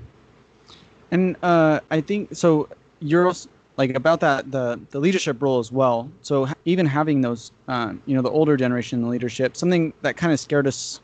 And 1.15 1.37
uh, 1.43 1.81
i 1.91 2.01
think 2.01 2.29
so 2.35 2.69
you're 3.01 3.33
like 3.77 3.95
about 3.95 4.21
that 4.21 4.51
the 4.51 4.81
the 4.91 5.01
leadership 5.01 5.41
role 5.43 5.59
as 5.59 5.73
well. 5.73 6.11
So 6.23 6.49
even 6.65 6.87
having 6.87 7.21
those, 7.21 7.53
uh, 7.69 7.95
you 8.07 8.15
know, 8.15 8.23
the 8.23 8.31
older 8.31 8.57
generation 8.57 9.03
in 9.03 9.09
leadership, 9.09 9.57
something 9.57 9.93
that 10.03 10.17
kind 10.17 10.33
of 10.33 10.41
scared 10.41 10.67
us 10.67 11.01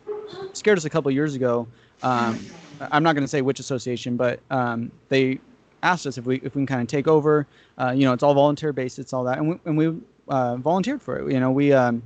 scared 0.53 0.79
us 0.79 0.85
a 0.85 0.91
couple 0.91 1.11
years 1.11 1.35
ago. 1.35 1.67
Um, 2.03 2.39
I'm 2.81 3.03
not 3.03 3.15
going 3.15 3.25
to 3.25 3.29
say 3.29 3.43
which 3.43 3.61
association, 3.61 4.17
but 4.17 4.41
um, 4.51 4.91
they 5.09 5.39
asked 5.83 6.07
us 6.07 6.17
if 6.17 6.25
we 6.27 6.37
if 6.37 6.55
we 6.55 6.61
can 6.61 6.67
kind 6.67 6.83
of 6.83 6.89
take 6.89 7.09
over. 7.09 7.47
Uh, 7.79 7.93
you 7.95 8.05
know, 8.05 8.13
it's 8.13 8.23
all 8.23 8.35
volunteer 8.35 8.73
based, 8.73 8.99
it's 8.99 9.13
all 9.13 9.25
that, 9.25 9.39
and 9.39 9.51
we, 9.51 9.61
and 9.65 9.77
we 9.77 10.01
uh, 10.29 10.57
volunteered 10.57 11.03
for 11.03 11.19
it. 11.19 11.33
You 11.33 11.41
know, 11.41 11.51
we 11.51 11.73
um, 11.73 12.03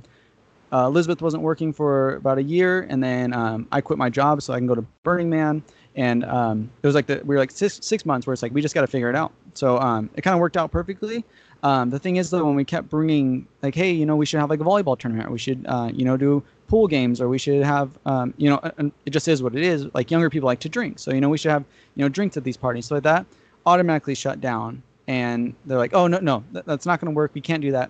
uh, 0.73 0.87
Elizabeth 0.87 1.21
wasn't 1.21 1.43
working 1.43 1.71
for 1.71 2.15
about 2.15 2.37
a 2.39 2.43
year, 2.43 2.87
and 2.89 3.03
then 3.03 3.33
um, 3.33 3.67
I 3.71 3.81
quit 3.81 3.99
my 3.99 4.09
job 4.09 4.41
so 4.41 4.53
I 4.53 4.57
can 4.57 4.67
go 4.67 4.75
to 4.75 4.85
Burning 5.03 5.29
Man, 5.29 5.63
and 5.95 6.23
um, 6.25 6.69
it 6.83 6.87
was 6.87 6.95
like 6.95 7.07
the 7.07 7.21
we 7.25 7.35
were 7.35 7.39
like 7.39 7.51
six 7.51 7.79
six 7.81 8.05
months 8.05 8.27
where 8.27 8.33
it's 8.33 8.43
like 8.43 8.53
we 8.53 8.61
just 8.61 8.75
got 8.75 8.81
to 8.81 8.87
figure 8.87 9.09
it 9.09 9.15
out. 9.15 9.31
So 9.53 9.79
um, 9.79 10.09
it 10.15 10.21
kind 10.21 10.33
of 10.33 10.39
worked 10.39 10.57
out 10.57 10.71
perfectly. 10.71 11.23
Um, 11.63 11.89
the 11.89 11.97
thing 11.97 12.17
is 12.17 12.29
though, 12.29 12.45
when 12.45 12.55
we 12.55 12.65
kept 12.65 12.89
bringing 12.89 13.47
like, 13.63 13.73
hey, 13.73 13.91
you 13.91 14.05
know, 14.05 14.15
we 14.15 14.25
should 14.25 14.39
have 14.39 14.49
like 14.49 14.59
a 14.59 14.63
volleyball 14.63 14.97
tournament, 14.97 15.31
we 15.31 15.39
should, 15.39 15.65
uh, 15.67 15.89
you 15.91 16.05
know, 16.05 16.17
do 16.17 16.43
pool 16.67 16.87
games, 16.87 17.19
or 17.21 17.27
we 17.27 17.37
should 17.37 17.63
have, 17.63 17.89
um, 18.05 18.33
you 18.37 18.49
know, 18.49 18.59
it 19.05 19.09
just 19.09 19.27
is 19.27 19.41
what 19.41 19.55
it 19.55 19.63
is. 19.63 19.87
Like 19.93 20.11
younger 20.11 20.29
people 20.29 20.47
like 20.47 20.59
to 20.59 20.69
drink, 20.69 20.99
so 20.99 21.13
you 21.13 21.21
know, 21.21 21.29
we 21.29 21.37
should 21.37 21.51
have, 21.51 21.63
you 21.95 22.03
know, 22.03 22.09
drinks 22.09 22.37
at 22.37 22.43
these 22.43 22.57
parties. 22.57 22.85
So 22.85 22.99
that 22.99 23.25
automatically 23.65 24.15
shut 24.15 24.41
down, 24.41 24.83
and 25.07 25.55
they're 25.65 25.77
like, 25.77 25.93
oh 25.93 26.07
no, 26.07 26.19
no, 26.19 26.43
that's 26.51 26.85
not 26.85 26.99
going 26.99 27.11
to 27.11 27.15
work. 27.15 27.31
We 27.33 27.41
can't 27.41 27.61
do 27.61 27.71
that. 27.71 27.89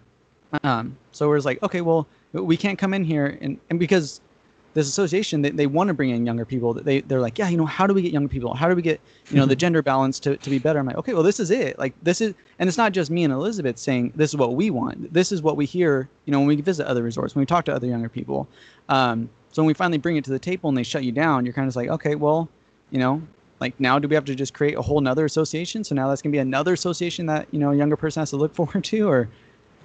Um, 0.64 0.96
so 1.12 1.28
we're 1.28 1.40
like, 1.40 1.62
okay, 1.64 1.82
well, 1.82 2.08
we 2.32 2.56
can't 2.56 2.78
come 2.78 2.94
in 2.94 3.04
here, 3.04 3.38
and 3.42 3.60
and 3.70 3.80
because 3.80 4.22
this 4.76 4.88
association 4.88 5.42
they, 5.42 5.50
they 5.50 5.66
want 5.66 5.88
to 5.88 5.94
bring 5.94 6.12
in 6.12 6.26
younger 6.26 6.46
people 6.46 6.74
they, 6.74 7.02
they're 7.02 7.22
like 7.22 7.40
yeah 7.40 7.50
you 7.50 7.58
know 7.58 7.66
how 7.66 7.88
do 7.88 7.94
we 7.94 8.02
get 8.02 8.14
young 8.14 8.30
people? 8.30 8.54
How 8.54 8.70
do 8.70 8.76
we 8.76 8.82
get 8.82 9.02
you 9.32 9.38
know 9.38 9.46
the 9.46 9.56
gender 9.56 9.82
balance 9.82 10.20
to, 10.20 10.38
to 10.38 10.50
be 10.50 10.60
better? 10.60 10.78
I'm 10.78 10.86
like 10.86 10.98
okay 10.98 11.14
well 11.14 11.24
this 11.24 11.40
is 11.40 11.50
it. 11.50 11.80
Like 11.80 11.94
this 12.04 12.22
is 12.22 12.36
and 12.60 12.68
it's 12.68 12.78
not 12.78 12.92
just 12.92 13.10
me 13.10 13.24
and 13.24 13.34
elizabeth 13.34 13.80
saying 13.80 14.14
this 14.16 14.30
is 14.30 14.38
what 14.38 14.54
we 14.54 14.70
want. 14.70 15.12
This 15.12 15.32
is 15.32 15.42
what 15.42 15.58
we 15.58 15.66
hear 15.66 16.08
you 16.26 16.32
know 16.32 16.40
when 16.40 16.48
we 16.50 16.58
visit 16.58 16.86
other 16.86 17.02
resorts 17.02 17.34
when 17.34 17.42
we 17.42 17.46
talk 17.48 17.66
to 17.66 17.74
other 17.74 17.88
younger 17.88 18.10
people. 18.10 18.48
Um, 18.90 19.30
so 19.52 19.64
when 19.64 19.68
we 19.68 19.74
finally 19.74 19.98
bring 19.98 20.18
it 20.18 20.26
to 20.26 20.32
the 20.32 20.40
table 20.40 20.68
and 20.68 20.78
they 20.78 20.84
shut 20.84 21.04
you 21.04 21.12
down 21.12 21.46
you're 21.46 21.54
kind 21.54 21.68
of 21.68 21.76
like 21.76 21.90
okay 21.90 22.16
well 22.16 22.50
you 22.92 23.00
know 23.00 23.22
like 23.62 23.80
now 23.80 23.98
do 23.98 24.08
we 24.08 24.16
have 24.16 24.26
to 24.26 24.36
just 24.36 24.54
create 24.54 24.78
a 24.78 24.82
whole 24.82 25.00
nother 25.00 25.24
association? 25.24 25.84
So 25.84 25.96
now 25.96 26.10
that's 26.10 26.22
going 26.22 26.32
to 26.32 26.36
be 26.36 26.42
another 26.42 26.74
association 26.74 27.26
that 27.28 27.48
you 27.52 27.60
know 27.60 27.72
a 27.72 27.76
younger 27.76 27.96
person 27.96 28.22
has 28.22 28.32
to 28.32 28.36
look 28.36 28.54
forward 28.60 28.84
to 28.84 29.10
or 29.10 29.30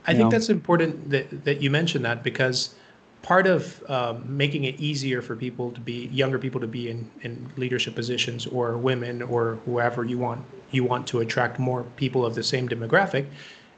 i 0.07 0.12
think 0.12 0.24
know. 0.24 0.31
that's 0.31 0.48
important 0.48 1.11
that, 1.11 1.44
that 1.44 1.61
you 1.61 1.70
mentioned 1.70 2.05
that 2.05 2.22
because 2.22 2.74
part 3.22 3.46
of 3.46 3.83
um, 3.90 4.24
making 4.26 4.64
it 4.64 4.78
easier 4.80 5.20
for 5.20 5.37
people 5.37 5.70
to 5.72 5.80
be 5.80 6.06
younger 6.06 6.38
people 6.38 6.61
to 6.61 6.66
be 6.66 6.90
in, 6.90 7.11
in 7.22 7.50
leadership 7.56 7.94
positions 7.94 8.46
or 8.46 8.78
women 8.78 9.22
or 9.22 9.59
whoever 9.64 10.04
you 10.04 10.18
want 10.18 10.44
you 10.70 10.85
want 10.85 11.06
to 11.06 11.20
attract 11.20 11.59
more 11.59 11.83
people 11.96 12.24
of 12.24 12.35
the 12.35 12.42
same 12.42 12.68
demographic 12.68 13.26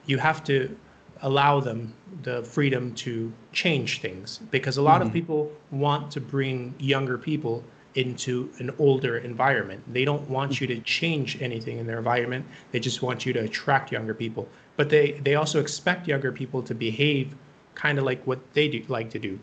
you 0.06 0.18
have 0.18 0.44
to 0.44 0.76
allow 1.22 1.60
them 1.60 1.94
the 2.22 2.42
freedom 2.42 2.94
to 2.94 3.32
change 3.52 4.00
things. 4.00 4.40
Because 4.50 4.76
a 4.76 4.82
lot 4.82 5.00
mm-hmm. 5.00 5.08
of 5.08 5.12
people 5.12 5.52
want 5.70 6.10
to 6.12 6.20
bring 6.20 6.74
younger 6.78 7.16
people 7.16 7.64
into 7.94 8.50
an 8.58 8.70
older 8.78 9.18
environment. 9.18 9.82
They 9.92 10.04
don't 10.04 10.28
want 10.28 10.60
you 10.60 10.66
to 10.66 10.80
change 10.80 11.40
anything 11.42 11.78
in 11.78 11.86
their 11.86 11.98
environment. 11.98 12.46
They 12.70 12.80
just 12.80 13.02
want 13.02 13.26
you 13.26 13.32
to 13.34 13.40
attract 13.40 13.92
younger 13.92 14.14
people. 14.14 14.48
But 14.76 14.88
they 14.88 15.12
they 15.22 15.34
also 15.34 15.60
expect 15.60 16.08
younger 16.08 16.32
people 16.32 16.62
to 16.62 16.74
behave 16.74 17.34
kind 17.74 17.98
of 17.98 18.04
like 18.04 18.22
what 18.26 18.40
they 18.54 18.68
do 18.68 18.82
like 18.88 19.10
to 19.10 19.18
do. 19.18 19.38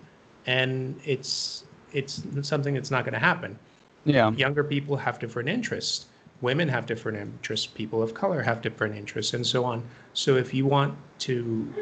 And 0.45 0.99
it's 1.05 1.63
it's 1.91 2.23
something 2.41 2.73
that's 2.73 2.91
not 2.91 3.03
going 3.03 3.13
to 3.13 3.19
happen. 3.19 3.57
Yeah. 4.05 4.31
Younger 4.31 4.63
people 4.63 4.95
have 4.97 5.19
different 5.19 5.49
interests. 5.49 6.05
Women 6.41 6.69
have 6.69 6.85
different 6.85 7.17
interests. 7.17 7.65
People 7.67 8.01
of 8.01 8.13
color 8.13 8.41
have 8.41 8.61
different 8.61 8.95
interests 8.95 9.33
and 9.33 9.45
so 9.45 9.65
on. 9.65 9.83
So 10.13 10.37
if 10.37 10.53
you 10.53 10.65
want 10.65 10.95
to 11.19 11.73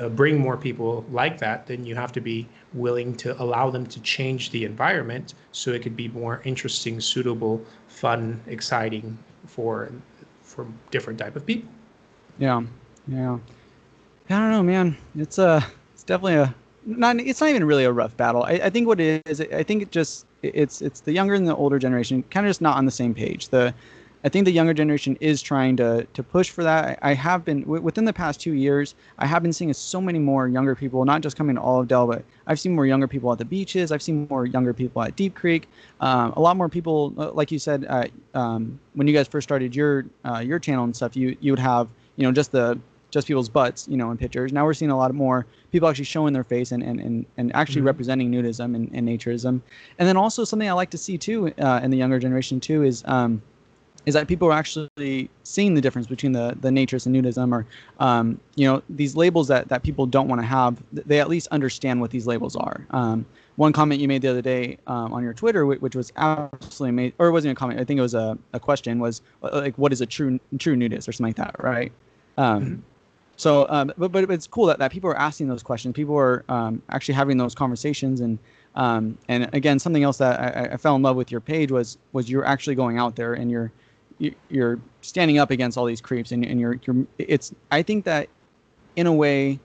uh, 0.00 0.08
bring 0.08 0.38
more 0.38 0.56
people 0.56 1.04
like 1.10 1.38
that 1.38 1.66
then 1.66 1.84
you 1.84 1.94
have 1.94 2.12
to 2.12 2.20
be 2.20 2.46
willing 2.72 3.14
to 3.16 3.40
allow 3.42 3.70
them 3.70 3.86
to 3.86 4.00
change 4.00 4.50
the 4.50 4.64
environment 4.64 5.34
so 5.52 5.72
it 5.72 5.82
could 5.82 5.96
be 5.96 6.08
more 6.08 6.40
interesting 6.44 7.00
suitable 7.00 7.60
fun 7.88 8.40
exciting 8.46 9.18
for 9.46 9.90
for 10.42 10.66
different 10.90 11.18
type 11.18 11.36
of 11.36 11.44
people. 11.44 11.70
Yeah. 12.38 12.62
Yeah. 13.06 13.38
I 14.30 14.38
don't 14.38 14.50
know 14.50 14.62
man. 14.62 14.96
It's 15.16 15.38
a 15.38 15.48
uh 15.48 15.62
definitely 16.08 16.34
a 16.34 16.54
not. 16.84 17.20
It's 17.20 17.40
not 17.40 17.50
even 17.50 17.64
really 17.64 17.84
a 17.84 17.92
rough 17.92 18.16
battle. 18.16 18.42
I, 18.42 18.52
I 18.64 18.70
think 18.70 18.88
what 18.88 18.98
it 18.98 19.22
is, 19.26 19.40
I 19.40 19.62
think 19.62 19.82
it 19.82 19.92
just 19.92 20.26
it's 20.42 20.82
it's 20.82 21.00
the 21.00 21.12
younger 21.12 21.34
and 21.34 21.46
the 21.46 21.54
older 21.54 21.78
generation 21.78 22.24
kind 22.30 22.46
of 22.46 22.50
just 22.50 22.60
not 22.60 22.76
on 22.76 22.86
the 22.86 22.90
same 22.90 23.14
page. 23.14 23.50
The 23.50 23.74
I 24.24 24.28
think 24.28 24.46
the 24.46 24.52
younger 24.52 24.74
generation 24.74 25.16
is 25.20 25.42
trying 25.42 25.76
to 25.76 26.06
to 26.12 26.22
push 26.22 26.50
for 26.50 26.64
that. 26.64 26.98
I, 27.02 27.14
have 27.14 27.44
been 27.44 27.64
within 27.66 28.04
the 28.04 28.12
past 28.12 28.40
two 28.40 28.54
years. 28.54 28.94
I 29.18 29.26
have 29.26 29.42
been 29.42 29.52
seeing 29.52 29.72
so 29.74 30.00
many 30.00 30.18
more 30.18 30.48
younger 30.48 30.74
people, 30.74 31.04
not 31.04 31.20
just 31.20 31.36
coming 31.36 31.54
to 31.56 31.62
Olive 31.62 31.86
Dell, 31.88 32.06
but 32.06 32.24
I've 32.46 32.58
seen 32.58 32.74
more 32.74 32.86
younger 32.86 33.06
people 33.06 33.30
at 33.30 33.38
the 33.38 33.44
beaches. 33.44 33.92
I've 33.92 34.02
seen 34.02 34.26
more 34.28 34.46
younger 34.46 34.72
people 34.72 35.02
at 35.02 35.14
Deep 35.14 35.34
Creek. 35.36 35.68
Um, 36.00 36.32
a 36.32 36.40
lot 36.40 36.56
more 36.56 36.68
people, 36.68 37.14
uh, 37.16 37.30
like 37.32 37.52
you 37.52 37.58
said, 37.60 37.86
um, 38.34 38.80
when 38.94 39.06
you 39.06 39.14
guys 39.14 39.28
first 39.28 39.46
started 39.46 39.76
your 39.76 40.06
uh, 40.24 40.38
your 40.38 40.58
channel 40.58 40.84
and 40.84 40.96
stuff, 40.96 41.16
you 41.16 41.36
you 41.40 41.52
would 41.52 41.60
have 41.60 41.88
you 42.16 42.24
know 42.24 42.32
just 42.32 42.50
the 42.50 42.78
just 43.10 43.26
people's 43.26 43.48
butts, 43.48 43.86
you 43.88 43.96
know, 43.96 44.10
in 44.10 44.16
pictures. 44.16 44.52
Now 44.52 44.64
we're 44.64 44.74
seeing 44.74 44.90
a 44.90 44.96
lot 44.96 45.14
more 45.14 45.46
people 45.72 45.88
actually 45.88 46.04
showing 46.04 46.32
their 46.32 46.44
face 46.44 46.72
and 46.72 46.82
and, 46.82 47.00
and, 47.00 47.26
and 47.36 47.54
actually 47.54 47.80
mm-hmm. 47.80 47.86
representing 47.86 48.30
nudism 48.30 48.74
and, 48.74 48.90
and 48.92 49.08
naturism. 49.08 49.60
And 49.98 50.08
then 50.08 50.16
also 50.16 50.44
something 50.44 50.68
I 50.68 50.72
like 50.72 50.90
to 50.90 50.98
see 50.98 51.18
too 51.18 51.52
uh, 51.58 51.80
in 51.82 51.90
the 51.90 51.96
younger 51.96 52.18
generation 52.18 52.60
too 52.60 52.82
is 52.82 53.02
um, 53.06 53.42
is 54.06 54.14
that 54.14 54.26
people 54.26 54.48
are 54.48 54.52
actually 54.52 55.28
seeing 55.42 55.74
the 55.74 55.80
difference 55.80 56.06
between 56.06 56.32
the 56.32 56.56
the 56.60 56.70
naturist 56.70 57.06
and 57.06 57.14
nudism, 57.14 57.52
or 57.52 57.66
um, 58.00 58.40
you 58.54 58.66
know 58.66 58.82
these 58.88 59.16
labels 59.16 59.48
that 59.48 59.68
that 59.68 59.82
people 59.82 60.06
don't 60.06 60.28
want 60.28 60.40
to 60.40 60.46
have. 60.46 60.82
They 60.92 61.20
at 61.20 61.28
least 61.28 61.48
understand 61.48 62.00
what 62.00 62.10
these 62.10 62.26
labels 62.26 62.56
are. 62.56 62.86
Um, 62.90 63.26
one 63.56 63.72
comment 63.72 64.00
you 64.00 64.06
made 64.06 64.22
the 64.22 64.28
other 64.28 64.40
day 64.40 64.78
um, 64.86 65.12
on 65.12 65.24
your 65.24 65.34
Twitter, 65.34 65.66
which, 65.66 65.96
was 65.96 66.12
absolutely 66.16 66.90
amazing, 66.90 67.12
or 67.18 67.26
it 67.26 67.32
wasn't 67.32 67.50
a 67.50 67.54
comment. 67.56 67.80
I 67.80 67.84
think 67.84 67.98
it 67.98 68.02
was 68.02 68.14
a, 68.14 68.38
a 68.52 68.60
question. 68.60 69.00
Was 69.00 69.20
uh, 69.42 69.50
like, 69.52 69.76
what 69.76 69.92
is 69.92 70.00
a 70.00 70.06
true 70.06 70.38
true 70.58 70.76
nudist 70.76 71.08
or 71.08 71.12
something 71.12 71.30
like 71.30 71.36
that, 71.36 71.62
right? 71.62 71.92
Um, 72.38 72.64
mm-hmm. 72.64 72.80
So, 73.38 73.66
um, 73.68 73.92
but 73.96 74.10
but 74.10 74.28
it's 74.30 74.48
cool 74.48 74.66
that, 74.66 74.80
that 74.80 74.90
people 74.90 75.08
are 75.08 75.16
asking 75.16 75.46
those 75.46 75.62
questions. 75.62 75.94
People 75.94 76.16
are 76.18 76.44
um, 76.48 76.82
actually 76.90 77.14
having 77.14 77.38
those 77.38 77.54
conversations, 77.54 78.20
and 78.20 78.36
um, 78.74 79.16
and 79.28 79.48
again, 79.54 79.78
something 79.78 80.02
else 80.02 80.18
that 80.18 80.40
I, 80.40 80.74
I, 80.74 80.76
fell 80.76 80.96
in 80.96 81.02
love 81.02 81.14
with 81.14 81.30
your 81.30 81.40
page 81.40 81.70
was 81.70 81.98
was 82.12 82.28
you're 82.28 82.44
actually 82.44 82.74
going 82.74 82.98
out 82.98 83.14
there 83.14 83.34
and 83.34 83.48
you're 83.48 83.70
you're 84.48 84.80
standing 85.02 85.38
up 85.38 85.52
against 85.52 85.78
all 85.78 85.84
these 85.84 86.00
creeps, 86.00 86.32
and, 86.32 86.44
and 86.44 86.58
you're 86.58 86.80
you're 86.84 87.06
it's. 87.18 87.54
I 87.70 87.80
think 87.80 88.04
that 88.06 88.28
in 88.96 89.06
a 89.06 89.12
way, 89.12 89.60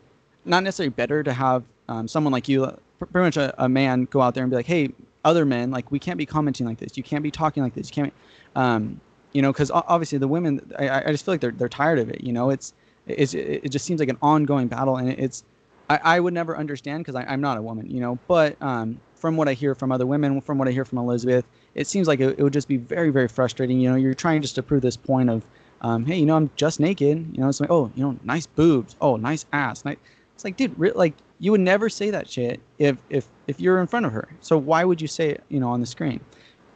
not 0.46 0.62
necessarily 0.62 0.92
better 0.92 1.24
to 1.24 1.34
have 1.34 1.64
um, 1.90 2.08
someone 2.08 2.32
like 2.32 2.48
you 2.48 2.72
pretty 3.00 3.26
much 3.26 3.38
a, 3.38 3.56
a, 3.64 3.68
man 3.68 4.06
go 4.12 4.22
out 4.22 4.36
there 4.36 4.44
and 4.44 4.52
be 4.52 4.56
like, 4.56 4.68
hey, 4.68 4.90
other 5.26 5.46
men, 5.46 5.72
like 5.72 5.92
we 5.92 5.98
can't 5.98 6.20
be 6.20 6.28
commenting 6.28 6.68
like 6.68 6.78
this. 6.78 6.96
You 6.96 7.02
can't 7.02 7.24
be 7.24 7.32
talking 7.32 7.64
like 7.64 7.74
this. 7.74 7.90
You 7.90 8.04
can't, 8.04 8.14
um, 8.56 9.02
you 9.32 9.42
know, 9.42 9.52
because 9.52 9.72
obviously 9.72 10.20
the 10.20 10.28
women, 10.28 10.72
I, 10.78 11.06
I 11.06 11.12
just 11.12 11.26
feel 11.26 11.34
like 11.34 11.42
they're 11.42 11.52
they're 11.52 11.70
tired 11.70 11.98
of 11.98 12.12
it. 12.12 12.24
You 12.24 12.34
know, 12.34 12.52
it's 12.52 12.76
it's 13.08 13.34
it 13.34 13.70
just 13.70 13.86
seems 13.86 14.00
like 14.00 14.10
an 14.10 14.18
ongoing 14.22 14.68
battle, 14.68 14.98
and 14.98 15.10
it's 15.10 15.44
I, 15.90 16.00
I 16.04 16.20
would 16.20 16.34
never 16.34 16.58
understand 16.58 17.06
because 17.06 17.22
I'm 17.28 17.42
not 17.42 17.58
a 17.58 17.62
woman, 17.62 17.90
you 17.90 18.00
know. 18.00 18.18
But 18.28 18.62
um, 18.62 19.00
from 19.16 19.38
what 19.38 19.48
I 19.48 19.54
hear 19.54 19.76
from 19.76 19.92
other 19.92 20.06
women, 20.06 20.42
from 20.42 20.58
what 20.58 20.68
I 20.68 20.72
hear 20.72 20.86
from 20.86 20.98
Elizabeth, 20.98 21.46
it 21.76 21.88
seems 21.88 22.08
like 22.08 22.20
it, 22.20 22.40
it 22.40 22.44
would 22.44 22.54
just 22.54 22.68
be 22.68 22.78
very 22.78 23.10
very 23.10 23.28
frustrating. 23.28 23.80
You 23.80 23.92
know, 23.92 23.96
you're 23.96 24.14
trying 24.14 24.42
just 24.42 24.56
to 24.56 24.64
prove 24.64 24.82
this 24.82 24.98
point 24.98 25.30
of, 25.30 25.46
um, 25.82 26.06
hey, 26.06 26.18
you 26.18 26.26
know, 26.26 26.36
I'm 26.36 26.50
just 26.56 26.80
naked. 26.80 27.28
You 27.34 27.42
know, 27.42 27.50
it's 27.50 27.60
like, 27.60 27.72
oh, 27.72 27.92
you 27.96 28.04
know, 28.04 28.18
nice 28.24 28.46
boobs. 28.48 28.96
Oh, 29.02 29.18
nice 29.18 29.46
ass. 29.54 29.84
Nice. 29.86 29.98
It's 30.36 30.44
like, 30.44 30.58
dude, 30.58 30.78
re- 30.80 30.92
like 30.94 31.14
you 31.40 31.52
would 31.52 31.62
never 31.62 31.90
say 31.90 32.10
that 32.10 32.30
shit 32.30 32.62
if 32.80 32.98
if 33.10 33.28
if 33.48 33.60
you're 33.60 33.80
in 33.80 33.88
front 33.88 34.06
of 34.06 34.14
her. 34.14 34.30
So 34.40 34.58
why 34.58 34.84
would 34.84 35.02
you 35.02 35.08
say 35.08 35.30
it, 35.30 35.44
you 35.50 35.60
know, 35.60 35.70
on 35.70 35.82
the 35.82 35.88
screen? 35.88 36.22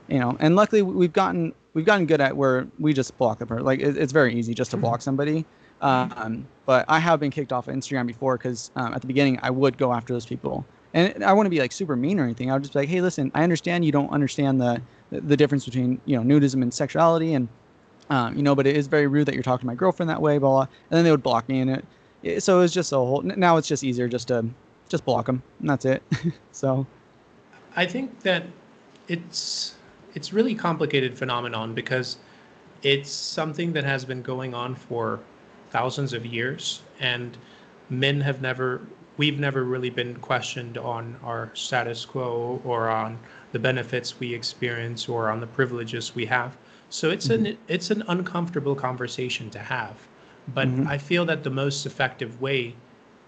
You 0.09 0.19
know, 0.19 0.37
and 0.39 0.55
luckily 0.55 0.81
we've 0.81 1.13
gotten 1.13 1.53
we've 1.73 1.85
gotten 1.85 2.05
good 2.05 2.21
at 2.21 2.35
where 2.35 2.67
we 2.79 2.93
just 2.93 3.17
block 3.17 3.39
the 3.39 3.45
person. 3.45 3.65
Like 3.65 3.79
it, 3.79 3.97
it's 3.97 4.11
very 4.13 4.35
easy 4.35 4.53
just 4.53 4.71
to 4.71 4.77
block 4.77 5.01
somebody. 5.01 5.45
Um, 5.81 6.47
but 6.65 6.85
I 6.87 6.99
have 6.99 7.19
been 7.19 7.31
kicked 7.31 7.53
off 7.53 7.67
of 7.67 7.75
Instagram 7.75 8.07
before 8.07 8.37
because 8.37 8.71
um, 8.75 8.93
at 8.93 9.01
the 9.01 9.07
beginning 9.07 9.39
I 9.43 9.49
would 9.49 9.77
go 9.77 9.93
after 9.93 10.13
those 10.13 10.25
people, 10.25 10.65
and 10.93 11.23
I 11.23 11.33
to 11.43 11.49
be 11.49 11.59
like 11.59 11.71
super 11.71 11.95
mean 11.95 12.19
or 12.19 12.23
anything. 12.23 12.49
I 12.49 12.53
would 12.53 12.63
just 12.63 12.73
be 12.73 12.79
like, 12.79 12.89
hey, 12.89 13.01
listen, 13.01 13.31
I 13.35 13.43
understand 13.43 13.85
you 13.85 13.91
don't 13.91 14.09
understand 14.09 14.59
the 14.59 14.81
the 15.11 15.37
difference 15.37 15.65
between 15.65 16.01
you 16.05 16.21
know 16.21 16.23
nudism 16.23 16.61
and 16.61 16.73
sexuality, 16.73 17.35
and 17.35 17.47
um, 18.09 18.35
you 18.35 18.43
know, 18.43 18.55
but 18.55 18.65
it 18.65 18.75
is 18.75 18.87
very 18.87 19.07
rude 19.07 19.25
that 19.27 19.33
you're 19.33 19.43
talking 19.43 19.61
to 19.61 19.67
my 19.67 19.75
girlfriend 19.75 20.09
that 20.09 20.21
way, 20.21 20.37
blah, 20.37 20.49
blah. 20.49 20.61
And 20.61 20.97
then 20.97 21.03
they 21.03 21.11
would 21.11 21.23
block 21.23 21.47
me, 21.49 21.59
and 21.59 21.83
it 22.23 22.43
so 22.43 22.61
it's 22.61 22.73
just 22.73 22.91
a 22.91 22.97
whole. 22.97 23.21
Now 23.21 23.57
it's 23.57 23.67
just 23.67 23.83
easier 23.83 24.07
just 24.07 24.29
to 24.29 24.45
just 24.89 25.05
block 25.05 25.25
them, 25.25 25.41
and 25.59 25.69
that's 25.69 25.85
it. 25.85 26.01
so, 26.51 26.85
I 27.75 27.85
think 27.85 28.21
that 28.21 28.43
it's 29.07 29.75
it's 30.15 30.33
really 30.33 30.55
complicated 30.55 31.17
phenomenon 31.17 31.73
because 31.73 32.17
it's 32.83 33.11
something 33.11 33.73
that 33.73 33.83
has 33.83 34.05
been 34.05 34.21
going 34.21 34.53
on 34.53 34.75
for 34.75 35.19
thousands 35.71 36.13
of 36.13 36.25
years, 36.25 36.81
and 36.99 37.37
men 37.89 38.21
have 38.21 38.41
never 38.41 38.81
we've 39.17 39.39
never 39.39 39.63
really 39.63 39.89
been 39.89 40.15
questioned 40.17 40.77
on 40.77 41.17
our 41.23 41.49
status 41.55 42.05
quo 42.05 42.61
or 42.63 42.87
on 42.89 43.17
the 43.51 43.59
benefits 43.59 44.19
we 44.19 44.33
experience 44.33 45.09
or 45.09 45.29
on 45.29 45.39
the 45.39 45.47
privileges 45.47 46.13
we 46.13 46.25
have. 46.25 46.55
So 46.89 47.09
it's 47.09 47.27
mm-hmm. 47.27 47.47
an 47.47 47.57
it's 47.67 47.91
an 47.91 48.03
uncomfortable 48.07 48.75
conversation 48.75 49.49
to 49.51 49.59
have. 49.59 49.95
But 50.53 50.67
mm-hmm. 50.67 50.87
I 50.87 50.97
feel 50.97 51.25
that 51.25 51.43
the 51.43 51.49
most 51.49 51.85
effective 51.85 52.39
way 52.41 52.75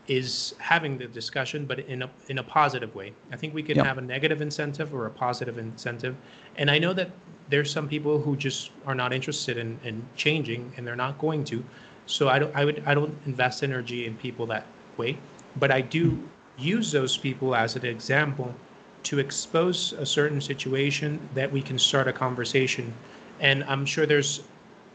is 0.07 0.55
having 0.57 0.97
the 0.97 1.07
discussion, 1.07 1.65
but 1.65 1.79
in 1.79 2.01
a 2.03 2.09
in 2.29 2.39
a 2.39 2.43
positive 2.43 2.95
way. 2.95 3.13
I 3.31 3.35
think 3.35 3.53
we 3.53 3.63
can 3.63 3.77
yep. 3.77 3.85
have 3.85 3.97
a 3.97 4.01
negative 4.01 4.41
incentive 4.41 4.93
or 4.93 5.05
a 5.05 5.11
positive 5.11 5.57
incentive. 5.57 6.15
And 6.57 6.71
I 6.71 6.79
know 6.79 6.93
that 6.93 7.11
there's 7.49 7.71
some 7.71 7.87
people 7.87 8.19
who 8.19 8.35
just 8.35 8.71
are 8.85 8.95
not 8.95 9.11
interested 9.11 9.57
in, 9.57 9.79
in 9.83 10.05
changing 10.15 10.71
and 10.77 10.85
they're 10.85 10.95
not 10.95 11.17
going 11.17 11.43
to. 11.45 11.63
So 12.09 12.27
I 12.27 12.39
don't 12.39 12.55
I 12.55 12.65
would 12.65 12.83
I 12.85 12.93
don't 12.95 13.15
invest 13.27 13.63
energy 13.63 14.05
in 14.07 14.15
people 14.17 14.45
that 14.47 14.65
way. 14.97 15.17
But 15.57 15.71
I 15.71 15.81
do 15.81 16.21
use 16.57 16.91
those 16.91 17.15
people 17.15 17.55
as 17.55 17.75
an 17.75 17.85
example 17.85 18.53
to 19.03 19.19
expose 19.19 19.93
a 19.93 20.05
certain 20.05 20.41
situation 20.41 21.19
that 21.35 21.49
we 21.51 21.61
can 21.61 21.77
start 21.77 22.07
a 22.07 22.13
conversation. 22.13 22.93
And 23.39 23.63
I'm 23.65 23.85
sure 23.85 24.05
there's 24.05 24.41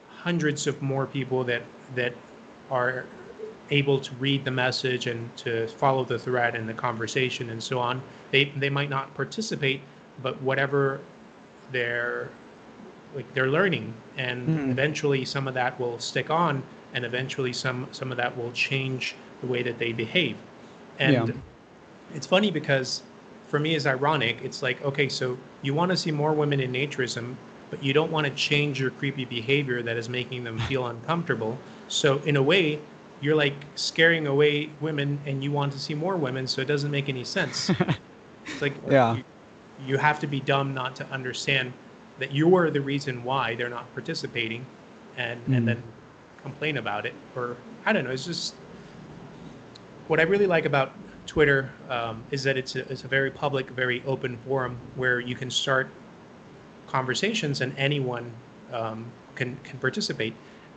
hundreds 0.09 0.67
of 0.67 0.83
more 0.83 1.07
people 1.07 1.45
that 1.45 1.62
that 1.95 2.15
are 2.71 3.07
able 3.71 3.99
to 3.99 4.15
read 4.17 4.45
the 4.45 4.51
message 4.51 5.07
and 5.07 5.35
to 5.37 5.69
follow 5.69 6.05
the 6.05 6.19
thread 6.19 6.55
and 6.55 6.69
the 6.69 6.75
conversation 6.75 7.51
and 7.51 7.62
so 7.62 7.79
on. 7.79 8.03
They 8.33 8.47
they 8.57 8.71
might 8.71 8.91
not 8.91 9.15
participate, 9.15 9.81
but 10.21 10.41
whatever 10.43 11.01
they're 11.71 12.29
like 13.15 13.33
they're 13.35 13.51
learning, 13.51 13.95
and 14.17 14.49
mm. 14.49 14.71
eventually 14.71 15.25
some 15.25 15.47
of 15.47 15.55
that 15.55 15.79
will 15.79 16.01
stick 16.01 16.31
on, 16.31 16.62
and 16.95 17.05
eventually 17.05 17.53
some 17.53 17.88
some 17.92 18.11
of 18.11 18.16
that 18.16 18.36
will 18.36 18.53
change 18.53 19.14
the 19.40 19.47
way 19.47 19.62
that 19.62 19.78
they 19.78 19.92
behave. 19.92 20.36
And 20.99 21.28
yeah. 21.28 21.34
it's 22.14 22.26
funny 22.26 22.51
because 22.51 23.03
for 23.49 23.61
me, 23.61 23.74
is 23.74 23.86
ironic. 23.86 24.38
It's 24.42 24.62
like 24.62 24.82
okay, 24.84 25.09
so 25.09 25.36
you 25.62 25.74
want 25.74 25.90
to 25.90 25.97
see 25.97 26.11
more 26.11 26.32
women 26.32 26.61
in 26.61 26.72
naturism, 26.72 27.36
but 27.70 27.82
you 27.82 27.92
don't 27.92 28.11
want 28.11 28.26
to 28.26 28.32
change 28.34 28.80
your 28.80 28.90
creepy 28.90 29.24
behavior 29.24 29.82
that 29.82 29.97
is 29.97 30.09
making 30.09 30.45
them 30.45 30.59
feel 30.61 30.86
uncomfortable. 30.95 31.59
So 31.88 32.18
in 32.20 32.36
a 32.36 32.42
way, 32.42 32.78
you're 33.20 33.36
like 33.36 33.55
scaring 33.74 34.26
away 34.26 34.70
women 34.80 35.20
and 35.26 35.45
you 35.45 35.53
want 35.53 35.72
to 35.72 35.78
see 35.78 35.95
more 35.95 36.16
women, 36.16 36.47
so 36.47 36.62
it 36.62 36.68
doesn't 36.68 36.90
make 36.90 37.09
any 37.09 37.24
sense. 37.24 37.70
it's 38.47 38.62
like 38.62 38.74
yeah. 38.88 39.16
You, 39.16 39.24
you 39.86 39.99
have 39.99 40.20
to 40.20 40.26
be 40.26 40.40
dumb 40.40 40.72
not 40.72 40.95
to 40.97 41.07
understand 41.07 41.72
that 42.18 42.30
you 42.30 42.57
are 42.57 42.70
the 42.70 42.80
reason 42.80 43.24
why 43.24 43.57
they're 43.57 43.68
not 43.68 43.92
participating 43.92 44.64
and 45.16 45.45
mm. 45.47 45.57
and 45.57 45.68
then 45.68 45.82
complain 46.45 46.76
about 46.76 47.07
it 47.07 47.14
or 47.34 47.57
I 47.86 47.92
don't 47.92 48.05
know, 48.05 48.11
it's 48.11 48.24
just 48.24 48.55
what 50.09 50.20
I 50.20 50.22
really 50.24 50.47
like 50.47 50.66
about 50.66 50.92
Twitter 51.26 51.70
um, 51.88 52.22
is 52.30 52.42
that 52.45 52.57
it's 52.57 52.76
a, 52.76 52.80
it's 52.92 53.05
a 53.05 53.09
very 53.09 53.30
public, 53.30 53.70
very 53.70 54.03
open 54.07 54.36
forum 54.47 54.78
where 54.97 55.20
you 55.20 55.34
can 55.34 55.51
start 55.51 55.88
conversations 56.86 57.61
and 57.61 57.76
anyone 57.76 58.30
um, 58.72 59.05
can 59.34 59.57
can 59.64 59.78
participate 59.78 60.34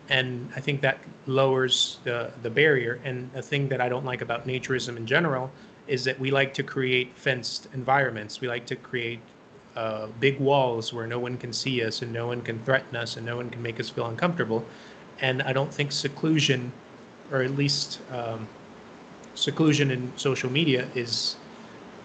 and 0.09 0.49
I 0.55 0.59
think 0.59 0.82
that 0.82 0.99
lowers 1.26 1.99
the 2.03 2.32
the 2.41 2.49
barrier. 2.49 2.99
And 3.03 3.30
a 3.36 3.41
thing 3.41 3.68
that 3.70 3.82
I 3.82 3.89
don't 3.89 4.05
like 4.05 4.22
about 4.22 4.47
naturism 4.47 4.97
in 4.97 5.05
general 5.05 5.49
is 5.88 6.03
that 6.05 6.20
we 6.20 6.32
like 6.32 6.53
to 6.55 6.63
create 6.63 7.09
fenced 7.15 7.68
environments. 7.74 8.41
We 8.41 8.47
like 8.47 8.65
to 8.68 8.76
create 8.76 9.20
uh, 9.76 10.07
big 10.20 10.39
walls 10.39 10.93
where 10.93 11.07
no 11.07 11.20
one 11.20 11.38
can 11.38 11.53
see 11.53 11.84
us 11.84 12.01
and 12.01 12.11
no 12.11 12.28
one 12.28 12.41
can 12.41 12.59
threaten 12.63 12.95
us 12.95 13.18
and 13.18 13.26
no 13.26 13.36
one 13.36 13.49
can 13.49 13.61
make 13.61 13.80
us 13.80 13.89
feel 13.89 14.07
uncomfortable. 14.07 14.63
And 15.20 15.41
I 15.41 15.53
don't 15.53 15.74
think 15.74 15.91
seclusion, 15.91 16.72
or 17.32 17.41
at 17.41 17.55
least 17.55 17.99
um, 18.11 18.47
seclusion 19.36 19.91
in 19.91 20.11
social 20.18 20.51
media, 20.51 20.88
is 20.95 21.36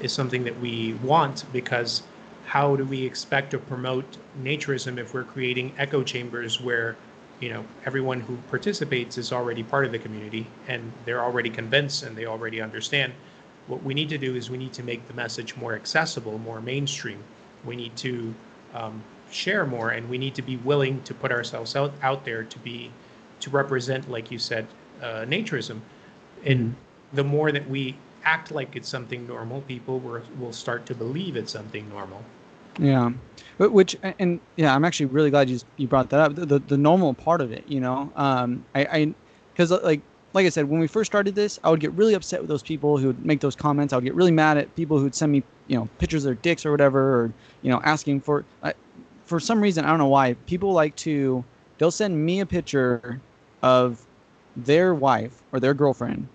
is 0.01 0.13
something 0.13 0.43
that 0.45 0.59
we 0.61 0.95
want 1.05 1.45
because 1.53 2.03
how 2.47 2.75
do 2.75 2.85
we 2.85 3.05
expect 3.05 3.53
to 3.53 3.59
promote 3.59 4.05
naturism 4.43 4.99
if 4.99 5.15
we're 5.15 5.23
creating 5.23 5.73
echo 5.79 6.03
chambers 6.03 6.61
where 6.61 6.97
you 7.41 7.49
know 7.49 7.65
everyone 7.87 8.21
who 8.21 8.37
participates 8.51 9.17
is 9.17 9.33
already 9.33 9.63
part 9.63 9.85
of 9.85 9.93
the 9.93 9.99
community 9.99 10.47
and 10.67 10.93
they're 11.05 11.23
already 11.23 11.51
convinced 11.51 12.03
and 12.03 12.17
they 12.17 12.27
already 12.27 12.61
understand? 12.61 13.13
What 13.69 13.83
we 13.85 13.95
need 13.95 14.09
to 14.09 14.19
do 14.19 14.35
is 14.35 14.51
we 14.51 14.59
need 14.59 14.73
to 14.73 14.83
make 14.83 15.07
the 15.07 15.15
message 15.15 15.57
more 15.57 15.75
accessible 15.75 16.39
more 16.39 16.61
mainstream. 16.61 17.23
We 17.65 17.77
need 17.77 17.97
to 17.99 18.35
um, 18.75 19.03
share 19.31 19.65
more 19.67 19.91
and 19.91 20.09
we 20.09 20.19
need 20.19 20.35
to 20.35 20.43
be 20.43 20.57
willing 20.59 21.03
to 21.03 21.15
put 21.15 21.33
ourselves 21.33 21.75
out, 21.75 21.93
out 22.03 22.25
there 22.25 22.45
to 22.45 22.59
be 22.59 22.91
to 23.43 23.51
represent 23.51 24.11
like 24.11 24.31
you 24.31 24.39
said 24.39 24.67
uh, 25.03 25.25
naturism 25.27 25.81
and 26.45 26.75
the 27.13 27.25
more 27.25 27.53
that 27.53 27.69
we 27.69 27.97
act 28.25 28.51
like 28.51 28.77
it's 28.77 28.89
something 28.89 29.27
normal, 29.27 29.61
people 29.63 29.99
will, 29.99 30.23
will 30.41 30.53
start 30.53 30.87
to 30.87 30.95
believe 30.95 31.37
it's 31.37 31.53
something 31.53 31.89
normal. 31.89 32.23
Yeah, 32.79 33.11
which 33.59 33.97
and 34.19 34.41
yeah, 34.57 34.75
I'm 34.75 34.85
actually 34.85 35.07
really 35.07 35.31
glad 35.31 35.51
you 35.51 35.61
you 35.77 35.87
brought 35.87 36.09
that 36.11 36.21
up. 36.21 36.35
The 36.35 36.47
the, 36.47 36.59
the 36.59 36.79
normal 36.79 37.13
part 37.13 37.43
of 37.43 37.53
it, 37.53 37.65
you 37.69 37.81
know, 37.81 38.11
um, 38.17 38.65
I 38.75 39.13
because 39.53 39.71
like 39.71 40.01
like 40.33 40.47
I 40.47 40.49
said, 40.49 40.69
when 40.71 40.81
we 40.81 40.87
first 40.87 41.11
started 41.11 41.35
this, 41.35 41.59
I 41.63 41.71
would 41.71 41.81
get 41.81 41.93
really 41.93 42.15
upset 42.15 42.41
with 42.41 42.49
those 42.49 42.63
people 42.63 42.97
who 42.97 43.09
would 43.09 43.27
make 43.27 43.41
those 43.41 43.55
comments. 43.55 43.93
I 43.93 43.97
would 43.97 44.05
get 44.05 44.15
really 44.15 44.33
mad 44.33 44.57
at 44.57 44.75
people 44.75 44.99
who'd 44.99 45.15
send 45.15 45.33
me, 45.33 45.43
you 45.69 45.77
know, 45.77 45.87
pictures 45.99 46.25
of 46.25 46.29
their 46.29 46.35
dicks 46.37 46.65
or 46.65 46.71
whatever, 46.71 47.01
or 47.01 47.33
you 47.61 47.71
know, 47.71 47.81
asking 47.85 48.21
for. 48.23 48.47
I, 48.63 48.73
for 49.27 49.39
some 49.39 49.61
reason, 49.61 49.85
I 49.85 49.89
don't 49.89 49.99
know 49.99 50.07
why 50.07 50.33
people 50.47 50.73
like 50.73 50.97
to. 50.97 51.45
They'll 51.79 51.91
send 51.91 52.25
me 52.25 52.41
a 52.41 52.47
picture 52.47 53.21
of 53.63 54.05
their 54.57 54.95
wife 54.95 55.43
or 55.53 55.61
their 55.61 55.75
girlfriend 55.75 56.29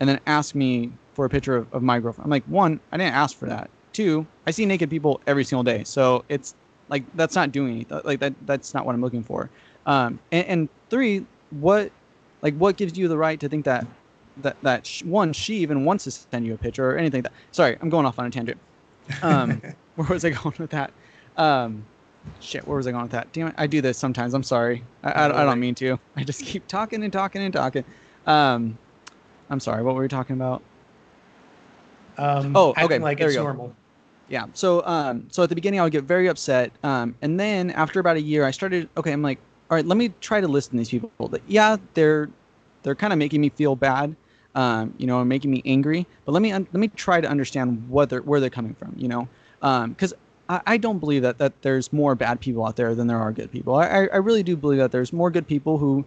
and 0.00 0.08
then 0.08 0.20
ask 0.26 0.54
me 0.54 0.90
for 1.14 1.24
a 1.24 1.28
picture 1.28 1.56
of, 1.56 1.72
of 1.72 1.82
my 1.82 1.98
girlfriend. 1.98 2.26
I'm 2.26 2.30
like, 2.30 2.44
one, 2.44 2.80
I 2.92 2.96
didn't 2.96 3.14
ask 3.14 3.36
for 3.36 3.46
that. 3.46 3.70
Two, 3.92 4.26
I 4.46 4.50
see 4.50 4.66
naked 4.66 4.90
people 4.90 5.20
every 5.26 5.44
single 5.44 5.62
day. 5.62 5.84
So 5.84 6.24
it's 6.28 6.54
like 6.88 7.04
that's 7.14 7.34
not 7.34 7.52
doing 7.52 7.74
anything. 7.74 8.00
Like 8.04 8.20
that 8.20 8.34
that's 8.46 8.74
not 8.74 8.84
what 8.84 8.94
I'm 8.94 9.00
looking 9.00 9.22
for. 9.22 9.48
Um, 9.86 10.18
and, 10.32 10.46
and 10.46 10.68
three, 10.90 11.24
what 11.50 11.90
like 12.42 12.54
what 12.56 12.76
gives 12.76 12.98
you 12.98 13.08
the 13.08 13.16
right 13.16 13.38
to 13.40 13.48
think 13.48 13.64
that 13.64 13.86
that 14.38 14.56
that 14.62 14.86
sh- 14.86 15.04
one 15.04 15.32
she 15.32 15.56
even 15.56 15.84
wants 15.84 16.04
to 16.04 16.10
send 16.10 16.44
you 16.44 16.54
a 16.54 16.58
picture 16.58 16.90
or 16.90 16.96
anything 16.96 17.22
that. 17.22 17.32
Sorry, 17.52 17.76
I'm 17.80 17.88
going 17.88 18.04
off 18.04 18.18
on 18.18 18.26
a 18.26 18.30
tangent. 18.30 18.58
Um, 19.22 19.62
where 19.94 20.08
was 20.08 20.24
I 20.24 20.30
going 20.30 20.56
with 20.58 20.70
that? 20.70 20.92
Um, 21.36 21.84
shit, 22.40 22.66
where 22.66 22.76
was 22.76 22.86
I 22.86 22.92
going 22.92 23.04
with 23.04 23.12
that? 23.12 23.32
Damn 23.32 23.48
it, 23.48 23.54
I 23.58 23.66
do 23.66 23.80
this 23.80 23.98
sometimes. 23.98 24.34
I'm 24.34 24.42
sorry. 24.42 24.84
I, 25.02 25.12
I, 25.12 25.42
I 25.42 25.44
don't 25.44 25.60
mean 25.60 25.74
to. 25.76 25.98
I 26.16 26.24
just 26.24 26.44
keep 26.44 26.66
talking 26.68 27.02
and 27.02 27.12
talking 27.12 27.42
and 27.42 27.52
talking. 27.52 27.84
Um, 28.26 28.78
I'm 29.50 29.60
sorry. 29.60 29.82
What 29.82 29.94
were 29.94 30.02
we 30.02 30.08
talking 30.08 30.34
about? 30.36 30.62
Um, 32.16 32.54
Oh, 32.54 32.74
okay, 32.80 32.98
Like 32.98 33.18
there 33.18 33.28
it's 33.28 33.36
you 33.36 33.40
go. 33.40 33.44
normal. 33.44 33.76
Yeah. 34.28 34.46
So 34.54 34.84
um 34.86 35.28
so 35.30 35.42
at 35.42 35.48
the 35.50 35.54
beginning 35.54 35.80
I 35.80 35.82
would 35.82 35.92
get 35.92 36.04
very 36.04 36.28
upset. 36.28 36.72
Um 36.82 37.14
and 37.22 37.38
then 37.38 37.70
after 37.70 38.00
about 38.00 38.16
a 38.16 38.20
year 38.20 38.44
I 38.44 38.50
started 38.52 38.88
okay, 38.96 39.12
I'm 39.12 39.22
like, 39.22 39.38
all 39.70 39.76
right, 39.76 39.84
let 39.84 39.98
me 39.98 40.10
try 40.20 40.40
to 40.40 40.48
listen 40.48 40.72
to 40.72 40.78
these 40.78 40.88
people. 40.88 41.28
That 41.28 41.42
yeah, 41.46 41.76
they're 41.94 42.30
they're 42.82 42.94
kind 42.94 43.12
of 43.12 43.18
making 43.18 43.40
me 43.40 43.50
feel 43.50 43.76
bad. 43.76 44.16
Um, 44.54 44.94
you 44.98 45.06
know, 45.08 45.18
and 45.18 45.28
making 45.28 45.50
me 45.50 45.62
angry. 45.64 46.06
But 46.24 46.32
let 46.32 46.40
me 46.40 46.52
un- 46.52 46.68
let 46.72 46.78
me 46.80 46.86
try 46.88 47.20
to 47.20 47.28
understand 47.28 47.88
what 47.88 48.08
they're 48.08 48.22
where 48.22 48.38
they're 48.40 48.50
coming 48.50 48.74
from, 48.74 48.94
you 48.96 49.08
know. 49.08 49.28
Um 49.62 49.90
because 49.90 50.14
I, 50.48 50.60
I 50.66 50.76
don't 50.76 50.98
believe 50.98 51.22
that 51.22 51.38
that 51.38 51.62
there's 51.62 51.92
more 51.92 52.14
bad 52.14 52.40
people 52.40 52.66
out 52.66 52.76
there 52.76 52.94
than 52.94 53.06
there 53.06 53.18
are 53.18 53.32
good 53.32 53.50
people. 53.50 53.76
I, 53.76 54.06
I 54.06 54.16
really 54.16 54.42
do 54.42 54.56
believe 54.56 54.78
that 54.78 54.92
there's 54.92 55.12
more 55.12 55.30
good 55.30 55.46
people 55.46 55.78
who 55.78 56.04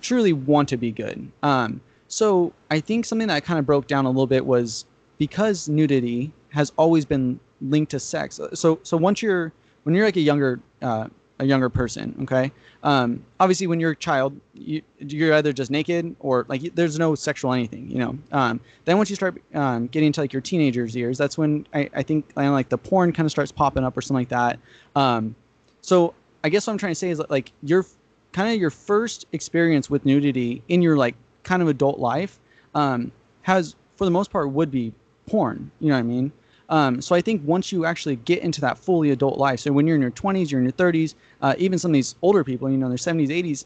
truly 0.00 0.32
want 0.32 0.68
to 0.68 0.76
be 0.76 0.90
good. 0.90 1.30
Um, 1.42 1.80
so 2.08 2.52
I 2.70 2.80
think 2.80 3.04
something 3.04 3.28
that 3.28 3.34
I 3.34 3.40
kind 3.40 3.58
of 3.58 3.66
broke 3.66 3.86
down 3.86 4.04
a 4.04 4.10
little 4.10 4.26
bit 4.26 4.46
was 4.46 4.84
because 5.18 5.68
nudity 5.68 6.32
has 6.50 6.72
always 6.76 7.04
been 7.04 7.40
linked 7.60 7.90
to 7.92 8.00
sex. 8.00 8.40
So 8.54 8.78
so 8.82 8.96
once 8.96 9.22
you're 9.22 9.52
when 9.84 9.94
you're 9.94 10.04
like 10.04 10.16
a 10.16 10.20
younger 10.20 10.60
uh, 10.82 11.08
a 11.38 11.44
younger 11.44 11.68
person, 11.68 12.16
okay. 12.22 12.50
Um, 12.82 13.24
obviously, 13.40 13.66
when 13.66 13.80
you're 13.80 13.90
a 13.90 13.96
child, 13.96 14.38
you, 14.54 14.82
you're 14.98 15.34
either 15.34 15.52
just 15.52 15.70
naked 15.70 16.16
or 16.20 16.46
like 16.48 16.74
there's 16.74 16.98
no 16.98 17.14
sexual 17.14 17.52
anything, 17.52 17.90
you 17.90 17.98
know. 17.98 18.18
Um, 18.32 18.60
then 18.84 18.96
once 18.96 19.10
you 19.10 19.16
start 19.16 19.42
um, 19.54 19.86
getting 19.88 20.08
into 20.08 20.20
like 20.20 20.32
your 20.32 20.42
teenagers 20.42 20.94
years, 20.94 21.18
that's 21.18 21.36
when 21.36 21.66
I, 21.74 21.90
I 21.94 22.02
think 22.02 22.30
uh, 22.36 22.50
like 22.50 22.68
the 22.68 22.78
porn 22.78 23.12
kind 23.12 23.26
of 23.26 23.30
starts 23.30 23.52
popping 23.52 23.84
up 23.84 23.96
or 23.96 24.00
something 24.00 24.22
like 24.22 24.28
that. 24.28 24.58
Um, 24.94 25.34
so 25.82 26.14
I 26.42 26.48
guess 26.48 26.66
what 26.66 26.72
I'm 26.72 26.78
trying 26.78 26.92
to 26.92 26.96
say 26.96 27.10
is 27.10 27.20
like 27.28 27.52
your 27.62 27.84
kind 28.32 28.52
of 28.52 28.60
your 28.60 28.70
first 28.70 29.26
experience 29.32 29.88
with 29.88 30.04
nudity 30.04 30.62
in 30.68 30.82
your 30.82 30.96
like 30.96 31.14
kind 31.42 31.62
of 31.62 31.68
adult 31.68 31.98
life 31.98 32.38
um, 32.74 33.10
has 33.42 33.74
for 33.96 34.04
the 34.04 34.10
most 34.10 34.30
part 34.30 34.50
would 34.50 34.70
be 34.70 34.92
porn 35.26 35.70
you 35.80 35.88
know 35.88 35.94
what 35.94 36.00
i 36.00 36.02
mean 36.02 36.30
um, 36.68 37.00
so 37.00 37.14
i 37.14 37.20
think 37.20 37.42
once 37.44 37.72
you 37.72 37.84
actually 37.84 38.16
get 38.16 38.42
into 38.42 38.60
that 38.60 38.78
fully 38.78 39.10
adult 39.10 39.38
life 39.38 39.60
so 39.60 39.72
when 39.72 39.86
you're 39.86 39.96
in 39.96 40.02
your 40.02 40.10
20s 40.10 40.50
you're 40.50 40.60
in 40.60 40.64
your 40.64 40.72
30s 40.72 41.14
uh, 41.42 41.54
even 41.58 41.78
some 41.78 41.90
of 41.90 41.94
these 41.94 42.14
older 42.22 42.44
people 42.44 42.70
you 42.70 42.76
know 42.76 42.88
their 42.88 42.96
70s 42.96 43.28
80s 43.28 43.64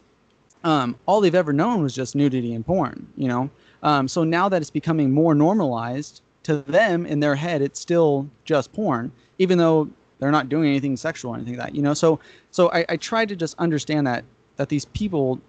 um, 0.62 0.98
all 1.06 1.22
they've 1.22 1.34
ever 1.34 1.54
known 1.54 1.82
was 1.82 1.94
just 1.94 2.14
nudity 2.14 2.54
and 2.54 2.64
porn 2.64 3.06
you 3.16 3.28
know? 3.28 3.50
Um, 3.82 4.06
so 4.08 4.24
now 4.24 4.48
that 4.48 4.60
it's 4.60 4.70
becoming 4.70 5.10
more 5.10 5.34
normalized 5.34 6.20
to 6.42 6.58
them 6.62 7.06
in 7.06 7.20
their 7.20 7.34
head 7.34 7.62
it's 7.62 7.80
still 7.80 8.28
just 8.44 8.72
porn 8.72 9.10
even 9.38 9.58
though 9.58 9.88
they're 10.18 10.30
not 10.30 10.50
doing 10.50 10.68
anything 10.68 10.96
sexual 10.96 11.32
or 11.32 11.36
anything 11.36 11.56
like 11.56 11.68
that 11.68 11.74
you 11.74 11.82
know? 11.82 11.94
So 11.94 12.20
so 12.50 12.70
i, 12.72 12.84
I 12.88 12.96
try 12.96 13.24
to 13.24 13.36
just 13.36 13.58
understand 13.58 14.06
that 14.06 14.24
that 14.56 14.68
these 14.68 14.84
people 14.84 15.40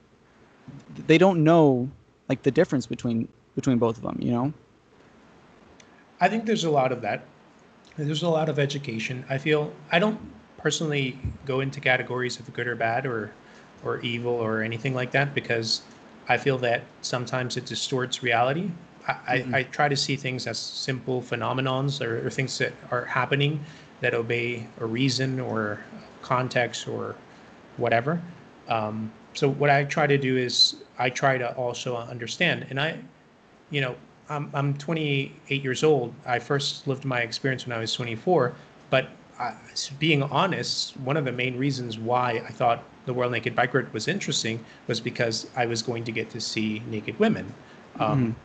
they 1.07 1.17
don't 1.17 1.43
know 1.43 1.89
like 2.29 2.43
the 2.43 2.51
difference 2.51 2.85
between 2.85 3.27
between 3.55 3.77
both 3.77 3.97
of 3.97 4.03
them 4.03 4.17
you 4.21 4.31
know? 4.31 4.53
I 6.21 6.29
think 6.29 6.45
there's 6.45 6.63
a 6.63 6.69
lot 6.69 6.91
of 6.91 7.01
that. 7.01 7.23
There's 7.97 8.23
a 8.23 8.29
lot 8.29 8.49
of 8.49 8.57
education. 8.59 9.25
I 9.29 9.37
feel 9.37 9.71
I 9.91 9.99
don't 9.99 10.19
personally 10.57 11.19
go 11.45 11.59
into 11.59 11.79
categories 11.79 12.39
of 12.39 12.51
good 12.53 12.67
or 12.67 12.75
bad 12.75 13.05
or 13.05 13.33
or 13.83 13.99
evil 14.01 14.33
or 14.33 14.61
anything 14.61 14.93
like 14.93 15.11
that 15.11 15.33
because 15.33 15.81
I 16.29 16.37
feel 16.37 16.57
that 16.59 16.83
sometimes 17.01 17.57
it 17.57 17.65
distorts 17.65 18.21
reality. 18.21 18.69
I, 19.07 19.39
Mhm. 19.39 19.53
I, 19.55 19.57
I 19.59 19.63
try 19.63 19.89
to 19.89 19.95
see 19.95 20.15
things 20.15 20.45
as 20.45 20.59
simple 20.59 21.21
phenomenons 21.21 21.99
or, 22.05 22.25
or 22.25 22.29
things 22.29 22.57
that 22.59 22.73
are 22.91 23.05
happening 23.05 23.59
that 24.01 24.13
obey 24.13 24.67
a 24.79 24.85
reason 24.85 25.39
or 25.39 25.83
context 26.21 26.87
or 26.87 27.15
whatever. 27.77 28.21
Um, 28.67 29.11
so 29.33 29.49
what 29.49 29.71
I 29.71 29.83
try 29.85 30.05
to 30.05 30.17
do 30.17 30.37
is 30.37 30.75
I 30.99 31.09
try 31.09 31.37
to 31.39 31.55
also 31.55 31.97
understand, 31.97 32.67
and 32.69 32.79
I, 32.79 32.99
you 33.71 33.81
know, 33.81 33.95
I'm, 34.31 34.49
I'm 34.53 34.73
28 34.75 35.61
years 35.61 35.83
old. 35.83 36.13
I 36.25 36.39
first 36.39 36.87
lived 36.87 37.03
my 37.03 37.19
experience 37.19 37.65
when 37.65 37.75
I 37.75 37.79
was 37.79 37.93
24. 37.93 38.53
But 38.89 39.09
I, 39.37 39.55
being 39.99 40.23
honest, 40.23 40.95
one 41.01 41.17
of 41.17 41.25
the 41.25 41.31
main 41.33 41.57
reasons 41.57 41.99
why 41.99 42.41
I 42.47 42.51
thought 42.51 42.83
the 43.05 43.13
World 43.13 43.33
Naked 43.33 43.55
Bike 43.55 43.73
Ride 43.73 43.91
was 43.93 44.07
interesting 44.07 44.63
was 44.87 45.01
because 45.01 45.47
I 45.55 45.65
was 45.65 45.81
going 45.81 46.05
to 46.05 46.11
get 46.11 46.29
to 46.29 46.39
see 46.39 46.81
naked 46.87 47.19
women. 47.19 47.53
Um, 47.99 48.35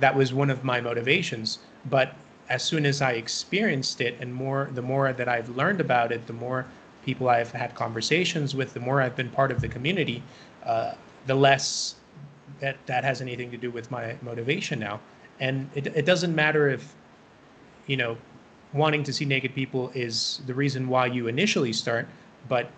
That 0.00 0.16
was 0.16 0.32
one 0.32 0.50
of 0.50 0.64
my 0.64 0.80
motivations. 0.80 1.60
But 1.88 2.14
as 2.48 2.64
soon 2.64 2.84
as 2.84 3.00
I 3.00 3.12
experienced 3.12 4.00
it, 4.00 4.16
and 4.20 4.34
more, 4.34 4.70
the 4.74 4.82
more 4.82 5.12
that 5.12 5.28
I've 5.28 5.48
learned 5.50 5.80
about 5.80 6.10
it, 6.10 6.26
the 6.26 6.32
more 6.32 6.66
people 7.04 7.28
I've 7.28 7.52
had 7.52 7.74
conversations 7.74 8.54
with, 8.54 8.74
the 8.74 8.80
more 8.80 9.00
I've 9.00 9.14
been 9.16 9.30
part 9.30 9.52
of 9.52 9.60
the 9.60 9.68
community, 9.68 10.22
uh, 10.64 10.94
the 11.26 11.34
less 11.34 11.94
that 12.60 12.76
that 12.86 13.04
has 13.04 13.20
anything 13.20 13.50
to 13.50 13.56
do 13.56 13.70
with 13.70 13.90
my 13.90 14.16
motivation 14.22 14.80
now 14.80 14.98
and 15.40 15.68
it, 15.74 15.86
it 15.88 16.06
doesn't 16.06 16.34
matter 16.34 16.68
if 16.68 16.94
you 17.86 17.96
know 17.96 18.16
wanting 18.72 19.02
to 19.02 19.12
see 19.12 19.24
naked 19.24 19.54
people 19.54 19.90
is 19.94 20.40
the 20.46 20.54
reason 20.54 20.88
why 20.88 21.06
you 21.06 21.26
initially 21.26 21.72
start 21.72 22.06
but 22.48 22.70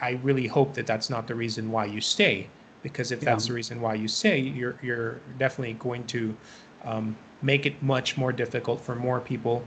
i 0.00 0.10
really 0.22 0.46
hope 0.46 0.74
that 0.74 0.86
that's 0.86 1.08
not 1.08 1.26
the 1.26 1.34
reason 1.34 1.70
why 1.70 1.84
you 1.84 2.00
stay 2.00 2.48
because 2.82 3.12
if 3.12 3.20
that's 3.20 3.46
the 3.46 3.52
reason 3.52 3.80
why 3.80 3.94
you 3.94 4.08
stay 4.08 4.38
you're 4.38 4.76
you're 4.82 5.20
definitely 5.38 5.74
going 5.74 6.04
to 6.06 6.36
um, 6.84 7.16
make 7.42 7.64
it 7.64 7.80
much 7.82 8.16
more 8.16 8.32
difficult 8.32 8.80
for 8.80 8.96
more 8.96 9.20
people 9.20 9.64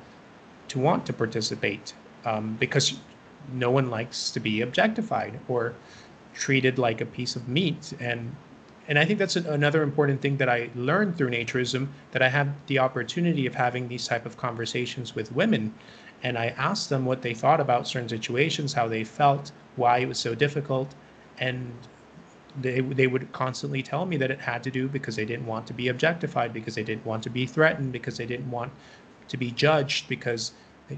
to 0.67 0.79
want 0.79 1.05
to 1.05 1.13
participate 1.13 1.93
um, 2.25 2.57
because 2.59 2.99
no 3.53 3.71
one 3.71 3.89
likes 3.89 4.31
to 4.31 4.39
be 4.39 4.61
objectified 4.61 5.39
or 5.47 5.73
treated 6.33 6.77
like 6.77 7.01
a 7.01 7.05
piece 7.05 7.35
of 7.35 7.47
meat. 7.47 7.93
And 7.99 8.35
and 8.87 8.99
I 8.99 9.05
think 9.05 9.19
that's 9.19 9.35
an, 9.35 9.45
another 9.47 9.81
important 9.83 10.21
thing 10.21 10.37
that 10.37 10.49
I 10.49 10.69
learned 10.75 11.17
through 11.17 11.31
naturism 11.31 11.87
that 12.11 12.21
I 12.21 12.29
had 12.29 12.53
the 12.67 12.79
opportunity 12.79 13.45
of 13.45 13.55
having 13.55 13.87
these 13.87 14.07
type 14.07 14.25
of 14.25 14.37
conversations 14.37 15.15
with 15.15 15.31
women. 15.31 15.73
And 16.23 16.37
I 16.37 16.47
asked 16.57 16.89
them 16.89 17.05
what 17.05 17.21
they 17.21 17.33
thought 17.33 17.59
about 17.59 17.87
certain 17.87 18.09
situations, 18.09 18.73
how 18.73 18.87
they 18.87 19.03
felt, 19.03 19.51
why 19.75 19.99
it 19.99 20.07
was 20.07 20.19
so 20.19 20.35
difficult. 20.35 20.93
And 21.39 21.71
they, 22.61 22.79
they 22.79 23.07
would 23.07 23.31
constantly 23.31 23.81
tell 23.81 24.05
me 24.05 24.17
that 24.17 24.31
it 24.31 24.39
had 24.39 24.63
to 24.63 24.71
do 24.71 24.87
because 24.87 25.15
they 25.15 25.25
didn't 25.25 25.45
want 25.45 25.67
to 25.67 25.73
be 25.73 25.89
objectified 25.89 26.53
because 26.53 26.75
they 26.75 26.83
didn't 26.83 27.05
want 27.05 27.23
to 27.23 27.29
be 27.29 27.45
threatened 27.45 27.91
because 27.91 28.17
they 28.17 28.25
didn't 28.25 28.49
want 28.49 28.71
to 29.27 29.37
be 29.37 29.51
judged 29.51 30.07
because 30.07 30.51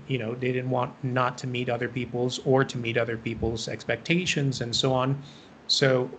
you 0.08 0.18
know 0.18 0.36
they 0.36 0.52
didn't 0.52 0.70
want 0.70 0.94
not 1.04 1.38
to 1.38 1.48
meet 1.48 1.70
other 1.70 1.88
people's 1.88 2.40
or 2.40 2.64
to 2.64 2.78
meet 2.78 2.98
other 2.98 3.18
people's 3.18 3.68
expectations 3.68 4.62
and 4.62 4.76
so 4.76 4.94
on. 4.94 5.22
So 5.68 6.10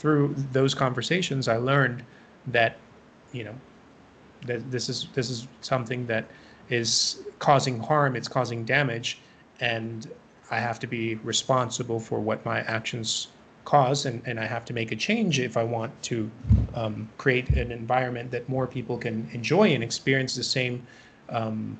through 0.00 0.34
those 0.52 0.74
conversations 0.74 1.46
i 1.46 1.56
learned 1.56 2.02
that 2.46 2.78
you 3.32 3.44
know 3.44 3.54
that 4.46 4.70
this 4.70 4.88
is 4.88 5.08
this 5.12 5.28
is 5.28 5.46
something 5.60 6.06
that 6.06 6.24
is 6.70 7.22
causing 7.38 7.78
harm 7.78 8.16
it's 8.16 8.26
causing 8.28 8.64
damage 8.64 9.20
and 9.60 10.10
i 10.50 10.58
have 10.58 10.80
to 10.80 10.86
be 10.86 11.16
responsible 11.16 12.00
for 12.00 12.18
what 12.18 12.42
my 12.46 12.60
actions 12.60 13.28
cause 13.66 14.06
and, 14.06 14.22
and 14.24 14.40
i 14.40 14.46
have 14.46 14.64
to 14.64 14.72
make 14.72 14.90
a 14.90 14.96
change 14.96 15.38
if 15.38 15.58
i 15.58 15.62
want 15.62 15.92
to 16.02 16.30
um, 16.74 17.06
create 17.18 17.50
an 17.50 17.70
environment 17.70 18.30
that 18.30 18.48
more 18.48 18.66
people 18.66 18.96
can 18.96 19.28
enjoy 19.32 19.68
and 19.74 19.84
experience 19.84 20.34
the 20.34 20.42
same 20.42 20.82
um, 21.28 21.78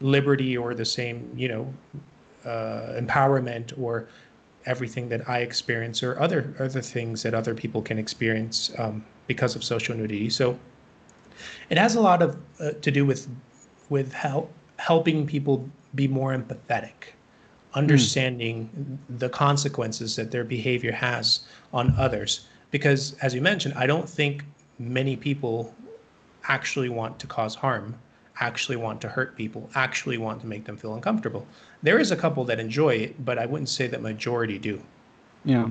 liberty 0.00 0.56
or 0.56 0.74
the 0.74 0.84
same 0.86 1.30
you 1.36 1.48
know 1.48 1.74
uh, 2.46 2.98
empowerment 2.98 3.78
or 3.78 4.08
everything 4.66 5.08
that 5.08 5.28
I 5.28 5.38
experience 5.40 6.02
or 6.02 6.18
other 6.20 6.54
other 6.58 6.82
things 6.82 7.22
that 7.22 7.34
other 7.34 7.54
people 7.54 7.82
can 7.82 7.98
experience 7.98 8.72
um, 8.78 9.04
because 9.26 9.56
of 9.56 9.64
social 9.64 9.96
nudity. 9.96 10.28
So 10.30 10.58
it 11.70 11.78
has 11.78 11.94
a 11.94 12.00
lot 12.00 12.22
of 12.22 12.36
uh, 12.60 12.72
to 12.82 12.90
do 12.90 13.04
with 13.04 13.28
with 13.88 14.12
help 14.12 14.52
helping 14.78 15.26
people 15.26 15.68
be 15.94 16.08
more 16.08 16.36
empathetic, 16.36 17.14
understanding 17.74 18.98
the 19.08 19.28
consequences 19.28 20.16
that 20.16 20.30
their 20.30 20.44
behavior 20.44 20.92
has 20.92 21.40
on 21.72 21.94
others. 21.96 22.46
Because 22.70 23.14
as 23.22 23.34
you 23.34 23.40
mentioned, 23.40 23.74
I 23.74 23.86
don't 23.86 24.08
think 24.08 24.44
many 24.78 25.16
people 25.16 25.74
actually 26.48 26.88
want 26.88 27.18
to 27.18 27.26
cause 27.26 27.54
harm, 27.54 27.94
actually 28.40 28.76
want 28.76 29.00
to 29.00 29.08
hurt 29.08 29.36
people, 29.36 29.68
actually 29.74 30.18
want 30.18 30.40
to 30.40 30.46
make 30.46 30.64
them 30.64 30.76
feel 30.76 30.94
uncomfortable. 30.94 31.46
There 31.82 31.98
is 31.98 32.10
a 32.10 32.16
couple 32.16 32.44
that 32.44 32.60
enjoy 32.60 32.94
it, 32.94 33.24
but 33.24 33.38
I 33.38 33.46
wouldn't 33.46 33.68
say 33.68 33.86
that 33.86 34.02
majority 34.02 34.58
do. 34.58 34.80
Yeah. 35.44 35.68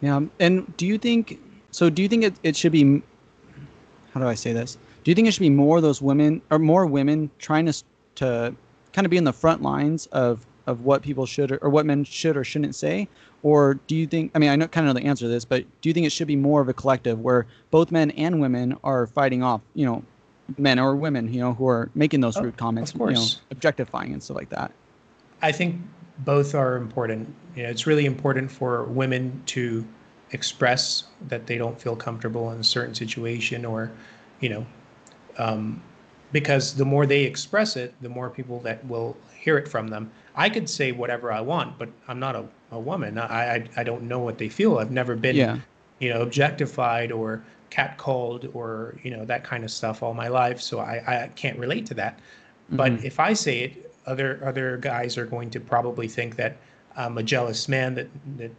Yeah. 0.00 0.20
And 0.40 0.76
do 0.76 0.86
you 0.86 0.98
think 0.98 1.38
so? 1.70 1.88
Do 1.88 2.02
you 2.02 2.08
think 2.08 2.24
it, 2.24 2.34
it 2.42 2.56
should 2.56 2.72
be? 2.72 3.02
How 4.12 4.20
do 4.20 4.26
I 4.26 4.34
say 4.34 4.52
this? 4.52 4.76
Do 5.04 5.10
you 5.10 5.14
think 5.14 5.28
it 5.28 5.32
should 5.32 5.40
be 5.40 5.50
more 5.50 5.78
of 5.78 5.82
those 5.82 6.02
women 6.02 6.42
or 6.50 6.58
more 6.58 6.86
women 6.86 7.30
trying 7.38 7.66
to 7.66 7.82
to 8.16 8.54
kind 8.92 9.06
of 9.06 9.10
be 9.10 9.16
in 9.16 9.24
the 9.24 9.32
front 9.32 9.62
lines 9.62 10.06
of 10.06 10.46
of 10.66 10.84
what 10.84 11.02
people 11.02 11.26
should 11.26 11.52
or, 11.52 11.58
or 11.58 11.70
what 11.70 11.86
men 11.86 12.04
should 12.04 12.36
or 12.36 12.44
shouldn't 12.44 12.74
say, 12.74 13.08
or 13.42 13.74
do 13.86 13.94
you 13.94 14.06
think? 14.06 14.32
I 14.34 14.38
mean, 14.38 14.50
I 14.50 14.56
know 14.56 14.66
kind 14.68 14.88
of 14.88 14.94
know 14.94 15.00
the 15.00 15.06
answer 15.06 15.26
to 15.26 15.28
this, 15.28 15.44
but 15.44 15.64
do 15.80 15.88
you 15.88 15.92
think 15.92 16.06
it 16.06 16.12
should 16.12 16.26
be 16.26 16.36
more 16.36 16.60
of 16.60 16.68
a 16.68 16.74
collective 16.74 17.20
where 17.20 17.46
both 17.70 17.90
men 17.90 18.10
and 18.12 18.40
women 18.40 18.76
are 18.82 19.06
fighting 19.06 19.42
off, 19.42 19.60
you 19.74 19.86
know, 19.86 20.02
men 20.58 20.78
or 20.78 20.94
women, 20.96 21.32
you 21.32 21.40
know, 21.40 21.54
who 21.54 21.66
are 21.66 21.90
making 21.94 22.20
those 22.20 22.36
Oh, 22.36 22.42
rude 22.42 22.56
comments, 22.56 22.94
you 22.94 23.10
know, 23.10 23.26
objectifying 23.50 24.12
and 24.12 24.22
stuff 24.22 24.36
like 24.36 24.48
that? 24.50 24.70
I 25.42 25.52
think 25.52 25.80
both 26.24 26.54
are 26.54 26.76
important. 26.76 27.34
You 27.54 27.64
know, 27.64 27.68
it's 27.68 27.86
really 27.86 28.06
important 28.06 28.50
for 28.50 28.84
women 28.84 29.42
to 29.46 29.84
express 30.32 31.04
that 31.28 31.46
they 31.46 31.58
don't 31.58 31.80
feel 31.80 31.96
comfortable 31.96 32.50
in 32.52 32.60
a 32.60 32.64
certain 32.64 32.94
situation 32.94 33.64
or, 33.64 33.90
you 34.40 34.48
know, 34.48 34.66
um, 35.38 35.82
because 36.32 36.74
the 36.74 36.84
more 36.84 37.06
they 37.06 37.22
express 37.22 37.76
it, 37.76 37.94
the 38.02 38.08
more 38.08 38.30
people 38.30 38.60
that 38.60 38.84
will 38.86 39.16
hear 39.38 39.58
it 39.58 39.68
from 39.68 39.88
them. 39.88 40.10
I 40.34 40.48
could 40.50 40.68
say 40.68 40.92
whatever 40.92 41.32
I 41.32 41.40
want, 41.40 41.78
but 41.78 41.88
I'm 42.08 42.18
not 42.18 42.34
a, 42.36 42.44
a 42.72 42.78
woman. 42.78 43.18
I, 43.18 43.54
I 43.56 43.68
I 43.78 43.84
don't 43.84 44.02
know 44.02 44.18
what 44.18 44.38
they 44.38 44.48
feel. 44.48 44.78
I've 44.78 44.90
never 44.90 45.14
been, 45.16 45.36
Yeah. 45.36 45.58
you 46.00 46.12
know, 46.12 46.22
objectified 46.22 47.12
or 47.12 47.42
catcalled 47.70 48.54
or 48.54 48.98
you 49.02 49.10
know 49.10 49.24
that 49.24 49.44
kind 49.44 49.64
of 49.64 49.70
stuff 49.70 50.02
all 50.02 50.14
my 50.14 50.28
life. 50.28 50.60
So 50.60 50.80
I 50.80 51.02
I 51.06 51.30
can't 51.36 51.58
relate 51.58 51.86
to 51.86 51.94
that. 51.94 52.18
But 52.70 52.92
Mhm. 52.92 53.04
if 53.04 53.20
I 53.20 53.32
say 53.32 53.60
it, 53.60 53.92
other 54.06 54.40
other 54.44 54.76
guys 54.76 55.16
are 55.18 55.26
going 55.26 55.50
to 55.50 55.60
probably 55.60 56.08
think 56.08 56.36
that 56.36 56.56
I'm 56.96 57.18
a 57.18 57.22
jealous 57.22 57.68
man 57.68 57.94
that 57.94 58.08
that 58.38 58.50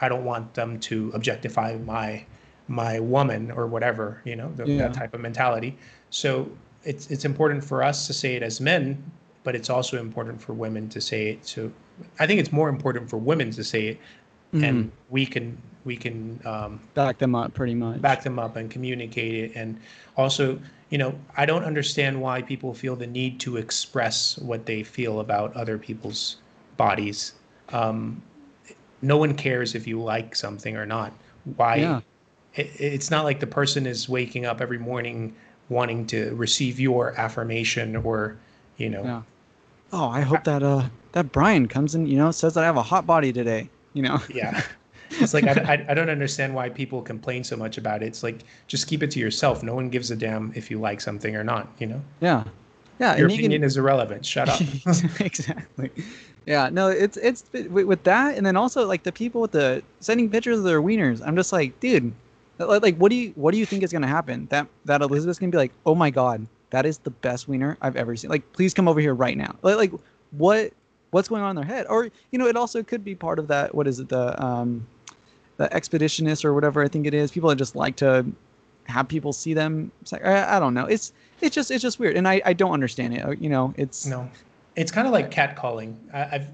I 0.00 0.08
don't 0.08 0.24
want 0.24 0.54
them 0.54 0.78
to 0.80 1.10
objectify 1.14 1.76
my 1.84 2.24
my 2.66 2.98
woman 2.98 3.50
or 3.50 3.66
whatever, 3.66 4.20
you 4.24 4.34
know, 4.36 4.50
the, 4.56 4.66
Yeah. 4.66 4.78
that 4.78 4.94
type 4.94 5.12
of 5.14 5.20
mentality. 5.20 5.76
So 6.10 6.48
it's 6.84 7.10
it's 7.10 7.24
important 7.24 7.62
for 7.64 7.82
us 7.82 8.06
to 8.06 8.12
say 8.12 8.34
it 8.36 8.42
as 8.42 8.60
men, 8.60 9.02
but 9.42 9.54
it's 9.54 9.68
also 9.70 10.00
important 10.00 10.40
for 10.40 10.52
women 10.54 10.88
to 10.90 11.00
say 11.00 11.28
it. 11.30 11.46
So 11.46 11.70
I 12.18 12.26
think 12.26 12.40
it's 12.40 12.52
more 12.52 12.68
important 12.68 13.08
for 13.10 13.18
women 13.18 13.50
to 13.52 13.62
say 13.62 13.88
it, 13.88 13.98
and 14.54 14.90
we 15.10 15.26
can 15.26 15.58
we 15.84 15.96
can 15.96 16.40
um, 16.44 16.80
back 16.94 17.18
them 17.18 17.34
up 17.34 17.52
pretty 17.54 17.74
much. 17.74 18.00
back 18.00 18.22
them 18.22 18.38
up 18.38 18.56
and 18.56 18.70
communicate 18.70 19.34
it 19.34 19.52
and 19.54 19.78
also 20.16 20.58
you 20.90 20.98
know 20.98 21.14
i 21.36 21.44
don't 21.46 21.64
understand 21.64 22.20
why 22.20 22.40
people 22.42 22.72
feel 22.74 22.96
the 22.96 23.06
need 23.06 23.38
to 23.40 23.56
express 23.56 24.38
what 24.38 24.66
they 24.66 24.82
feel 24.82 25.20
about 25.20 25.54
other 25.56 25.78
people's 25.78 26.36
bodies 26.76 27.34
um, 27.70 28.20
no 29.02 29.16
one 29.16 29.34
cares 29.34 29.74
if 29.74 29.86
you 29.86 30.00
like 30.00 30.34
something 30.34 30.76
or 30.76 30.86
not 30.86 31.12
why 31.56 31.76
Yeah. 31.76 32.00
it, 32.54 32.70
it's 32.78 33.10
not 33.10 33.24
like 33.24 33.40
the 33.40 33.46
person 33.46 33.86
is 33.86 34.08
waking 34.08 34.46
up 34.46 34.60
every 34.60 34.78
morning 34.78 35.34
wanting 35.68 36.06
to 36.06 36.34
receive 36.34 36.78
your 36.80 37.12
affirmation 37.18 37.96
or 37.96 38.36
you 38.76 38.88
know 38.90 39.04
Yeah. 39.04 39.22
Oh, 39.92 40.08
I 40.08 40.22
hope 40.22 40.44
that 40.44 40.62
uh 40.62 40.84
that 41.12 41.30
Brian 41.30 41.68
comes 41.68 41.94
in, 41.94 42.06
you 42.06 42.16
know, 42.16 42.32
says 42.32 42.54
that 42.54 42.64
I 42.64 42.66
have 42.66 42.76
a 42.76 42.82
hot 42.82 43.06
body 43.06 43.32
today. 43.32 43.68
You 43.92 44.02
know. 44.02 44.20
yeah 44.34 44.60
it's 45.10 45.34
like 45.34 45.44
I, 45.44 45.52
I, 45.74 45.86
I 45.90 45.94
don't 45.94 46.10
understand 46.10 46.54
why 46.54 46.68
people 46.68 47.02
complain 47.02 47.44
so 47.44 47.56
much 47.56 47.78
about 47.78 48.02
it 48.02 48.06
it's 48.06 48.22
like 48.22 48.40
just 48.66 48.86
keep 48.86 49.02
it 49.02 49.10
to 49.12 49.18
yourself 49.20 49.62
no 49.62 49.74
one 49.74 49.88
gives 49.88 50.10
a 50.10 50.16
damn 50.16 50.52
if 50.54 50.70
you 50.70 50.78
like 50.78 51.00
something 51.00 51.34
or 51.36 51.44
not 51.44 51.68
you 51.78 51.86
know 51.86 52.00
Yeah. 52.20 52.44
Yeah. 53.00 53.16
your 53.16 53.28
you 53.28 53.36
can- 53.36 53.44
opinion 53.44 53.64
is 53.64 53.76
irrelevant 53.76 54.24
shut 54.24 54.48
up 54.48 54.60
exactly. 55.20 55.90
Yeah. 56.46 56.68
No, 56.70 56.88
it's 56.88 57.16
it's 57.16 57.44
with, 57.70 58.02
that, 58.04 58.36
and 58.36 58.44
then 58.44 58.54
also 58.54 58.86
like 58.86 59.02
the 59.02 59.12
people 59.12 59.40
with 59.40 59.52
the 59.52 59.82
sending 60.00 60.28
pictures 60.28 60.58
of 60.58 60.64
their 60.64 60.82
wieners. 60.82 61.26
I'm 61.26 61.36
just 61.36 61.52
like, 61.54 61.80
dude, 61.80 62.12
like, 62.58 62.82
like 62.82 62.96
what 62.98 63.08
do 63.08 63.16
you 63.16 63.32
what 63.34 63.52
do 63.52 63.58
you 63.58 63.64
think 63.64 63.82
is 63.82 63.90
gonna 63.90 64.06
happen? 64.06 64.46
That 64.50 64.66
that 64.84 65.00
Elizabeth's 65.00 65.38
gonna 65.38 65.50
be 65.52 65.56
like, 65.56 65.72
oh 65.86 65.94
my 65.94 66.10
god, 66.10 66.46
that 66.68 66.84
is 66.84 66.98
the 66.98 67.08
best 67.10 67.48
wiener 67.48 67.78
I've 67.80 67.96
ever 67.96 68.14
seen. 68.14 68.28
Like, 68.28 68.52
please 68.52 68.74
come 68.74 68.88
over 68.88 69.00
here 69.00 69.14
right 69.14 69.38
now. 69.38 69.56
Like, 69.62 69.76
like 69.76 69.92
what 70.32 70.70
what's 71.12 71.28
going 71.28 71.40
on 71.42 71.50
in 71.50 71.56
their 71.56 71.64
head? 71.64 71.86
Or 71.88 72.10
you 72.30 72.38
know, 72.38 72.46
it 72.46 72.56
also 72.56 72.82
could 72.82 73.04
be 73.04 73.14
part 73.14 73.38
of 73.38 73.48
that. 73.48 73.74
What 73.74 73.86
is 73.86 73.98
it? 73.98 74.10
The 74.10 74.38
um, 74.44 74.86
the 75.56 75.68
expeditionist 75.68 76.44
or 76.44 76.54
whatever 76.54 76.82
I 76.82 76.88
think 76.88 77.06
it 77.06 77.14
is. 77.14 77.30
People 77.30 77.48
that 77.50 77.56
just 77.56 77.76
like 77.76 77.96
to 77.96 78.26
have 78.84 79.08
people 79.08 79.32
see 79.32 79.54
them. 79.54 79.90
It's 80.02 80.12
like, 80.12 80.24
I, 80.24 80.56
I 80.56 80.60
don't 80.60 80.74
know. 80.74 80.86
It's 80.86 81.12
it's 81.40 81.54
just 81.54 81.70
it's 81.70 81.82
just 81.82 81.98
weird, 81.98 82.16
and 82.16 82.26
I 82.28 82.42
I 82.44 82.52
don't 82.52 82.72
understand 82.72 83.14
it. 83.14 83.38
You 83.38 83.48
know, 83.48 83.74
it's 83.76 84.06
no 84.06 84.28
it's 84.76 84.90
kind 84.90 85.06
of 85.06 85.12
like 85.12 85.30
catcalling 85.30 85.96
I, 86.12 86.36
i've 86.36 86.48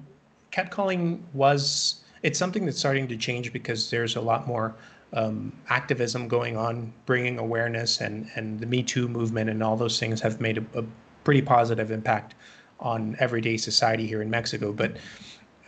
catcalling 0.53 1.21
was 1.33 2.01
it's 2.23 2.39
something 2.39 2.65
that's 2.65 2.79
starting 2.79 3.09
to 3.09 3.17
change 3.17 3.53
because 3.53 3.91
there's 3.91 4.17
a 4.17 4.21
lot 4.21 4.47
more 4.47 4.75
um, 5.13 5.53
activism 5.69 6.29
going 6.29 6.57
on 6.57 6.93
bringing 7.07 7.39
awareness 7.39 8.01
and 8.01 8.29
and 8.37 8.61
the 8.61 8.67
me 8.67 8.83
too 8.83 9.09
movement 9.09 9.51
and 9.51 9.63
all 9.63 9.77
those 9.77 9.99
things 9.99 10.21
have 10.21 10.41
made 10.41 10.59
a, 10.59 10.65
a 10.79 10.85
pretty 11.25 11.43
positive 11.43 11.91
impact 11.91 12.35
on 12.79 13.17
everyday 13.19 13.57
society 13.57 14.07
here 14.07 14.23
in 14.23 14.31
mexico 14.31 14.73
but 14.73 14.97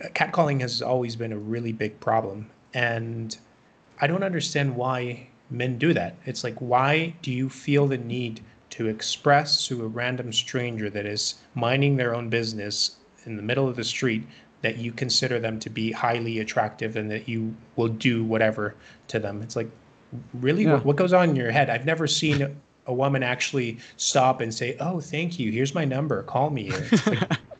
uh, 0.03 0.07
catcalling 0.09 0.61
has 0.61 0.81
always 0.81 1.15
been 1.15 1.33
a 1.33 1.37
really 1.37 1.71
big 1.71 1.99
problem 1.99 2.49
and 2.73 3.37
i 4.01 4.07
don't 4.07 4.23
understand 4.23 4.75
why 4.75 5.27
men 5.53 5.77
do 5.77 5.93
that. 5.93 6.15
It's 6.25 6.43
like 6.43 6.55
why 6.59 7.15
do 7.21 7.31
you 7.31 7.49
feel 7.49 7.87
the 7.87 7.97
need 7.97 8.41
to 8.71 8.87
express 8.87 9.67
to 9.67 9.83
a 9.83 9.87
random 9.87 10.33
stranger 10.33 10.89
that 10.89 11.05
is 11.05 11.35
minding 11.53 11.95
their 11.95 12.15
own 12.15 12.29
business 12.29 12.97
in 13.25 13.37
the 13.37 13.43
middle 13.43 13.67
of 13.67 13.75
the 13.75 13.83
street 13.83 14.23
that 14.61 14.77
you 14.77 14.91
consider 14.91 15.39
them 15.39 15.59
to 15.59 15.69
be 15.69 15.91
highly 15.91 16.39
attractive 16.39 16.95
and 16.95 17.11
that 17.11 17.29
you 17.29 17.55
will 17.75 17.87
do 17.87 18.23
whatever 18.23 18.75
to 19.07 19.19
them? 19.19 19.41
It's 19.41 19.55
like 19.55 19.69
really? 20.33 20.63
Yeah. 20.63 20.73
what, 20.73 20.85
what 20.85 20.95
goes 20.95 21.13
on 21.13 21.29
in 21.29 21.35
your 21.35 21.51
head? 21.51 21.69
I've 21.69 21.85
never 21.85 22.07
seen 22.07 22.55
a 22.85 22.93
woman 22.93 23.23
actually 23.23 23.77
stop 23.97 24.41
and 24.41 24.53
say 24.53 24.75
oh 24.79 24.99
thank 24.99 25.39
you. 25.39 25.51
Here's 25.51 25.75
my 25.75 25.85
number. 25.85 26.23
Call 26.23 26.49
me. 26.49 26.71
Like, 27.05 27.31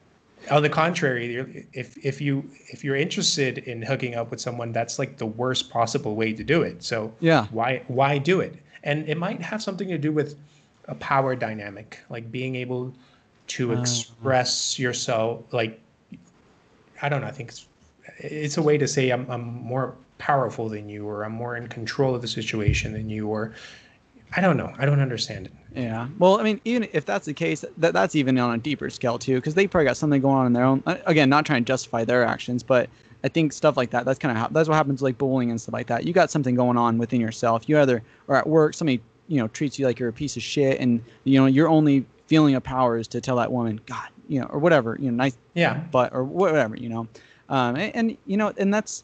on 0.51 0.61
the 0.61 0.69
contrary 0.69 1.31
you're- 1.33 1.65
if 1.73 1.97
if 2.05 2.19
you 2.19 2.43
if 2.71 2.83
you're 2.83 2.95
interested 2.95 3.59
in 3.59 3.81
hooking 3.81 4.15
up 4.15 4.29
with 4.31 4.41
someone 4.41 4.71
that's 4.71 4.99
like 4.99 5.17
the 5.17 5.25
worst 5.25 5.69
possible 5.69 6.15
way 6.15 6.33
to 6.33 6.43
do 6.43 6.61
it 6.63 6.83
so 6.83 7.13
yeah. 7.19 7.45
why 7.51 7.81
why 7.87 8.17
do 8.17 8.41
it 8.41 8.55
and 8.83 9.07
it 9.07 9.17
might 9.17 9.41
have 9.41 9.61
something 9.63 9.87
to 9.87 9.97
do 9.97 10.11
with 10.11 10.37
a 10.89 10.95
power 10.95 11.35
dynamic 11.35 11.99
like 12.09 12.29
being 12.31 12.55
able 12.55 12.93
to 13.47 13.73
Uh. 13.73 13.79
express 13.81 14.77
yourself 14.77 15.41
like 15.53 15.79
i 17.01 17.07
don't 17.09 17.21
know 17.21 17.27
i 17.27 17.31
think 17.31 17.49
it's 17.49 17.65
it's 18.19 18.57
a 18.57 18.61
way 18.61 18.77
to 18.77 18.87
say 18.87 19.09
I'm, 19.11 19.29
I'm 19.29 19.43
more 19.43 19.95
powerful 20.17 20.67
than 20.69 20.89
you 20.89 21.07
or 21.07 21.23
i'm 21.23 21.31
more 21.31 21.55
in 21.55 21.67
control 21.67 22.13
of 22.15 22.21
the 22.21 22.27
situation 22.27 22.91
than 22.93 23.09
you 23.09 23.27
or 23.29 23.53
i 24.36 24.41
don't 24.41 24.57
know 24.57 24.73
i 24.77 24.86
don't 24.86 24.99
understand 24.99 25.47
it 25.47 25.53
Yeah. 25.75 26.07
Well, 26.19 26.39
I 26.39 26.43
mean, 26.43 26.61
even 26.65 26.88
if 26.93 27.03
that's 27.03 27.25
the 27.25 27.34
case, 27.34 27.65
that 27.77 27.93
that's 27.93 28.13
even 28.15 28.38
on 28.38 28.53
a 28.53 28.57
deeper 28.59 28.91
scale 28.91 29.17
too, 29.17 29.36
because 29.36 29.55
they 29.55 29.65
probably 29.65 29.86
got 29.86 29.97
something 29.97 30.21
going 30.21 30.38
on 30.38 30.45
in 30.45 30.53
their 30.53 30.65
own. 30.65 30.84
uh, 30.86 30.97
Again, 31.07 31.29
not 31.29 31.47
trying 31.47 31.63
to 31.65 31.67
justify 31.67 32.05
their 32.05 32.23
actions, 32.23 32.61
but 32.61 32.89
I 33.23 33.27
think 33.27 33.53
stuff 33.53 33.75
like 33.75 33.89
that. 33.89 34.05
That's 34.05 34.19
kind 34.19 34.31
of 34.31 34.38
how 34.38 34.49
that's 34.49 34.69
what 34.69 34.75
happens 34.75 35.01
like 35.01 35.17
bullying 35.17 35.49
and 35.49 35.59
stuff 35.59 35.73
like 35.73 35.88
that. 35.88 36.05
You 36.05 36.13
got 36.13 36.29
something 36.29 36.53
going 36.53 36.77
on 36.77 36.99
within 36.99 37.19
yourself. 37.19 37.67
You 37.67 37.79
either 37.79 38.03
are 38.27 38.36
at 38.36 38.45
work, 38.47 38.75
somebody 38.75 39.01
you 39.27 39.39
know 39.39 39.47
treats 39.47 39.79
you 39.79 39.88
like 39.88 39.97
you're 39.97 40.09
a 40.09 40.13
piece 40.13 40.36
of 40.38 40.43
shit, 40.43 40.79
and 40.79 41.03
you 41.23 41.39
know 41.39 41.47
your 41.47 41.67
only 41.69 42.05
feeling 42.27 42.53
of 42.53 42.61
power 42.61 42.97
is 42.99 43.07
to 43.09 43.19
tell 43.19 43.38
that 43.38 43.51
woman, 43.51 43.81
God, 43.88 44.09
you 44.27 44.39
know, 44.41 44.45
or 44.47 44.59
whatever, 44.59 44.95
you 44.99 45.09
know, 45.09 45.17
nice 45.17 45.36
yeah 45.55 45.73
butt 45.91 46.13
or 46.13 46.23
whatever, 46.23 46.75
you 46.75 46.89
know, 46.89 47.07
um, 47.49 47.75
and, 47.77 47.95
and 47.95 48.17
you 48.27 48.38
know, 48.38 48.53
and 48.57 48.71
that's 48.71 49.03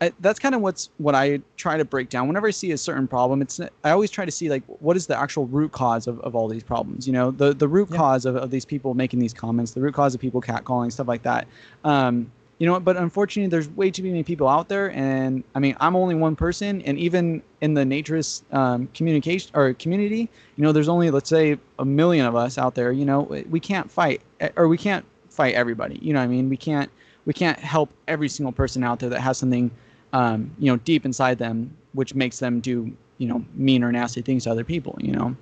I, 0.00 0.12
that's 0.20 0.38
kind 0.38 0.54
of 0.54 0.60
what's 0.60 0.90
what 0.98 1.14
I 1.14 1.40
try 1.56 1.76
to 1.76 1.84
break 1.84 2.08
down 2.08 2.28
whenever 2.28 2.46
I 2.46 2.52
see 2.52 2.70
a 2.70 2.78
certain 2.78 3.08
problem. 3.08 3.42
It's 3.42 3.58
I 3.60 3.90
always 3.90 4.10
try 4.10 4.24
to 4.24 4.30
see 4.30 4.48
like 4.48 4.62
what 4.80 4.96
is 4.96 5.06
the 5.06 5.18
actual 5.18 5.46
root 5.46 5.72
cause 5.72 6.06
of, 6.06 6.20
of 6.20 6.36
all 6.36 6.46
these 6.48 6.62
problems. 6.62 7.06
You 7.06 7.12
know, 7.12 7.30
the 7.30 7.52
the 7.52 7.66
root 7.66 7.88
Yeah. 7.90 7.96
cause 7.96 8.24
of, 8.24 8.36
of 8.36 8.50
these 8.50 8.64
people 8.64 8.94
making 8.94 9.18
these 9.18 9.34
comments, 9.34 9.72
the 9.72 9.80
root 9.80 9.94
cause 9.94 10.14
of 10.14 10.20
people 10.20 10.40
catcalling 10.40 10.92
stuff 10.92 11.08
like 11.08 11.22
that. 11.22 11.48
Um, 11.84 12.30
you 12.58 12.66
know, 12.66 12.78
but 12.80 12.96
unfortunately, 12.96 13.48
there's 13.48 13.68
way 13.70 13.88
too 13.90 14.02
many 14.02 14.24
people 14.24 14.48
out 14.48 14.68
there, 14.68 14.90
and 14.90 15.44
I 15.54 15.60
mean, 15.60 15.76
I'm 15.78 15.94
only 15.94 16.16
one 16.16 16.34
person, 16.34 16.82
and 16.82 16.98
even 16.98 17.40
in 17.60 17.74
the 17.74 17.82
naturist 17.82 18.42
um, 18.52 18.88
communication 18.94 19.50
or 19.54 19.74
community, 19.74 20.28
you 20.56 20.64
know, 20.64 20.72
there's 20.72 20.88
only 20.88 21.10
let's 21.10 21.30
say 21.30 21.56
a 21.78 21.84
million 21.84 22.26
of 22.26 22.34
us 22.34 22.58
out 22.58 22.74
there. 22.74 22.90
You 22.90 23.04
know, 23.04 23.22
we 23.48 23.60
can't 23.60 23.88
fight, 23.90 24.22
or 24.56 24.66
we 24.66 24.76
can't 24.76 25.04
fight 25.28 25.54
everybody. 25.54 25.98
You 26.02 26.12
know, 26.12 26.18
what 26.18 26.24
I 26.24 26.28
mean, 26.28 26.48
we 26.48 26.56
can't 26.56 26.90
we 27.26 27.32
can't 27.32 27.58
help 27.58 27.90
every 28.08 28.28
single 28.28 28.52
person 28.52 28.82
out 28.82 28.98
there 29.00 29.10
that 29.10 29.20
has 29.20 29.38
something 29.38 29.70
um, 30.12 30.50
you 30.58 30.70
know, 30.70 30.76
deep 30.78 31.04
inside 31.04 31.38
them, 31.38 31.76
which 31.92 32.14
makes 32.14 32.38
them 32.38 32.60
do, 32.60 32.90
you 33.18 33.28
know, 33.28 33.44
mean 33.54 33.82
or 33.82 33.92
nasty 33.92 34.22
things 34.22 34.44
to 34.44 34.50
other 34.50 34.64
people, 34.64 34.96
you 35.00 35.12
know. 35.12 35.36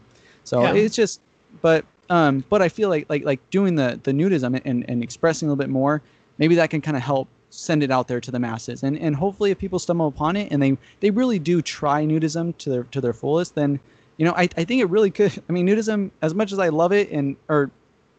So 0.44 0.62
Yeah. 0.62 0.74
it's 0.74 0.94
just, 0.94 1.20
but, 1.62 1.84
um, 2.10 2.44
but 2.48 2.62
I 2.62 2.68
feel 2.68 2.88
like, 2.88 3.06
like, 3.08 3.24
like 3.24 3.40
doing 3.50 3.74
the 3.74 3.98
the 4.02 4.12
nudism 4.12 4.60
and, 4.64 4.84
and 4.88 5.02
expressing 5.02 5.48
a 5.48 5.50
little 5.50 5.62
bit 5.62 5.70
more, 5.70 6.02
maybe 6.38 6.54
that 6.56 6.70
can 6.70 6.80
kind 6.80 6.96
of 6.96 7.02
help 7.02 7.28
send 7.50 7.82
it 7.82 7.90
out 7.90 8.06
there 8.06 8.20
to 8.20 8.30
the 8.30 8.38
masses, 8.38 8.82
and 8.82 8.98
and 8.98 9.16
hopefully 9.16 9.50
if 9.50 9.58
people 9.58 9.78
stumble 9.78 10.08
upon 10.08 10.36
it 10.36 10.52
and 10.52 10.62
they 10.62 10.76
they 11.00 11.10
really 11.10 11.38
do 11.38 11.62
try 11.62 12.04
nudism 12.04 12.56
to 12.58 12.70
their 12.70 12.82
to 12.84 13.00
their 13.00 13.12
fullest, 13.12 13.54
then, 13.54 13.80
you 14.18 14.24
know, 14.26 14.32
I 14.32 14.42
I 14.56 14.64
think 14.64 14.82
it 14.82 14.90
really 14.90 15.10
could. 15.10 15.32
I 15.48 15.52
mean, 15.52 15.66
nudism, 15.66 16.10
as 16.22 16.34
much 16.34 16.52
as 16.52 16.58
I 16.58 16.68
love 16.68 16.92
it, 16.92 17.10
and 17.10 17.36
or 17.48 17.70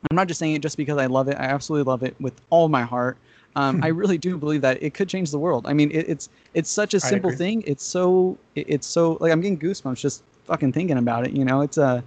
I'm 0.09 0.15
not 0.15 0.27
just 0.27 0.39
saying 0.39 0.55
it 0.55 0.61
just 0.61 0.77
because 0.77 0.97
I 0.97 1.05
love 1.05 1.27
it. 1.27 1.37
I 1.37 1.45
absolutely 1.45 1.89
love 1.89 2.03
it 2.03 2.15
with 2.19 2.39
all 2.49 2.67
my 2.69 2.83
heart. 2.83 3.17
Um, 3.57 3.83
I 3.83 3.87
really 3.87 4.19
do 4.19 4.37
believe 4.37 4.61
that 4.61 4.81
it 4.83 4.93
could 4.93 5.09
change 5.09 5.31
the 5.31 5.39
world. 5.39 5.65
I 5.65 5.73
mean, 5.73 5.89
it, 5.89 6.07
it's 6.07 6.29
it's 6.53 6.69
such 6.69 6.93
a 6.93 6.99
simple 6.99 7.31
thing. 7.31 7.63
It's 7.65 7.83
so 7.83 8.37
it, 8.53 8.69
it's 8.69 8.85
so 8.85 9.17
like 9.19 9.31
I'm 9.31 9.41
getting 9.41 9.57
goosebumps 9.57 9.99
just 9.99 10.23
fucking 10.45 10.73
thinking 10.73 10.99
about 10.99 11.25
it. 11.25 11.31
You 11.31 11.43
know, 11.43 11.61
it's 11.61 11.77
a 11.77 11.83
uh, 11.83 12.01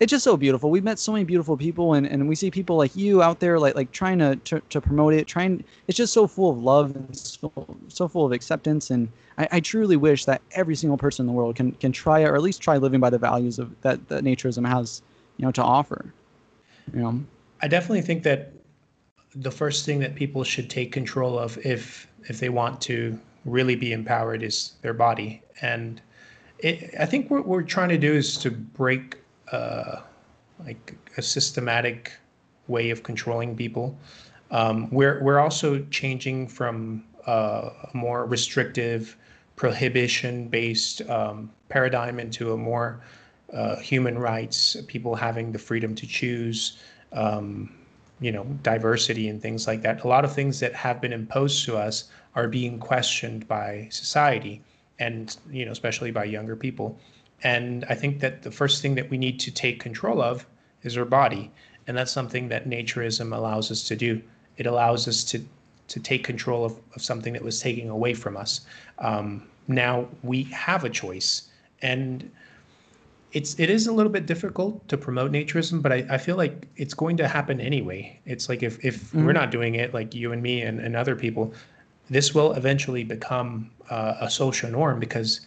it's 0.00 0.10
just 0.10 0.24
so 0.24 0.36
beautiful. 0.36 0.68
We've 0.68 0.82
met 0.82 0.98
so 0.98 1.12
many 1.12 1.24
beautiful 1.24 1.56
people, 1.56 1.94
and, 1.94 2.06
and 2.06 2.28
we 2.28 2.34
see 2.34 2.50
people 2.50 2.76
like 2.76 2.94
you 2.96 3.22
out 3.22 3.38
there, 3.38 3.58
like 3.58 3.76
like 3.76 3.92
trying 3.92 4.18
to, 4.18 4.34
to, 4.36 4.60
to 4.68 4.80
promote 4.80 5.14
it. 5.14 5.28
Trying, 5.28 5.62
it's 5.86 5.96
just 5.96 6.12
so 6.12 6.26
full 6.26 6.50
of 6.50 6.58
love 6.58 6.96
and 6.96 7.16
so, 7.16 7.52
so 7.86 8.08
full 8.08 8.26
of 8.26 8.32
acceptance. 8.32 8.90
And 8.90 9.08
I, 9.38 9.48
I 9.52 9.60
truly 9.60 9.96
wish 9.96 10.24
that 10.24 10.42
every 10.52 10.74
single 10.74 10.98
person 10.98 11.22
in 11.22 11.26
the 11.28 11.32
world 11.32 11.54
can 11.54 11.70
can 11.72 11.92
try 11.92 12.24
or 12.24 12.34
at 12.34 12.42
least 12.42 12.60
try 12.60 12.78
living 12.78 12.98
by 12.98 13.10
the 13.10 13.18
values 13.18 13.60
of 13.60 13.80
that 13.82 14.08
that 14.08 14.24
naturism 14.24 14.68
has, 14.68 15.02
you 15.36 15.46
know, 15.46 15.52
to 15.52 15.62
offer. 15.62 16.12
You 16.92 17.00
know, 17.00 17.24
I 17.62 17.68
definitely 17.68 18.02
think 18.02 18.24
that 18.24 18.52
the 19.40 19.50
first 19.50 19.84
thing 19.84 19.98
that 20.00 20.14
people 20.14 20.44
should 20.44 20.70
take 20.70 20.92
control 20.92 21.38
of, 21.38 21.58
if 21.64 22.08
if 22.28 22.40
they 22.40 22.48
want 22.48 22.80
to 22.82 23.18
really 23.44 23.76
be 23.76 23.92
empowered, 23.92 24.42
is 24.42 24.72
their 24.82 24.94
body. 24.94 25.42
And 25.62 26.00
it, 26.58 26.94
I 26.98 27.06
think 27.06 27.30
what 27.30 27.46
we're 27.46 27.62
trying 27.62 27.90
to 27.90 27.98
do 27.98 28.12
is 28.12 28.36
to 28.38 28.50
break 28.50 29.18
uh, 29.52 30.00
like 30.64 30.94
a 31.16 31.22
systematic 31.22 32.12
way 32.66 32.90
of 32.90 33.02
controlling 33.02 33.56
people. 33.56 33.96
Um, 34.50 34.88
we're 34.90 35.22
we're 35.22 35.38
also 35.38 35.84
changing 35.90 36.48
from 36.48 37.04
uh, 37.26 37.70
a 37.92 37.96
more 37.96 38.24
restrictive, 38.24 39.16
prohibition-based 39.56 41.08
um, 41.10 41.50
paradigm 41.68 42.20
into 42.20 42.52
a 42.52 42.56
more 42.56 43.00
uh, 43.52 43.76
human 43.76 44.18
rights, 44.18 44.76
people 44.86 45.14
having 45.14 45.52
the 45.52 45.58
freedom 45.58 45.94
to 45.94 46.06
choose, 46.06 46.78
um, 47.12 47.72
you 48.20 48.32
know, 48.32 48.44
diversity 48.62 49.28
and 49.28 49.42
things 49.42 49.66
like 49.66 49.82
that. 49.82 50.04
A 50.04 50.08
lot 50.08 50.24
of 50.24 50.32
things 50.32 50.60
that 50.60 50.74
have 50.74 51.00
been 51.00 51.12
imposed 51.12 51.64
to 51.66 51.76
us 51.76 52.04
are 52.34 52.48
being 52.48 52.78
questioned 52.78 53.46
by 53.48 53.88
society, 53.90 54.62
and 54.98 55.36
you 55.50 55.64
know, 55.64 55.72
especially 55.72 56.10
by 56.10 56.24
younger 56.24 56.56
people. 56.56 56.98
And 57.42 57.84
I 57.88 57.94
think 57.94 58.20
that 58.20 58.42
the 58.42 58.50
first 58.50 58.80
thing 58.80 58.94
that 58.94 59.10
we 59.10 59.18
need 59.18 59.38
to 59.40 59.50
take 59.50 59.80
control 59.80 60.22
of 60.22 60.46
is 60.82 60.96
our 60.96 61.04
body. 61.04 61.50
And 61.86 61.96
that's 61.96 62.10
something 62.12 62.48
that 62.48 62.68
naturism 62.68 63.36
allows 63.36 63.70
us 63.70 63.82
to 63.88 63.96
do. 63.96 64.22
It 64.56 64.66
allows 64.66 65.06
us 65.06 65.22
to, 65.24 65.44
to 65.88 66.00
take 66.00 66.24
control 66.24 66.64
of, 66.64 66.76
of 66.94 67.02
something 67.02 67.32
that 67.34 67.42
was 67.42 67.60
taken 67.60 67.90
away 67.90 68.14
from 68.14 68.36
us. 68.36 68.62
Um, 68.98 69.46
now 69.68 70.08
we 70.22 70.44
have 70.44 70.84
a 70.84 70.90
choice. 70.90 71.48
And 71.82 72.30
it's 73.36 73.54
it 73.60 73.68
is 73.68 73.86
a 73.86 73.92
little 73.92 74.10
bit 74.10 74.24
difficult 74.24 74.88
to 74.88 74.96
promote 74.96 75.30
naturism, 75.30 75.82
but 75.82 75.92
I, 75.92 76.06
I 76.08 76.16
feel 76.16 76.36
like 76.36 76.66
it's 76.76 76.94
going 76.94 77.18
to 77.18 77.28
happen 77.28 77.60
anyway. 77.60 78.18
It's 78.24 78.48
like 78.48 78.62
if, 78.62 78.82
if 78.82 78.96
mm-hmm. 78.96 79.26
we're 79.26 79.34
not 79.34 79.50
doing 79.50 79.74
it, 79.74 79.92
like 79.92 80.14
you 80.14 80.32
and 80.32 80.42
me 80.42 80.62
and, 80.62 80.80
and 80.80 80.96
other 80.96 81.14
people, 81.14 81.52
this 82.08 82.34
will 82.34 82.54
eventually 82.54 83.04
become 83.04 83.70
uh, 83.90 84.14
a 84.22 84.30
social 84.30 84.70
norm 84.70 84.98
because 84.98 85.42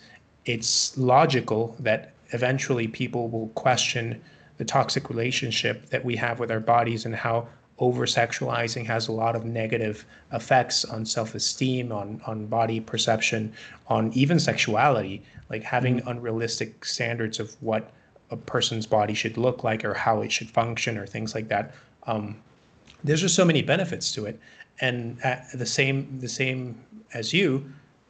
it's 0.46 0.96
logical 1.00 1.76
that 1.80 2.14
eventually 2.32 2.88
people 2.88 3.28
will 3.28 3.48
question 3.50 4.22
the 4.58 4.66
toxic 4.66 5.10
relationship 5.10 5.90
that 5.90 6.06
we 6.06 6.16
have 6.16 6.40
with 6.40 6.52
our 6.52 6.60
bodies 6.60 7.06
and 7.08 7.16
how 7.16 7.48
over 7.80 8.06
sexualizing 8.06 8.86
has 8.86 9.08
a 9.08 9.12
lot 9.12 9.36
of 9.36 9.46
negative 9.46 10.06
effects 10.34 10.86
on 10.86 11.06
self-esteem 11.06 11.92
on 11.92 12.22
on 12.28 12.46
body 12.46 12.80
perception 12.80 13.52
on 13.88 14.12
even 14.14 14.38
sexuality 14.38 15.24
like 15.50 15.64
having 15.64 15.98
mm-hmm. 15.98 16.10
unrealistic 16.10 16.86
standards 16.86 17.40
of 17.40 17.56
what 17.62 17.92
a 18.32 18.38
person's 18.38 18.86
body 18.86 19.14
should 19.14 19.38
look 19.38 19.64
like 19.64 19.84
or 19.84 19.94
how 19.94 20.22
it 20.22 20.32
should 20.32 20.50
function 20.50 20.98
or 20.98 21.06
things 21.06 21.34
like 21.34 21.48
that 21.48 21.74
um, 22.08 22.36
there's 23.04 23.22
just 23.22 23.36
so 23.36 23.46
many 23.46 23.62
benefits 23.62 24.12
to 24.12 24.26
it 24.26 24.40
and 24.82 25.18
the 25.54 25.66
same 25.66 26.20
the 26.20 26.30
same 26.30 26.80
as 27.14 27.34
you 27.34 27.66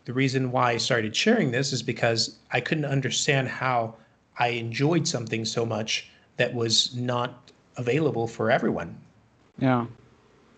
the 0.10 0.14
reason 0.14 0.52
why 0.52 0.72
I 0.72 0.78
started 0.78 1.16
sharing 1.16 1.52
this 1.52 1.72
is 1.72 1.84
because 1.84 2.40
I 2.52 2.62
couldn't 2.62 2.86
understand 2.86 3.48
how 3.48 3.94
I 4.40 4.48
enjoyed 4.48 5.08
something 5.08 5.46
so 5.46 5.66
much 5.68 6.10
that 6.38 6.52
was 6.52 6.96
not 6.96 7.52
available 7.78 8.28
for 8.28 8.50
everyone. 8.50 8.98
Yeah. 9.60 9.86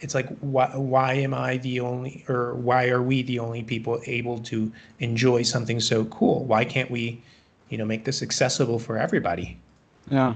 It's 0.02 0.16
like 0.16 0.28
why 0.40 0.76
why 0.76 1.14
am 1.14 1.34
I 1.34 1.58
the 1.58 1.80
only 1.80 2.26
or 2.28 2.56
why 2.56 2.90
are 2.90 3.02
we 3.02 3.22
the 3.22 3.40
only 3.40 3.64
people 3.64 4.02
able 4.06 4.40
to 4.40 4.72
enjoy 5.00 5.44
something 5.44 5.80
so 5.80 6.06
cool? 6.06 6.44
Why 6.46 6.66
can't 6.66 6.90
we, 6.90 7.22
you 7.70 7.78
know, 7.78 7.86
make 7.86 8.04
this 8.06 8.22
accessible 8.22 8.80
for 8.80 8.98
everybody? 8.98 9.60
Yeah. 10.10 10.34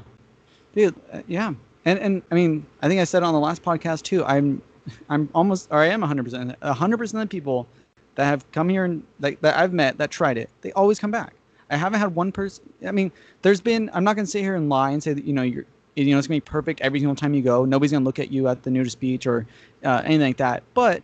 Dude, 0.76 0.96
uh, 1.12 1.22
yeah. 1.28 1.54
And 1.86 2.00
and 2.00 2.22
I 2.32 2.36
mean, 2.36 2.66
I 2.82 2.88
think 2.88 3.02
I 3.02 3.06
said 3.06 3.24
on 3.24 3.34
the 3.34 3.40
last 3.40 3.64
podcast 3.64 4.04
too. 4.04 4.24
I'm 4.24 4.62
I'm 5.10 5.30
almost 5.34 5.68
or 5.72 5.80
I 5.80 5.88
am 5.88 6.02
100% 6.02 6.56
100% 6.58 7.02
of 7.02 7.20
the 7.20 7.28
people 7.28 7.68
that 8.16 8.26
have 8.26 8.50
come 8.52 8.70
here 8.70 8.86
and 8.86 9.04
like 9.20 9.42
that 9.42 9.58
I've 9.58 9.74
met 9.74 9.98
that 9.98 10.12
tried 10.12 10.38
it, 10.38 10.50
they 10.62 10.72
always 10.74 11.00
come 11.00 11.12
back. 11.12 11.34
I 11.70 11.78
haven't 11.78 12.00
had 12.00 12.16
one 12.16 12.32
person. 12.32 12.72
I 12.86 12.92
mean, 12.92 13.12
there's 13.42 13.62
been. 13.62 13.90
I'm 13.94 14.04
not 14.04 14.16
gonna 14.16 14.28
sit 14.28 14.42
here 14.42 14.56
and 14.56 14.70
lie 14.70 14.92
and 14.92 15.02
say 15.02 15.14
that 15.14 15.26
you 15.26 15.34
know 15.34 15.42
you're. 15.42 15.66
You 15.96 16.12
know, 16.12 16.18
it's 16.18 16.28
gonna 16.28 16.38
be 16.38 16.42
perfect 16.42 16.82
every 16.82 17.00
single 17.00 17.16
time 17.16 17.34
you 17.34 17.42
go. 17.42 17.66
Nobody's 17.66 17.92
gonna 17.92 18.06
look 18.06 18.20
at 18.20 18.32
you 18.32 18.48
at 18.48 18.64
the 18.64 18.72
nudist 18.72 19.00
beach 19.00 19.26
or 19.26 19.46
uh, 19.84 20.02
anything 20.04 20.28
like 20.28 20.38
that. 20.38 20.64
But 20.74 21.04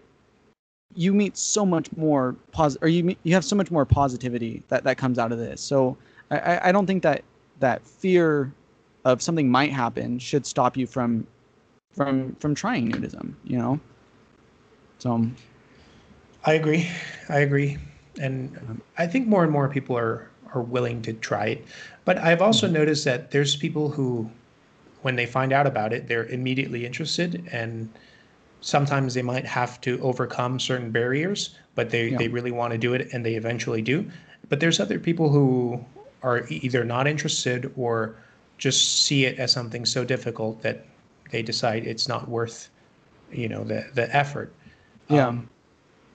you 0.95 1.13
meet 1.13 1.37
so 1.37 1.65
much 1.65 1.91
more 1.95 2.35
positive, 2.51 2.83
or 2.83 2.87
you 2.87 3.03
meet, 3.03 3.17
you 3.23 3.33
have 3.33 3.45
so 3.45 3.55
much 3.55 3.71
more 3.71 3.85
positivity 3.85 4.63
that 4.67 4.83
that 4.83 4.97
comes 4.97 5.17
out 5.17 5.31
of 5.31 5.37
this. 5.37 5.61
So 5.61 5.97
I, 6.29 6.69
I 6.69 6.71
don't 6.71 6.85
think 6.85 7.03
that 7.03 7.23
that 7.59 7.85
fear 7.85 8.51
of 9.05 9.21
something 9.21 9.49
might 9.49 9.71
happen 9.71 10.19
should 10.19 10.45
stop 10.45 10.77
you 10.77 10.85
from 10.85 11.25
from 11.93 12.35
from 12.35 12.53
trying 12.55 12.91
nudism. 12.91 13.33
You 13.45 13.57
know. 13.57 13.79
So 14.99 15.25
I 16.45 16.53
agree. 16.53 16.89
I 17.29 17.39
agree. 17.39 17.77
And 18.19 18.81
I 18.97 19.07
think 19.07 19.27
more 19.27 19.43
and 19.43 19.51
more 19.51 19.69
people 19.69 19.97
are 19.97 20.29
are 20.53 20.61
willing 20.61 21.01
to 21.03 21.13
try 21.13 21.45
it. 21.45 21.65
But 22.03 22.17
I've 22.17 22.41
also 22.41 22.65
mm-hmm. 22.67 22.75
noticed 22.75 23.05
that 23.05 23.31
there's 23.31 23.55
people 23.55 23.89
who 23.89 24.29
when 25.01 25.15
they 25.15 25.25
find 25.25 25.51
out 25.51 25.67
about 25.67 25.93
it, 25.93 26.07
they're 26.07 26.25
immediately 26.25 26.85
interested 26.85 27.47
and 27.51 27.89
sometimes 28.61 29.13
they 29.13 29.21
might 29.21 29.45
have 29.45 29.81
to 29.81 29.99
overcome 30.01 30.59
certain 30.59 30.91
barriers, 30.91 31.55
but 31.75 31.89
they, 31.89 32.09
yeah. 32.09 32.17
they 32.17 32.27
really 32.27 32.51
want 32.51 32.71
to 32.71 32.77
do 32.77 32.93
it 32.93 33.09
and 33.11 33.25
they 33.25 33.35
eventually 33.35 33.81
do. 33.81 34.09
But 34.49 34.59
there's 34.59 34.79
other 34.79 34.99
people 34.99 35.29
who 35.29 35.83
are 36.23 36.45
either 36.49 36.83
not 36.83 37.07
interested 37.07 37.71
or 37.75 38.15
just 38.57 39.03
see 39.03 39.25
it 39.25 39.39
as 39.39 39.51
something 39.51 39.85
so 39.85 40.05
difficult 40.05 40.61
that 40.61 40.85
they 41.31 41.41
decide 41.41 41.87
it's 41.87 42.07
not 42.07 42.29
worth, 42.29 42.69
you 43.31 43.49
know, 43.49 43.63
the 43.63 43.87
the 43.93 44.13
effort. 44.15 44.53
Yeah. 45.09 45.27
Um, 45.27 45.49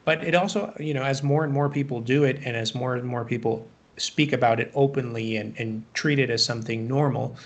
but 0.05 0.22
it 0.22 0.37
also, 0.37 0.72
you 0.78 0.95
know, 0.95 1.03
as 1.03 1.22
more 1.24 1.43
and 1.43 1.53
more 1.53 1.68
people 1.68 2.01
do 2.01 2.22
it 2.22 2.41
and 2.45 2.57
as 2.57 2.74
more 2.74 2.95
and 2.95 3.05
more 3.05 3.24
people 3.24 3.66
speak 3.97 4.32
about 4.32 4.61
it 4.61 4.70
openly 4.74 5.37
and, 5.37 5.59
and 5.59 5.82
treat 5.95 6.20
it 6.20 6.30
as 6.30 6.45
something 6.45 6.87
normal, 6.87 7.37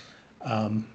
um, 0.43 0.87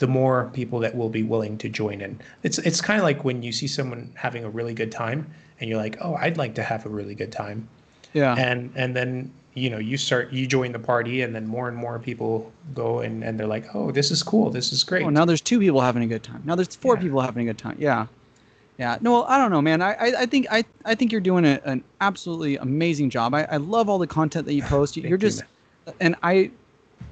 the 0.00 0.06
more 0.06 0.50
people 0.54 0.78
that 0.80 0.96
will 0.96 1.10
be 1.10 1.22
willing 1.22 1.58
to 1.58 1.68
join 1.68 2.00
in. 2.00 2.18
It's 2.42 2.58
it's 2.58 2.80
kind 2.80 2.98
of 2.98 3.04
like 3.04 3.22
when 3.22 3.42
you 3.42 3.52
see 3.52 3.68
someone 3.68 4.10
having 4.14 4.44
a 4.44 4.50
really 4.50 4.74
good 4.74 4.90
time 4.90 5.30
and 5.60 5.68
you're 5.68 5.78
like, 5.78 5.98
oh, 6.00 6.14
I'd 6.14 6.38
like 6.38 6.54
to 6.54 6.62
have 6.62 6.86
a 6.86 6.88
really 6.88 7.14
good 7.14 7.30
time. 7.30 7.68
Yeah. 8.14 8.34
And 8.36 8.72
and 8.74 8.96
then 8.96 9.30
you 9.54 9.68
know 9.68 9.78
you 9.78 9.96
start 9.96 10.32
you 10.32 10.46
join 10.46 10.72
the 10.72 10.78
party 10.78 11.22
and 11.22 11.34
then 11.34 11.46
more 11.46 11.68
and 11.68 11.76
more 11.76 11.98
people 11.98 12.50
go 12.72 13.00
and, 13.00 13.22
and 13.24 13.38
they're 13.38 13.48
like 13.48 13.66
oh 13.74 13.90
this 13.90 14.12
is 14.12 14.22
cool 14.22 14.48
this 14.48 14.72
is 14.72 14.84
great 14.84 15.04
oh 15.04 15.10
now 15.10 15.24
there's 15.24 15.40
two 15.40 15.58
people 15.58 15.80
having 15.80 16.04
a 16.04 16.06
good 16.06 16.22
time 16.22 16.40
now 16.44 16.54
there's 16.54 16.76
four 16.76 16.94
yeah. 16.94 17.02
people 17.02 17.20
having 17.20 17.48
a 17.48 17.50
good 17.52 17.58
time 17.58 17.76
yeah 17.76 18.06
yeah, 18.78 18.96
no, 19.02 19.24
I 19.24 19.36
don't 19.36 19.50
know, 19.50 19.60
man. 19.60 19.82
I, 19.82 19.92
I, 19.92 20.22
I 20.22 20.26
think 20.26 20.46
I, 20.50 20.64
I 20.86 20.94
think 20.94 21.12
you're 21.12 21.20
doing 21.20 21.44
a, 21.44 21.60
an 21.64 21.84
absolutely 22.00 22.56
amazing 22.56 23.10
job. 23.10 23.34
I, 23.34 23.42
I 23.42 23.58
love 23.58 23.90
all 23.90 23.98
the 23.98 24.06
content 24.06 24.46
that 24.46 24.54
you 24.54 24.62
post. 24.62 24.96
You're 25.10 25.18
just, 25.18 25.42
you, 25.86 25.92
and 26.00 26.16
I, 26.22 26.50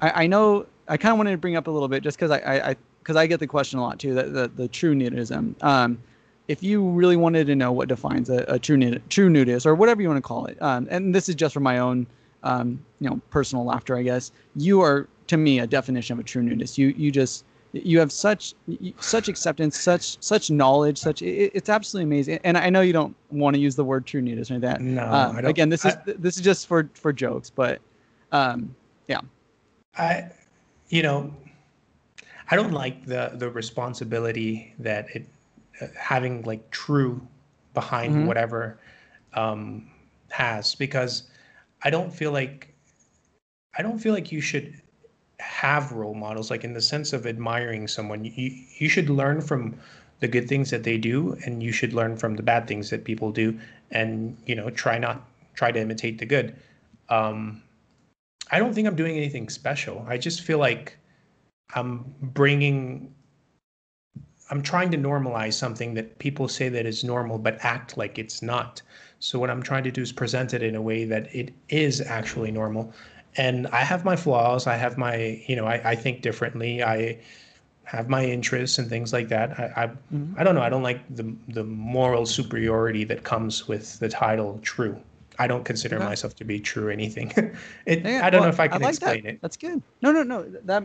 I, 0.00 0.24
I 0.24 0.26
know 0.28 0.64
I 0.88 0.96
kind 0.96 1.12
of 1.12 1.18
wanted 1.18 1.32
to 1.32 1.38
bring 1.38 1.56
up 1.56 1.66
a 1.66 1.70
little 1.70 1.88
bit 1.88 2.02
just 2.02 2.16
because 2.16 2.30
I, 2.30 2.38
I, 2.70 2.76
because 3.00 3.16
I, 3.16 3.22
I, 3.22 3.26
get 3.26 3.40
the 3.40 3.46
question 3.46 3.78
a 3.78 3.82
lot 3.82 3.98
too. 3.98 4.14
That 4.14 4.32
the, 4.32 4.48
the 4.48 4.68
true 4.68 4.94
nudism. 4.94 5.62
Um, 5.62 5.98
if 6.48 6.62
you 6.62 6.88
really 6.88 7.16
wanted 7.16 7.46
to 7.46 7.54
know 7.54 7.70
what 7.72 7.88
defines 7.88 8.30
a, 8.30 8.44
a 8.48 8.58
true 8.58 8.76
nud, 8.76 9.00
true 9.10 9.28
nudist 9.28 9.66
or 9.66 9.74
whatever 9.74 10.00
you 10.00 10.08
want 10.08 10.16
to 10.16 10.26
call 10.26 10.46
it, 10.46 10.60
um, 10.62 10.88
and 10.90 11.14
this 11.14 11.28
is 11.28 11.34
just 11.34 11.52
for 11.52 11.60
my 11.60 11.78
own, 11.78 12.06
um, 12.42 12.82
you 13.00 13.08
know, 13.08 13.20
personal 13.30 13.64
laughter, 13.64 13.96
I 13.96 14.02
guess. 14.02 14.32
You 14.56 14.80
are 14.80 15.08
to 15.26 15.36
me 15.36 15.60
a 15.60 15.66
definition 15.66 16.14
of 16.14 16.20
a 16.20 16.22
true 16.22 16.42
nudist. 16.42 16.78
You 16.78 16.88
you 16.96 17.10
just 17.10 17.44
you 17.72 17.98
have 17.98 18.10
such 18.10 18.54
such 18.98 19.28
acceptance, 19.28 19.78
such 19.78 20.16
such 20.22 20.50
knowledge, 20.50 20.96
such 20.96 21.20
it, 21.20 21.52
it's 21.54 21.68
absolutely 21.68 22.04
amazing. 22.04 22.40
And 22.44 22.56
I 22.56 22.70
know 22.70 22.80
you 22.80 22.94
don't 22.94 23.14
want 23.30 23.54
to 23.54 23.60
use 23.60 23.76
the 23.76 23.84
word 23.84 24.06
true 24.06 24.22
nudist 24.22 24.50
or 24.50 24.54
like 24.54 24.62
that. 24.62 24.80
No, 24.80 25.02
uh, 25.02 25.40
again, 25.44 25.68
this 25.68 25.84
is 25.84 25.94
this 26.06 26.36
is 26.36 26.42
just 26.42 26.66
for 26.66 26.88
for 26.94 27.12
jokes, 27.12 27.50
but 27.50 27.80
um, 28.32 28.74
yeah. 29.06 29.20
I, 29.96 30.30
you 30.88 31.02
know, 31.02 31.32
I 32.50 32.56
don't 32.56 32.72
like 32.72 33.06
the 33.06 33.32
the 33.34 33.50
responsibility 33.50 34.74
that 34.78 35.08
it 35.14 35.26
uh, 35.80 35.86
having 35.96 36.42
like 36.42 36.70
true 36.70 37.20
behind 37.74 38.14
mm-hmm. 38.14 38.26
whatever 38.26 38.78
um, 39.34 39.90
has 40.30 40.74
because 40.74 41.24
I 41.82 41.90
don't 41.90 42.12
feel 42.12 42.32
like 42.32 42.74
I 43.76 43.82
don't 43.82 43.98
feel 43.98 44.14
like 44.14 44.32
you 44.32 44.40
should 44.40 44.80
have 45.38 45.92
role 45.92 46.14
models 46.14 46.50
like 46.50 46.64
in 46.64 46.72
the 46.72 46.80
sense 46.80 47.12
of 47.12 47.26
admiring 47.26 47.86
someone 47.86 48.24
you 48.24 48.32
you 48.78 48.88
should 48.88 49.08
learn 49.08 49.40
from 49.40 49.78
the 50.20 50.28
good 50.28 50.48
things 50.48 50.70
that 50.70 50.82
they 50.82 50.98
do, 50.98 51.36
and 51.44 51.62
you 51.62 51.72
should 51.72 51.92
learn 51.92 52.16
from 52.16 52.34
the 52.34 52.42
bad 52.42 52.66
things 52.66 52.90
that 52.90 53.04
people 53.04 53.30
do, 53.30 53.58
and 53.90 54.36
you 54.46 54.54
know, 54.54 54.70
try 54.70 54.98
not 54.98 55.24
try 55.54 55.70
to 55.70 55.80
imitate 55.80 56.18
the 56.18 56.26
good. 56.26 56.56
Um, 57.08 57.62
I 58.50 58.58
don't 58.58 58.72
think 58.74 58.86
I'm 58.86 58.96
doing 58.96 59.16
anything 59.16 59.48
special. 59.48 60.04
I 60.08 60.18
just 60.18 60.42
feel 60.42 60.58
like 60.58 60.96
I'm 61.74 62.14
bringing 62.22 63.14
I'm 64.50 64.62
trying 64.62 64.90
to 64.92 64.96
normalize 64.96 65.52
something 65.54 65.92
that 65.94 66.18
people 66.18 66.48
say 66.48 66.70
that 66.70 66.86
is 66.86 67.04
normal 67.04 67.38
but 67.38 67.58
act 67.60 67.98
like 67.98 68.18
it's 68.18 68.40
not. 68.40 68.80
So 69.18 69.38
what 69.38 69.50
I'm 69.50 69.62
trying 69.62 69.84
to 69.84 69.90
do 69.90 70.00
is 70.00 70.12
present 70.12 70.54
it 70.54 70.62
in 70.62 70.74
a 70.74 70.80
way 70.80 71.04
that 71.04 71.34
it 71.34 71.52
is 71.68 72.00
actually 72.00 72.50
normal. 72.50 72.92
And 73.36 73.66
I 73.68 73.82
have 73.82 74.04
my 74.04 74.16
flaws. 74.16 74.66
I 74.66 74.76
have 74.76 74.96
my, 74.96 75.42
you 75.46 75.54
know, 75.54 75.66
I, 75.66 75.90
I 75.90 75.94
think 75.94 76.22
differently. 76.22 76.82
I 76.82 77.18
have 77.84 78.08
my 78.08 78.24
interests 78.24 78.78
and 78.78 78.88
things 78.88 79.12
like 79.12 79.28
that. 79.28 79.58
I 79.58 79.72
I, 79.76 79.86
mm-hmm. 79.86 80.34
I 80.38 80.44
don't 80.44 80.54
know. 80.54 80.62
I 80.62 80.68
don't 80.68 80.82
like 80.82 81.00
the 81.14 81.34
the 81.48 81.64
moral 81.64 82.26
superiority 82.26 83.04
that 83.04 83.24
comes 83.24 83.68
with 83.68 83.98
the 83.98 84.08
title 84.08 84.58
true. 84.62 85.00
I 85.38 85.46
don't 85.46 85.64
consider 85.64 85.98
myself 86.00 86.34
to 86.36 86.44
be 86.44 86.58
true 86.58 86.90
anything. 86.90 87.32
it, 87.86 88.04
yeah, 88.04 88.20
I 88.24 88.30
don't 88.30 88.40
well, 88.40 88.48
know 88.48 88.52
if 88.52 88.60
I 88.60 88.68
can 88.68 88.82
I 88.82 88.86
like 88.86 88.94
explain 88.94 89.22
that. 89.22 89.34
it. 89.34 89.38
That's 89.40 89.56
good. 89.56 89.80
No, 90.02 90.10
no, 90.10 90.22
no. 90.22 90.42
That 90.64 90.82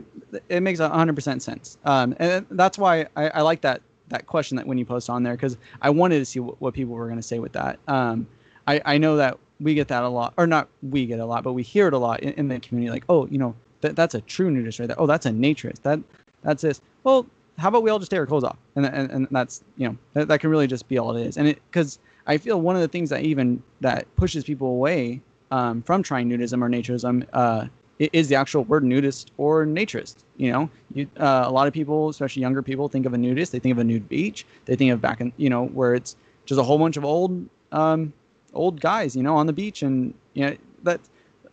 it 0.49 0.62
makes 0.62 0.80
hundred 0.80 1.16
percent 1.16 1.41
sense. 1.41 1.78
Um, 1.86 2.16
and 2.20 2.45
that's 2.51 2.78
why 2.78 3.08
I, 3.16 3.30
I 3.30 3.41
like 3.41 3.62
that 3.62 3.82
that 4.10 4.28
question 4.28 4.58
that 4.58 4.68
when 4.68 4.78
you 4.78 4.86
post 4.86 5.10
on 5.10 5.24
there 5.24 5.34
because 5.34 5.58
I 5.82 5.89
wanted 5.89 6.20
to 6.20 6.26
see 6.26 6.39
what, 6.39 6.62
what 6.62 6.74
people 6.74 6.93
were 6.93 7.08
going 7.08 7.18
to 7.18 7.24
say 7.24 7.39
with 7.39 7.54
that. 7.54 7.80
Um, 7.88 8.28
I 8.68 8.82
I 8.86 8.97
know 8.97 9.18
that 9.18 9.39
we 9.60 9.74
get 9.74 9.88
that 9.88 10.04
a 10.04 10.10
lot, 10.10 10.34
or 10.38 10.45
not 10.45 10.68
we 10.84 11.06
get 11.06 11.20
a 11.20 11.26
lot, 11.26 11.43
but 11.43 11.54
we 11.54 11.64
hear 11.64 11.88
it 11.88 11.93
a 11.93 11.97
lot 11.97 12.22
in, 12.22 12.34
in 12.34 12.47
the 12.47 12.60
community. 12.60 12.91
Like, 12.91 13.06
oh, 13.10 13.28
you 13.28 13.38
know, 13.38 13.56
that 13.82 13.95
that's 13.95 14.14
a 14.14 14.22
true 14.22 14.51
nudist 14.51 14.80
right 14.80 14.88
there. 14.88 14.99
Oh, 14.99 15.08
that's 15.08 15.26
a 15.26 15.32
naturist. 15.32 15.82
That 15.82 15.99
that's 16.43 16.62
this. 16.62 16.80
Well, 17.04 17.26
how 17.58 17.70
about 17.70 17.84
we 17.84 17.89
all 17.89 17.99
just 17.99 18.12
take 18.12 18.20
our 18.20 18.28
clothes 18.28 18.43
off, 18.43 18.58
and 18.76 18.86
and, 18.86 19.10
and 19.12 19.28
that's 19.32 19.64
you 19.78 19.88
know 19.88 19.97
that, 20.14 20.28
that 20.28 20.39
can 20.39 20.49
really 20.49 20.68
just 20.68 20.88
be 20.88 20.97
all 20.97 21.16
it 21.16 21.26
is. 21.26 21.38
And 21.38 21.47
it 21.47 21.62
because 21.72 21.97
I 22.26 22.38
feel 22.38 22.60
one 22.62 22.76
of 22.76 22.82
the 22.82 22.88
things 22.88 23.10
that 23.10 23.24
even 23.24 23.62
that 23.82 24.14
pushes 24.16 24.44
people 24.44 24.68
away 24.68 25.22
um, 25.52 25.82
from 25.82 26.04
trying 26.04 26.30
nudism 26.30 26.62
or 26.62 26.70
naturism 26.70 27.28
uh, 27.34 27.68
is 28.00 28.28
the 28.28 28.36
actual 28.36 28.64
word 28.64 28.84
nudist 28.84 29.32
or 29.38 29.66
naturist. 29.66 30.16
You 30.38 30.52
know, 30.52 30.70
you, 30.94 31.08
uh, 31.20 31.44
a 31.46 31.52
lot 31.52 31.68
of 31.68 31.74
people, 31.74 32.10
especially 32.10 32.42
younger 32.42 32.62
people, 32.62 32.88
think 32.88 33.06
of 33.06 33.14
a 33.14 33.18
nudist. 33.18 33.52
They 33.52 33.60
think 33.60 33.74
of 33.74 33.80
a 33.80 33.84
nude 33.84 34.08
beach. 34.10 34.46
They 34.66 34.76
think 34.76 34.92
of 34.92 35.02
back 35.02 35.22
in, 35.22 35.32
you 35.38 35.50
know, 35.50 35.68
where 35.68 35.94
it's 35.96 36.16
just 36.46 36.60
a 36.60 36.64
whole 36.64 36.78
bunch 36.78 36.98
of 36.98 37.06
old, 37.06 37.48
um, 37.72 38.14
old 38.54 38.80
guys, 38.82 39.16
you 39.16 39.24
know, 39.24 39.36
on 39.36 39.48
the 39.48 39.54
beach, 39.54 39.84
and 39.84 40.14
you 40.34 40.46
know 40.46 40.58
that 40.84 41.00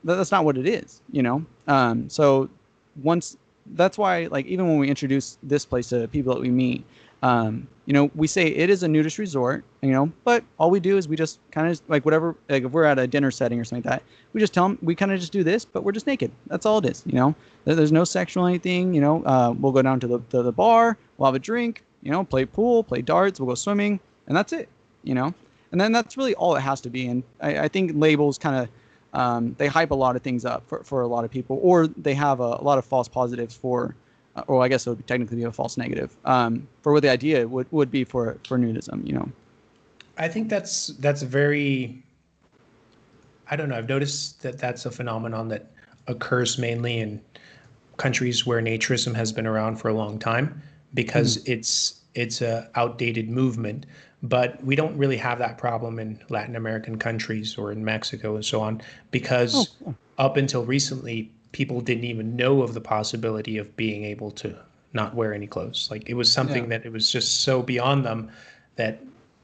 that's 0.05 0.31
not 0.31 0.45
what 0.45 0.57
it 0.57 0.66
is. 0.66 1.03
You 1.12 1.23
know, 1.23 1.45
um, 1.68 2.09
so 2.09 2.49
once 3.03 3.37
that's 3.75 3.99
why, 3.99 4.27
like, 4.27 4.47
even 4.47 4.68
when 4.68 4.79
we 4.79 4.89
introduce 4.89 5.39
this 5.43 5.64
place 5.64 5.89
to 5.91 6.09
people 6.09 6.35
that 6.35 6.41
we 6.41 6.51
meet, 6.51 6.85
um, 7.23 7.68
you 7.87 7.93
know, 7.93 8.11
we 8.14 8.27
say 8.27 8.47
it 8.47 8.71
is 8.71 8.83
a 8.83 8.89
nudist 8.89 9.18
resort, 9.18 9.64
you 9.83 9.91
know, 9.91 10.11
but 10.25 10.45
all 10.59 10.71
we 10.71 10.81
do 10.81 10.97
is 10.97 11.09
we 11.09 11.16
just 11.16 11.41
kind 11.51 11.71
of 11.71 11.81
like 11.89 12.05
whatever, 12.05 12.37
like 12.49 12.64
if 12.64 12.71
we're 12.71 12.85
at 12.85 12.99
a 12.99 13.07
dinner 13.07 13.31
setting 13.31 13.59
or 13.59 13.64
something 13.64 13.83
like 13.91 14.01
that, 14.01 14.07
we 14.33 14.41
just 14.41 14.55
tell 14.55 14.68
them 14.68 14.79
we 14.81 14.95
kind 14.95 15.12
of 15.12 15.18
just 15.18 15.33
do 15.33 15.43
this, 15.43 15.64
but 15.64 15.83
we're 15.83 15.93
just 15.93 16.07
naked. 16.07 16.31
That's 16.47 16.64
all 16.64 16.79
it 16.79 16.87
is, 16.87 17.03
you 17.05 17.12
know. 17.12 17.35
There's 17.64 17.93
no 17.93 18.05
sexual 18.05 18.47
anything, 18.47 18.95
you 18.95 19.01
know. 19.01 19.23
Uh, 19.25 19.55
we'll 19.59 19.73
go 19.73 19.83
down 19.83 20.01
to 20.01 20.07
the 20.07 20.21
to 20.31 20.43
the 20.43 20.53
bar, 20.53 20.97
we'll 21.18 21.27
have 21.27 21.35
a 21.35 21.41
drink, 21.41 21.83
you 22.03 22.11
know, 22.11 22.25
play 22.25 22.45
pool, 22.45 22.83
play 22.85 23.03
darts, 23.03 23.41
we'll 23.41 23.49
go 23.49 23.55
swimming, 23.55 24.01
and 24.29 24.37
that's 24.37 24.53
it, 24.53 24.68
you 25.03 25.14
know. 25.14 25.35
And 25.73 25.81
then 25.81 25.93
that's 25.93 26.16
really 26.16 26.35
all 26.35 26.57
it 26.57 26.61
has 26.61 26.81
to 26.83 26.91
be. 26.91 27.07
And 27.07 27.23
I, 27.41 27.61
I 27.61 27.68
think 27.68 27.93
labels 27.95 28.39
kind 28.39 28.57
of 28.57 28.68
um, 29.12 29.55
they 29.59 29.66
hype 29.66 29.91
a 29.91 29.95
lot 29.95 30.16
of 30.16 30.23
things 30.23 30.45
up 30.45 30.62
for, 30.68 30.85
for 30.85 31.03
a 31.03 31.07
lot 31.07 31.25
of 31.25 31.31
people, 31.31 31.59
or 31.62 31.89
they 31.89 32.14
have 32.14 32.41
a, 32.41 32.59
a 32.61 32.62
lot 32.62 32.79
of 32.79 32.85
false 32.85 33.09
positives 33.09 33.57
for 33.57 33.95
or 34.47 34.62
I 34.62 34.68
guess 34.68 34.87
it 34.87 34.91
would 34.91 35.07
technically 35.07 35.37
be 35.37 35.45
a 35.45 35.53
false 35.53 35.76
negative 35.76 36.16
um, 36.24 36.66
for 36.83 36.93
what 36.93 37.03
the 37.03 37.11
idea 37.11 37.47
would, 37.47 37.66
would 37.70 37.91
be 37.91 38.05
for 38.05 38.39
for 38.47 38.59
nudism. 38.59 39.07
You 39.07 39.14
know, 39.14 39.28
I 40.18 40.28
think 40.28 40.49
that's 40.49 40.89
that's 40.99 41.22
very. 41.22 42.03
I 43.51 43.57
don't 43.57 43.68
know. 43.68 43.76
I've 43.76 43.89
noticed 43.89 44.43
that 44.43 44.59
that's 44.59 44.87
a 44.87 44.91
phenomenon 44.91 45.49
that 45.49 45.72
occurs 46.07 46.57
mainly 46.59 46.99
in 46.99 47.20
countries 47.97 48.47
where 48.47 48.62
naturism 48.62 49.14
has 49.14 49.33
been 49.33 49.47
around 49.47 49.76
for 49.76 49.89
a 49.89 49.95
long 49.95 50.18
time 50.18 50.62
because 50.95 51.39
mm. 51.39 51.49
it's 51.53 52.01
it's 52.14 52.41
a 52.41 52.68
outdated 52.74 53.28
movement 53.28 53.87
but 54.22 54.62
we 54.64 54.76
don't 54.76 54.97
really 54.97 55.16
have 55.16 55.39
that 55.39 55.57
problem 55.57 55.99
in 55.99 56.18
Latin 56.28 56.57
American 56.57 56.99
countries 56.99 57.57
or 57.57 57.72
in 57.72 57.85
Mexico 57.85 58.35
and 58.35 58.45
so 58.45 58.61
on 58.61 58.81
because 59.11 59.55
oh, 59.55 59.85
cool. 59.85 59.95
up 60.18 60.37
until 60.37 60.64
recently 60.64 61.31
people 61.53 61.80
didn't 61.80 62.05
even 62.05 62.36
know 62.36 62.62
of 62.62 62.74
the 62.74 62.80
possibility 62.80 63.59
of 63.59 63.76
being 63.76 64.05
able 64.05 64.30
to 64.30 64.57
not 64.92 65.14
wear 65.14 65.34
any 65.34 65.46
clothes. 65.46 65.88
Like 65.90 66.09
it 66.09 66.14
was 66.14 66.32
something 66.32 66.64
yeah. 66.64 66.78
that 66.78 66.86
it 66.86 66.92
was 66.92 67.11
just 67.11 67.42
so 67.42 67.62
beyond 67.62 68.05
them 68.05 68.30
that 68.76 69.01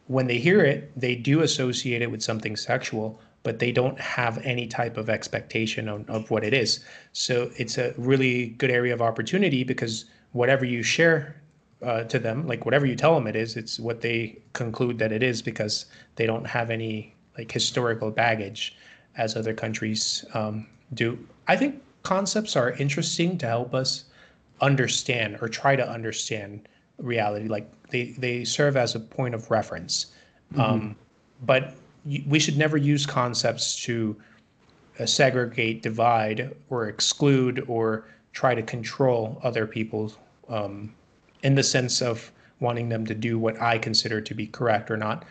when 0.07 0.27
they 0.27 0.39
hear 0.39 0.65
it, 0.65 0.91
they 0.99 1.15
do 1.15 1.43
associate 1.43 2.03
it 2.03 2.11
with 2.11 2.23
something 2.23 2.57
sexual, 2.57 3.21
but 3.43 3.59
they 3.59 3.73
don't 3.73 3.99
have 4.01 4.39
any 4.39 4.67
type 4.67 4.97
of 4.97 5.09
expectation 5.11 5.89
of, 5.89 6.09
of 6.09 6.31
what 6.31 6.45
it 6.45 6.55
is. 6.55 6.85
So 7.13 7.51
it's 7.57 7.79
a 7.79 7.95
really 7.97 8.47
good 8.59 8.71
area 8.71 8.95
of 8.95 9.03
opportunity 9.03 9.65
because 9.65 10.05
whatever 10.33 10.65
you 10.65 10.83
share 10.83 11.37
uh, 11.83 12.05
to 12.05 12.19
them, 12.19 12.47
like 12.47 12.65
whatever 12.65 12.87
you 12.87 12.97
tell 12.97 13.15
them 13.15 13.27
it 13.27 13.37
is, 13.37 13.57
it's 13.57 13.79
what 13.79 14.01
they 14.01 14.39
conclude 14.53 14.99
that 14.99 15.13
it 15.13 15.23
is 15.23 15.43
because 15.43 15.87
they 16.17 16.27
don't 16.27 16.47
have 16.47 16.71
any 16.71 17.15
like 17.37 17.53
historical 17.53 18.11
baggage 18.11 18.77
as 19.17 19.37
other 19.37 19.55
countries 19.55 20.25
um, 20.35 20.67
do. 20.95 21.19
I 21.49 21.57
think 21.57 21.83
concepts 22.07 22.55
are 22.55 22.71
interesting 22.85 23.37
to 23.37 23.47
help 23.47 23.75
us 23.75 24.05
understand 24.61 25.37
or 25.41 25.49
try 25.49 25.75
to 25.75 25.87
understand 25.91 26.69
reality. 26.99 27.49
Like 27.49 27.69
they, 27.91 28.15
they 28.17 28.45
serve 28.45 28.77
as 28.77 28.95
a 28.95 29.01
point 29.01 29.35
of 29.35 29.51
reference. 29.51 30.07
Mm-hmm. 30.53 30.61
Um, 30.61 30.97
but 31.43 31.75
we 32.29 32.39
should 32.39 32.57
never 32.57 32.77
use 32.77 33.07
concepts 33.07 33.83
to 33.87 34.15
uh, 35.01 35.05
segregate, 35.05 35.83
divide, 35.83 36.55
or 36.71 36.87
exclude, 36.87 37.65
or 37.67 38.05
try 38.33 38.55
to 38.55 38.63
control 38.63 39.41
other 39.43 39.67
people 39.67 40.13
um, 40.49 40.95
in 41.43 41.57
the 41.57 41.65
sense 41.65 42.01
of 42.01 42.31
wanting 42.61 42.89
them 42.89 43.05
to 43.05 43.15
do 43.17 43.37
what 43.37 43.61
I 43.61 43.79
consider 43.79 44.21
to 44.21 44.33
be 44.33 44.47
correct 44.47 44.93
or 44.93 44.97
not. 44.97 45.25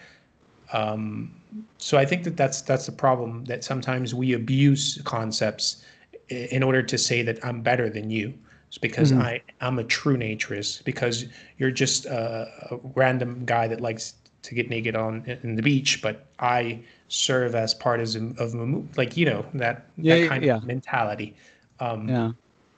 Um, 0.73 1.31
so 1.77 1.97
I 1.97 2.05
think 2.05 2.25
that 2.25 2.35
that's 2.35 2.61
that's 2.61 2.85
the 2.85 2.91
problem 2.91 3.45
that 3.45 3.63
sometimes 3.63 4.13
we 4.13 4.33
abuse 4.33 5.01
concepts 5.05 5.85
in 6.29 6.63
order 6.63 6.81
to 6.81 6.97
say 6.97 7.21
that 7.21 7.43
I'm 7.43 7.61
better 7.61 7.89
than 7.89 8.09
you. 8.09 8.33
It's 8.67 8.77
because 8.77 9.11
mm-hmm. 9.11 9.21
I 9.21 9.41
I'm 9.61 9.79
a 9.79 9.83
true 9.83 10.17
naturist. 10.17 10.83
Because 10.83 11.25
you're 11.57 11.71
just 11.71 12.05
a, 12.05 12.47
a, 12.71 12.77
random 12.95 13.45
guy 13.45 13.67
that 13.67 13.81
likes 13.81 14.15
to 14.43 14.55
get 14.55 14.69
naked 14.69 14.95
on 14.95 15.23
in 15.43 15.55
the 15.55 15.61
beach, 15.61 16.01
but 16.01 16.25
I 16.39 16.79
serve 17.07 17.55
as 17.55 17.73
part 17.73 17.99
of 17.99 18.15
of 18.39 18.97
like 18.97 19.15
you 19.15 19.25
know 19.25 19.45
that 19.53 19.85
yeah, 19.97 20.19
that 20.19 20.29
kind 20.29 20.43
yeah. 20.43 20.57
of 20.57 20.65
mentality. 20.65 21.35
Um, 21.79 22.09
yeah. 22.09 22.31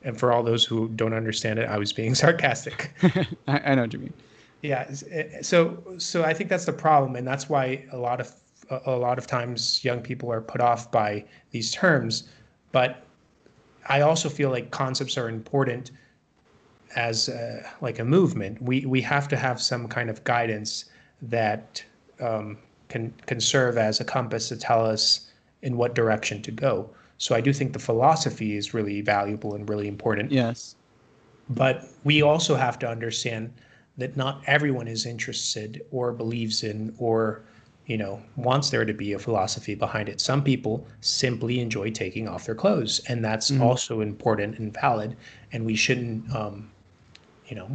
And 0.03 0.17
for 0.17 0.31
all 0.31 0.43
those 0.43 0.63
who 0.63 0.89
don't 0.89 1.13
understand 1.13 1.59
it, 1.59 1.67
I 1.67 1.77
was 1.77 1.91
being 1.91 2.15
sarcastic. 2.23 2.93
I, 3.47 3.59
I 3.59 3.75
know 3.75 3.81
what 3.81 3.93
you 3.93 3.99
mean. 3.99 4.13
Yeah. 4.61 4.91
So 5.41 5.83
so 5.97 6.23
I 6.23 6.33
think 6.33 6.49
that's 6.49 6.65
the 6.65 6.73
problem, 6.73 7.15
and 7.15 7.25
that's 7.27 7.49
why 7.49 7.85
a 7.91 7.97
lot 7.97 8.19
of 8.19 8.33
a 8.85 8.95
lot 8.95 9.17
of 9.17 9.27
times 9.27 9.83
young 9.83 10.01
people 10.01 10.31
are 10.31 10.41
put 10.41 10.61
off 10.61 10.91
by 10.91 11.23
these 11.51 11.71
terms. 11.71 12.29
But 12.71 13.06
I 13.89 14.01
also 14.01 14.29
feel 14.29 14.49
like 14.49 14.71
concepts 14.71 15.17
are 15.17 15.29
important 15.29 15.91
as 16.95 17.29
a, 17.29 17.69
like 17.81 17.99
a 17.99 18.05
movement. 18.05 18.61
We 18.61 18.85
we 18.85 19.01
have 19.01 19.27
to 19.29 19.37
have 19.37 19.61
some 19.61 19.87
kind 19.87 20.09
of 20.09 20.23
guidance 20.23 20.85
that 21.21 21.83
um, 22.19 22.57
can 22.89 23.13
can 23.25 23.39
serve 23.39 23.77
as 23.77 23.99
a 23.99 24.05
compass 24.05 24.49
to 24.49 24.57
tell 24.57 24.85
us 24.85 25.31
in 25.61 25.77
what 25.77 25.95
direction 25.95 26.41
to 26.43 26.51
go. 26.51 26.89
So 27.17 27.35
I 27.35 27.41
do 27.41 27.51
think 27.51 27.73
the 27.73 27.79
philosophy 27.79 28.55
is 28.55 28.73
really 28.73 29.01
valuable 29.01 29.55
and 29.55 29.67
really 29.67 29.87
important. 29.87 30.31
Yes. 30.31 30.75
But 31.49 31.85
we 32.03 32.21
also 32.21 32.55
have 32.55 32.77
to 32.79 32.89
understand 32.89 33.53
that 33.97 34.15
not 34.15 34.43
everyone 34.45 34.87
is 34.87 35.05
interested 35.05 35.83
or 35.91 36.11
believes 36.11 36.63
in 36.63 36.93
or 36.99 37.43
you 37.87 37.97
know, 37.97 38.21
wants 38.35 38.69
there 38.69 38.83
to 38.83 38.93
be 38.93 39.13
a 39.13 39.19
philosophy 39.19 39.73
behind 39.73 40.09
it. 40.09 40.19
Some 40.19 40.43
people 40.43 40.85
simply 40.99 41.61
enjoy 41.61 41.89
taking 41.89 42.27
off 42.27 42.45
their 42.45 42.53
clothes, 42.53 42.99
and 43.07 43.23
that's 43.23 43.49
mm-hmm. 43.49 43.63
also 43.63 44.01
important 44.01 44.59
and 44.59 44.73
valid. 44.73 45.15
And 45.53 45.65
we 45.65 45.75
shouldn't, 45.75 46.29
um, 46.35 46.69
you 47.47 47.55
know. 47.55 47.69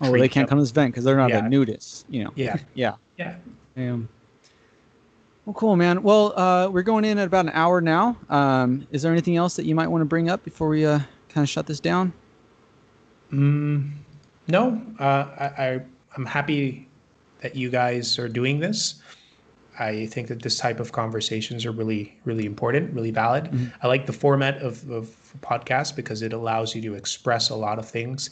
Oh, 0.00 0.10
well, 0.10 0.20
they 0.20 0.28
can't 0.28 0.48
come 0.48 0.56
to 0.56 0.62
this 0.62 0.70
event 0.70 0.92
because 0.92 1.04
they're 1.04 1.18
not 1.18 1.30
yeah. 1.30 1.44
a 1.44 1.48
nudist, 1.48 2.06
you 2.08 2.24
know. 2.24 2.32
Yeah. 2.34 2.56
yeah. 2.74 2.94
Yeah. 3.18 3.36
Um, 3.76 4.08
well, 5.44 5.54
cool, 5.54 5.76
man. 5.76 6.02
Well, 6.02 6.38
uh, 6.38 6.70
we're 6.70 6.82
going 6.82 7.04
in 7.04 7.18
at 7.18 7.26
about 7.26 7.44
an 7.44 7.52
hour 7.52 7.82
now. 7.82 8.16
Um, 8.30 8.86
is 8.90 9.02
there 9.02 9.12
anything 9.12 9.36
else 9.36 9.54
that 9.56 9.66
you 9.66 9.74
might 9.74 9.88
want 9.88 10.00
to 10.00 10.06
bring 10.06 10.30
up 10.30 10.42
before 10.44 10.68
we 10.68 10.86
uh, 10.86 10.98
kind 11.28 11.44
of 11.44 11.48
shut 11.48 11.66
this 11.66 11.78
down? 11.78 12.12
Mm, 13.30 13.92
no, 14.48 14.80
uh, 14.98 15.26
I, 15.38 15.44
I 15.44 15.80
I'm 16.16 16.24
happy 16.24 16.88
that 17.42 17.56
you 17.56 17.70
guys 17.70 18.18
are 18.18 18.28
doing 18.28 18.60
this. 18.60 19.02
I 19.78 20.06
think 20.06 20.28
that 20.28 20.42
this 20.42 20.58
type 20.58 20.80
of 20.80 20.92
conversations 20.92 21.64
are 21.64 21.72
really, 21.72 22.18
really 22.24 22.44
important, 22.46 22.92
really 22.94 23.10
valid. 23.10 23.44
Mm-hmm. 23.44 23.66
I 23.82 23.88
like 23.88 24.06
the 24.06 24.12
format 24.12 24.58
of, 24.58 24.88
of 24.90 25.16
podcast 25.40 25.96
because 25.96 26.22
it 26.22 26.32
allows 26.32 26.74
you 26.74 26.82
to 26.82 26.94
express 26.94 27.48
a 27.50 27.56
lot 27.56 27.78
of 27.78 27.88
things. 27.88 28.30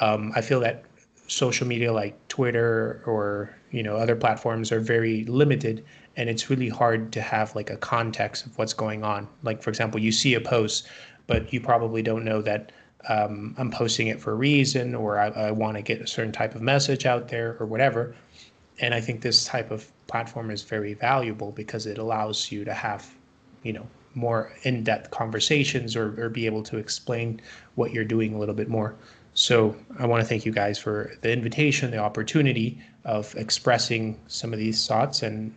Um, 0.00 0.32
I 0.34 0.40
feel 0.40 0.60
that 0.60 0.84
social 1.28 1.66
media 1.66 1.92
like 1.92 2.16
Twitter 2.28 3.02
or 3.06 3.54
you 3.70 3.82
know 3.82 3.96
other 3.96 4.16
platforms 4.16 4.72
are 4.72 4.80
very 4.80 5.24
limited 5.24 5.84
and 6.16 6.28
it's 6.28 6.48
really 6.50 6.68
hard 6.68 7.12
to 7.12 7.20
have 7.20 7.54
like 7.54 7.70
a 7.70 7.76
context 7.76 8.46
of 8.46 8.56
what's 8.56 8.72
going 8.72 9.04
on 9.04 9.28
like 9.42 9.62
for 9.62 9.70
example 9.70 10.00
you 10.00 10.10
see 10.10 10.34
a 10.34 10.40
post 10.40 10.88
but 11.26 11.52
you 11.52 11.60
probably 11.60 12.02
don't 12.02 12.24
know 12.24 12.40
that 12.40 12.72
um, 13.08 13.54
i'm 13.58 13.70
posting 13.70 14.06
it 14.06 14.18
for 14.18 14.32
a 14.32 14.34
reason 14.34 14.94
or 14.94 15.18
i, 15.18 15.28
I 15.28 15.50
want 15.50 15.76
to 15.76 15.82
get 15.82 16.00
a 16.00 16.06
certain 16.06 16.32
type 16.32 16.54
of 16.54 16.62
message 16.62 17.04
out 17.04 17.28
there 17.28 17.56
or 17.60 17.66
whatever 17.66 18.14
and 18.80 18.94
i 18.94 19.00
think 19.00 19.20
this 19.20 19.44
type 19.44 19.70
of 19.70 19.90
platform 20.06 20.50
is 20.50 20.62
very 20.62 20.94
valuable 20.94 21.52
because 21.52 21.86
it 21.86 21.98
allows 21.98 22.50
you 22.50 22.64
to 22.64 22.72
have 22.72 23.14
you 23.62 23.72
know 23.72 23.86
more 24.14 24.52
in-depth 24.62 25.10
conversations 25.10 25.94
or, 25.94 26.20
or 26.20 26.28
be 26.28 26.46
able 26.46 26.62
to 26.62 26.76
explain 26.76 27.40
what 27.76 27.92
you're 27.92 28.04
doing 28.04 28.34
a 28.34 28.38
little 28.38 28.54
bit 28.54 28.68
more 28.68 28.96
so 29.38 29.76
I 30.00 30.06
want 30.06 30.20
to 30.20 30.28
thank 30.28 30.44
you 30.44 30.50
guys 30.50 30.80
for 30.80 31.12
the 31.20 31.32
invitation, 31.32 31.92
the 31.92 31.98
opportunity 31.98 32.76
of 33.04 33.32
expressing 33.36 34.18
some 34.26 34.52
of 34.52 34.58
these 34.58 34.84
thoughts, 34.84 35.22
and 35.22 35.54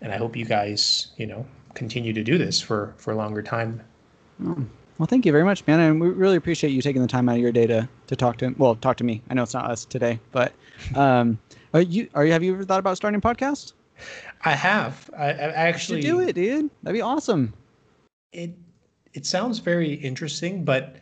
and 0.00 0.12
I 0.12 0.16
hope 0.18 0.36
you 0.36 0.44
guys, 0.44 1.08
you 1.16 1.26
know, 1.26 1.44
continue 1.74 2.12
to 2.12 2.22
do 2.22 2.38
this 2.38 2.60
for 2.60 2.94
for 2.96 3.10
a 3.10 3.16
longer 3.16 3.42
time. 3.42 3.82
Oh, 4.46 4.64
well, 4.98 5.06
thank 5.06 5.26
you 5.26 5.32
very 5.32 5.42
much, 5.42 5.66
man, 5.66 5.80
and 5.80 6.00
we 6.00 6.10
really 6.10 6.36
appreciate 6.36 6.70
you 6.70 6.80
taking 6.80 7.02
the 7.02 7.08
time 7.08 7.28
out 7.28 7.34
of 7.34 7.42
your 7.42 7.50
day 7.50 7.66
to 7.66 7.88
to 8.06 8.14
talk 8.14 8.36
to 8.38 8.54
well 8.56 8.76
talk 8.76 8.98
to 8.98 9.04
me. 9.04 9.20
I 9.28 9.34
know 9.34 9.42
it's 9.42 9.54
not 9.54 9.68
us 9.68 9.84
today, 9.84 10.20
but 10.30 10.52
um, 10.94 11.36
are 11.74 11.82
you 11.82 12.08
are 12.14 12.24
you 12.24 12.32
have 12.32 12.42
you 12.42 12.54
ever 12.54 12.64
thought 12.64 12.78
about 12.78 12.96
starting 12.96 13.18
a 13.18 13.20
podcast? 13.20 13.72
I 14.44 14.52
have. 14.52 15.10
I, 15.16 15.30
I 15.30 15.68
actually 15.68 16.00
do 16.00 16.20
it, 16.20 16.34
dude. 16.34 16.70
That'd 16.82 16.96
be 16.96 17.02
awesome. 17.02 17.52
It 18.32 18.56
it 19.12 19.26
sounds 19.26 19.58
very 19.58 19.94
interesting, 19.94 20.64
but 20.64 20.96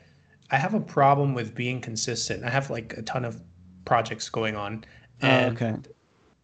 I 0.51 0.57
have 0.57 0.75
a 0.75 0.81
problem 0.81 1.35
with 1.35 1.55
being 1.55 1.81
consistent. 1.81 2.45
I 2.45 2.51
have 2.51 2.71
like 2.71 2.95
a 2.97 3.03
ton 3.03 3.25
of 3.25 3.41
projects 3.85 4.29
going 4.29 4.57
on, 4.57 4.85
oh, 5.23 5.27
and 5.27 5.63
oh, 5.63 5.67
okay. 5.67 5.77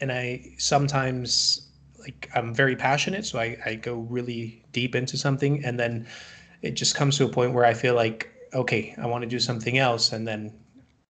and 0.01 0.13
I 0.13 0.55
sometimes 0.59 1.69
like 1.99 2.31
I'm 2.35 2.55
very 2.55 2.77
passionate, 2.77 3.25
so 3.25 3.39
I 3.39 3.57
I 3.65 3.75
go 3.75 3.95
really 3.95 4.65
deep 4.73 4.95
into 4.95 5.17
something, 5.17 5.65
and 5.65 5.81
then 5.81 6.07
it 6.63 6.73
just 6.73 6.95
comes 6.95 7.17
to 7.19 7.25
a 7.25 7.29
point 7.29 7.55
where 7.55 7.65
I 7.65 7.75
feel 7.75 7.95
like 7.95 8.31
okay, 8.55 8.95
I 8.97 9.07
want 9.07 9.23
to 9.23 9.29
do 9.29 9.39
something 9.39 9.79
else, 9.79 10.13
and 10.13 10.27
then 10.27 10.53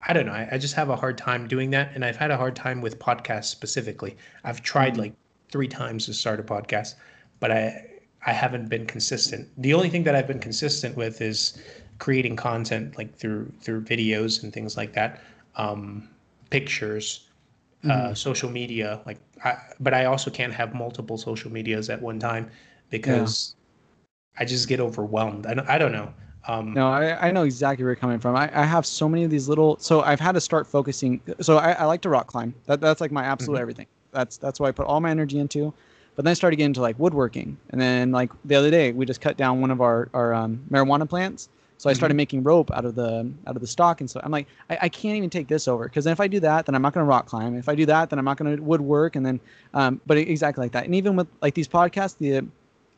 I 0.02 0.14
don't 0.14 0.26
know. 0.26 0.34
I, 0.34 0.48
I 0.54 0.58
just 0.58 0.76
have 0.76 0.90
a 0.90 0.96
hard 0.96 1.18
time 1.18 1.48
doing 1.48 1.70
that, 1.72 1.92
and 1.96 2.06
I've 2.06 2.16
had 2.16 2.32
a 2.32 2.38
hard 2.38 2.56
time 2.56 2.82
with 2.82 3.00
podcasts 3.00 3.46
specifically. 3.46 4.16
I've 4.44 4.62
tried 4.62 4.94
mm-hmm. 4.94 5.02
like 5.02 5.14
three 5.52 5.68
times 5.68 6.06
to 6.06 6.14
start 6.14 6.40
a 6.40 6.44
podcast, 6.44 6.96
but 7.40 7.52
I 7.52 7.86
I 8.26 8.34
haven't 8.34 8.70
been 8.70 8.86
consistent. 8.86 9.48
The 9.58 9.74
only 9.74 9.90
thing 9.90 10.04
that 10.04 10.16
I've 10.16 10.28
been 10.28 10.40
consistent 10.40 10.96
with 10.98 11.22
is 11.22 11.62
creating 12.00 12.36
content 12.36 12.98
like 12.98 13.16
through 13.16 13.52
through 13.62 13.82
videos 13.84 14.44
and 14.44 14.54
things 14.54 14.78
like 14.78 14.94
that, 14.94 15.22
um, 15.56 16.10
pictures, 16.50 17.28
uh, 17.84 17.88
mm-hmm. 17.88 18.12
uh, 18.12 18.14
social 18.14 18.50
media. 18.50 19.02
Like, 19.06 19.20
I, 19.44 19.58
but 19.80 19.94
I 19.94 20.06
also 20.06 20.30
can't 20.30 20.54
have 20.54 20.74
multiple 20.74 21.18
social 21.18 21.52
medias 21.52 21.90
at 21.90 22.02
one 22.02 22.20
time 22.20 22.50
because 22.90 23.56
yeah. 24.36 24.42
I 24.42 24.46
just 24.46 24.68
get 24.68 24.80
overwhelmed. 24.80 25.46
I 25.46 25.54
don't, 25.54 25.70
I 25.70 25.78
don't 25.78 25.92
know. 25.92 26.14
Um, 26.48 26.74
no, 26.74 26.88
I, 26.88 27.28
I 27.28 27.32
know 27.32 27.44
exactly 27.44 27.84
where 27.84 27.92
you're 27.92 27.98
coming 27.98 28.20
from. 28.20 28.36
I, 28.36 28.50
I 28.58 28.64
have 28.64 28.86
so 28.86 29.10
many 29.10 29.24
of 29.24 29.32
these 29.32 29.50
little. 29.50 29.78
So 29.80 30.02
I've 30.02 30.20
had 30.20 30.34
to 30.34 30.42
start 30.42 30.66
focusing. 30.66 31.22
So 31.42 31.58
I, 31.58 31.74
I 31.74 31.86
like 31.86 32.02
to 32.02 32.10
rock 32.10 32.28
climb. 32.28 32.54
That 32.66 32.80
that's 32.80 33.02
like 33.02 33.12
my 33.12 33.24
absolute 33.24 33.56
mm-hmm. 33.56 33.62
everything. 33.62 33.88
That's 34.12 34.38
that's 34.38 34.60
what 34.60 34.68
I 34.68 34.72
put 34.72 34.88
all 34.88 35.02
my 35.02 35.12
energy 35.12 35.40
into. 35.40 35.74
But 36.16 36.26
then 36.26 36.32
I 36.32 36.34
started 36.34 36.56
getting 36.56 36.72
into 36.72 36.82
like 36.82 36.98
woodworking, 36.98 37.58
and 37.70 37.80
then 37.80 38.12
like 38.12 38.32
the 38.46 38.56
other 38.56 38.72
day 38.72 38.92
we 38.92 39.06
just 39.06 39.22
cut 39.22 39.38
down 39.38 39.62
one 39.62 39.72
of 39.72 39.82
our 39.82 40.10
our 40.14 40.34
um, 40.34 40.64
marijuana 40.72 41.08
plants, 41.08 41.50
so 41.78 41.90
I 41.90 41.94
started 41.94 42.14
mm-hmm. 42.14 42.18
making 42.18 42.44
rope 42.44 42.72
out 42.72 42.86
of 42.86 42.96
the 42.96 43.32
out 43.46 43.56
of 43.56 43.62
the 43.62 43.68
stock 43.68 44.02
and 44.02 44.10
so 44.10 44.20
I'm 44.24 44.32
like, 44.32 44.48
I, 44.70 44.78
I 44.84 44.90
can't 44.90 45.16
even 45.16 45.30
take 45.30 45.48
this 45.48 45.68
over 45.68 45.84
because 45.84 46.08
if 46.08 46.20
I 46.20 46.28
do 46.28 46.40
that, 46.40 46.66
then 46.66 46.74
I'm 46.74 46.82
not 46.82 46.94
going 46.94 47.06
to 47.06 47.10
rock 47.10 47.28
climb. 47.28 47.56
If 47.56 47.70
I 47.70 47.76
do 47.76 47.86
that, 47.86 48.10
then 48.10 48.18
I'm 48.18 48.26
not 48.26 48.38
going 48.38 48.58
to 48.58 48.64
woodwork. 48.64 49.16
And 49.16 49.26
then, 49.26 49.40
um, 49.76 50.02
but 50.08 50.18
exactly 50.18 50.64
like 50.64 50.72
that. 50.72 50.86
And 50.86 50.96
even 50.96 51.16
with 51.16 51.28
like 51.42 51.54
these 51.54 51.68
podcasts, 51.68 52.18
the 52.18 52.48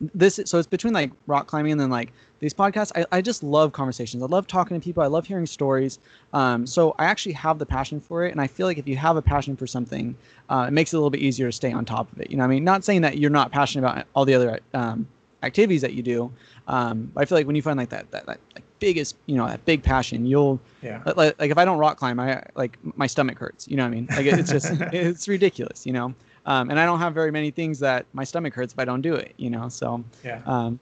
this 0.00 0.40
so 0.44 0.58
it's 0.58 0.66
between 0.66 0.94
like 0.94 1.12
rock 1.26 1.46
climbing 1.46 1.72
and 1.72 1.80
then 1.80 1.90
like 1.90 2.12
these 2.38 2.54
podcasts. 2.54 2.90
I, 2.94 3.04
I 3.12 3.20
just 3.20 3.42
love 3.42 3.72
conversations. 3.72 4.22
I 4.22 4.26
love 4.26 4.46
talking 4.46 4.78
to 4.78 4.82
people. 4.82 5.02
I 5.02 5.06
love 5.06 5.26
hearing 5.26 5.46
stories. 5.46 5.98
Um, 6.32 6.66
so 6.66 6.94
I 6.98 7.04
actually 7.04 7.34
have 7.34 7.58
the 7.58 7.66
passion 7.66 8.00
for 8.00 8.24
it, 8.24 8.32
and 8.32 8.40
I 8.40 8.46
feel 8.46 8.66
like 8.66 8.78
if 8.78 8.88
you 8.88 8.96
have 8.96 9.16
a 9.16 9.22
passion 9.22 9.56
for 9.56 9.66
something, 9.66 10.16
uh, 10.48 10.66
it 10.68 10.72
makes 10.72 10.92
it 10.92 10.96
a 10.96 10.98
little 10.98 11.10
bit 11.10 11.20
easier 11.20 11.48
to 11.48 11.52
stay 11.52 11.72
on 11.72 11.84
top 11.84 12.10
of 12.12 12.20
it. 12.20 12.30
You 12.30 12.38
know, 12.38 12.44
I 12.44 12.46
mean, 12.46 12.64
not 12.64 12.82
saying 12.82 13.02
that 13.02 13.18
you're 13.18 13.30
not 13.30 13.52
passionate 13.52 13.86
about 13.86 14.06
all 14.14 14.24
the 14.24 14.34
other 14.34 14.60
um, 14.72 15.06
activities 15.42 15.82
that 15.82 15.92
you 15.92 16.02
do, 16.02 16.32
um, 16.66 17.12
I 17.16 17.24
feel 17.24 17.36
like 17.36 17.46
when 17.46 17.56
you 17.56 17.62
find 17.62 17.76
like 17.76 17.90
that, 17.90 18.10
that, 18.12 18.26
that 18.26 18.40
like 18.54 18.64
biggest, 18.78 19.16
you 19.26 19.36
know, 19.36 19.46
that 19.46 19.64
big 19.66 19.82
passion, 19.82 20.24
you'll, 20.24 20.60
yeah. 20.82 21.02
Like, 21.04 21.38
like 21.38 21.50
if 21.50 21.58
I 21.58 21.64
don't 21.64 21.78
rock 21.78 21.98
climb, 21.98 22.18
I 22.18 22.42
like 22.54 22.78
my 22.96 23.06
stomach 23.06 23.38
hurts. 23.38 23.68
You 23.68 23.76
know 23.76 23.82
what 23.82 23.92
I 23.92 23.94
mean? 23.94 24.06
Like 24.10 24.26
it's 24.26 24.50
just, 24.50 24.70
it's 24.92 25.28
ridiculous. 25.28 25.84
You 25.84 25.92
know. 25.92 26.14
Um, 26.46 26.70
and 26.70 26.80
I 26.80 26.86
don't 26.86 26.98
have 26.98 27.14
very 27.14 27.30
many 27.30 27.50
things 27.50 27.78
that 27.80 28.06
my 28.12 28.24
stomach 28.24 28.54
hurts 28.54 28.72
if 28.72 28.78
I 28.78 28.84
don't 28.84 29.02
do 29.02 29.14
it. 29.14 29.34
You 29.36 29.50
know. 29.50 29.68
So. 29.68 30.04
Yeah. 30.24 30.42
Um, 30.46 30.80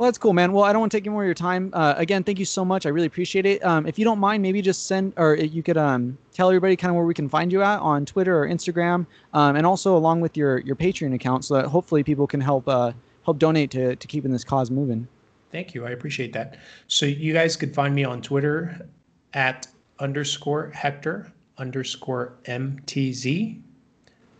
well, 0.00 0.06
that's 0.06 0.16
cool, 0.16 0.32
man. 0.32 0.52
Well, 0.52 0.64
I 0.64 0.72
don't 0.72 0.80
want 0.80 0.92
to 0.92 0.96
take 0.96 1.04
any 1.04 1.12
more 1.12 1.24
of 1.24 1.26
your 1.26 1.34
time. 1.34 1.68
Uh, 1.74 1.92
again, 1.98 2.24
thank 2.24 2.38
you 2.38 2.46
so 2.46 2.64
much. 2.64 2.86
I 2.86 2.88
really 2.88 3.06
appreciate 3.06 3.44
it. 3.44 3.62
Um, 3.62 3.86
if 3.86 3.98
you 3.98 4.04
don't 4.06 4.18
mind, 4.18 4.42
maybe 4.42 4.62
just 4.62 4.86
send, 4.86 5.12
or 5.18 5.34
you 5.34 5.62
could 5.62 5.76
um, 5.76 6.16
tell 6.32 6.48
everybody 6.48 6.74
kind 6.74 6.88
of 6.88 6.96
where 6.96 7.04
we 7.04 7.12
can 7.12 7.28
find 7.28 7.52
you 7.52 7.60
at 7.60 7.80
on 7.80 8.06
Twitter 8.06 8.42
or 8.42 8.48
Instagram, 8.48 9.04
um, 9.34 9.56
and 9.56 9.66
also 9.66 9.94
along 9.98 10.22
with 10.22 10.38
your 10.38 10.60
your 10.60 10.74
Patreon 10.74 11.14
account, 11.14 11.44
so 11.44 11.52
that 11.52 11.66
hopefully 11.66 12.02
people 12.02 12.26
can 12.26 12.40
help 12.40 12.66
uh, 12.66 12.92
help 13.26 13.38
donate 13.38 13.70
to 13.72 13.94
to 13.94 14.06
keeping 14.06 14.32
this 14.32 14.42
cause 14.42 14.70
moving. 14.70 15.06
Thank 15.52 15.74
you. 15.74 15.84
I 15.84 15.90
appreciate 15.90 16.32
that. 16.32 16.56
So 16.86 17.04
you 17.04 17.34
guys 17.34 17.54
could 17.54 17.74
find 17.74 17.94
me 17.94 18.04
on 18.04 18.22
Twitter 18.22 18.88
at 19.34 19.66
underscore 19.98 20.70
Hector 20.70 21.30
underscore 21.58 22.38
MTZ. 22.46 23.60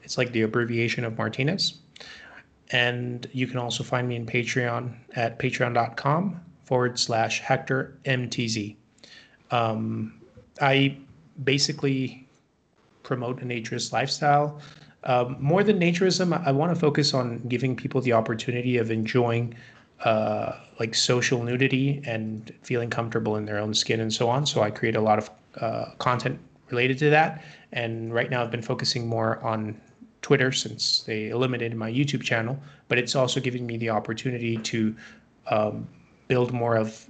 It's 0.03 0.19
like 0.19 0.33
the 0.33 0.43
abbreviation 0.43 1.05
of 1.05 1.17
Martinez. 1.17 1.75
And 2.73 3.29
you 3.33 3.47
can 3.47 3.59
also 3.59 3.83
find 3.83 4.09
me 4.09 4.17
in 4.17 4.27
Patreon 4.27 4.95
at 5.17 5.39
patreon.com 5.39 6.41
forward 6.65 6.99
slash 6.99 7.41
Hector 7.41 7.99
MTZ. 8.05 8.77
Um, 9.51 10.21
I 10.61 10.97
basically 11.43 12.29
promote 13.03 13.43
a 13.43 13.45
naturist 13.45 13.93
lifestyle. 13.93 14.61
Um, 15.05 15.37
more 15.41 15.65
than 15.65 15.81
naturism, 15.81 16.39
I, 16.39 16.51
I 16.51 16.53
want 16.53 16.73
to 16.73 16.79
focus 16.79 17.15
on 17.15 17.39
giving 17.49 17.75
people 17.75 18.01
the 18.01 18.13
opportunity 18.13 18.77
of 18.77 18.91
enjoying 18.91 19.55
uh, 20.05 20.53
like 20.79 20.95
social 20.95 21.43
nudity 21.43 22.03
and 22.05 22.53
feeling 22.63 22.89
comfortable 22.89 23.37
in 23.37 23.47
their 23.47 23.59
own 23.59 23.75
skin 23.75 24.01
and 24.01 24.13
so 24.13 24.29
on. 24.29 24.47
So 24.47 24.63
I 24.63 24.71
create 24.71 24.97
a 24.97 25.01
lot 25.01 25.19
of 25.19 25.31
uh, 25.61 25.87
content 25.99 26.39
related 26.71 26.99
to 26.99 27.11
that. 27.11 27.45
And 27.73 28.15
right 28.15 28.31
now 28.31 28.43
I've 28.43 28.51
been 28.51 28.63
focusing 28.63 29.09
more 29.09 29.41
on 29.41 29.81
Twitter 30.23 30.53
since 30.53 31.01
they 31.01 31.29
eliminated 31.29 31.77
my 31.77 31.91
YouTube 31.91 32.23
channel, 32.23 32.59
but 32.89 32.99
it's 32.99 33.15
also 33.15 33.41
giving 33.41 33.67
me 33.67 33.77
the 33.77 33.91
opportunity 33.91 34.57
to 34.59 34.95
um, 35.51 35.89
build 36.29 36.53
more 36.53 36.77
of 36.77 37.07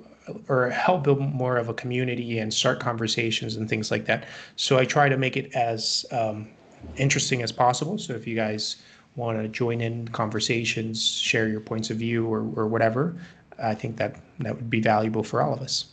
or 0.48 0.70
help 0.70 1.02
build 1.02 1.20
more 1.20 1.56
of 1.56 1.68
a 1.68 1.74
community 1.74 2.38
and 2.38 2.54
start 2.54 2.78
conversations 2.78 3.56
and 3.56 3.68
things 3.68 3.90
like 3.90 4.04
that. 4.06 4.26
So 4.56 4.78
I 4.78 4.84
try 4.84 5.08
to 5.08 5.16
make 5.16 5.36
it 5.36 5.52
as 5.54 6.06
um, 6.12 6.48
interesting 6.96 7.42
as 7.42 7.50
possible. 7.50 7.98
So 7.98 8.14
if 8.14 8.26
you 8.26 8.36
guys 8.36 8.76
want 9.16 9.42
to 9.42 9.48
join 9.48 9.80
in 9.80 10.06
conversations, 10.08 11.04
share 11.04 11.48
your 11.48 11.60
points 11.60 11.90
of 11.90 11.96
view, 11.96 12.26
or, 12.26 12.40
or 12.54 12.68
whatever, 12.68 13.16
I 13.60 13.74
think 13.74 13.96
that 13.96 14.20
that 14.38 14.54
would 14.54 14.70
be 14.70 14.80
valuable 14.80 15.22
for 15.22 15.42
all 15.42 15.52
of 15.52 15.60
us. 15.60 15.86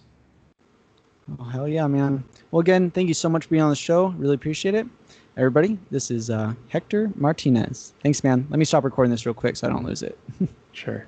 Oh, 1.40 1.44
hell 1.44 1.68
yeah, 1.68 1.88
man. 1.88 2.24
Well, 2.52 2.62
again, 2.62 2.92
thank 2.92 3.08
you 3.08 3.14
so 3.14 3.28
much 3.28 3.46
for 3.46 3.50
being 3.50 3.64
on 3.64 3.70
the 3.70 3.76
show. 3.76 4.10
Really 4.10 4.36
appreciate 4.36 4.76
it. 4.76 4.88
Everybody, 5.38 5.78
this 5.92 6.10
is 6.10 6.32
uh, 6.32 6.56
Hector 6.68 7.12
Martinez. 7.16 7.94
Thanks, 8.02 8.24
man. 8.24 8.48
Let 8.50 8.58
me 8.58 8.66
stop 8.66 8.84
recording 8.84 9.12
this 9.12 9.24
real 9.24 9.36
quick 9.36 9.56
so 9.56 9.68
I 9.68 9.70
don't 9.70 9.86
lose 9.86 10.02
it. 10.02 10.18
sure. 10.72 11.06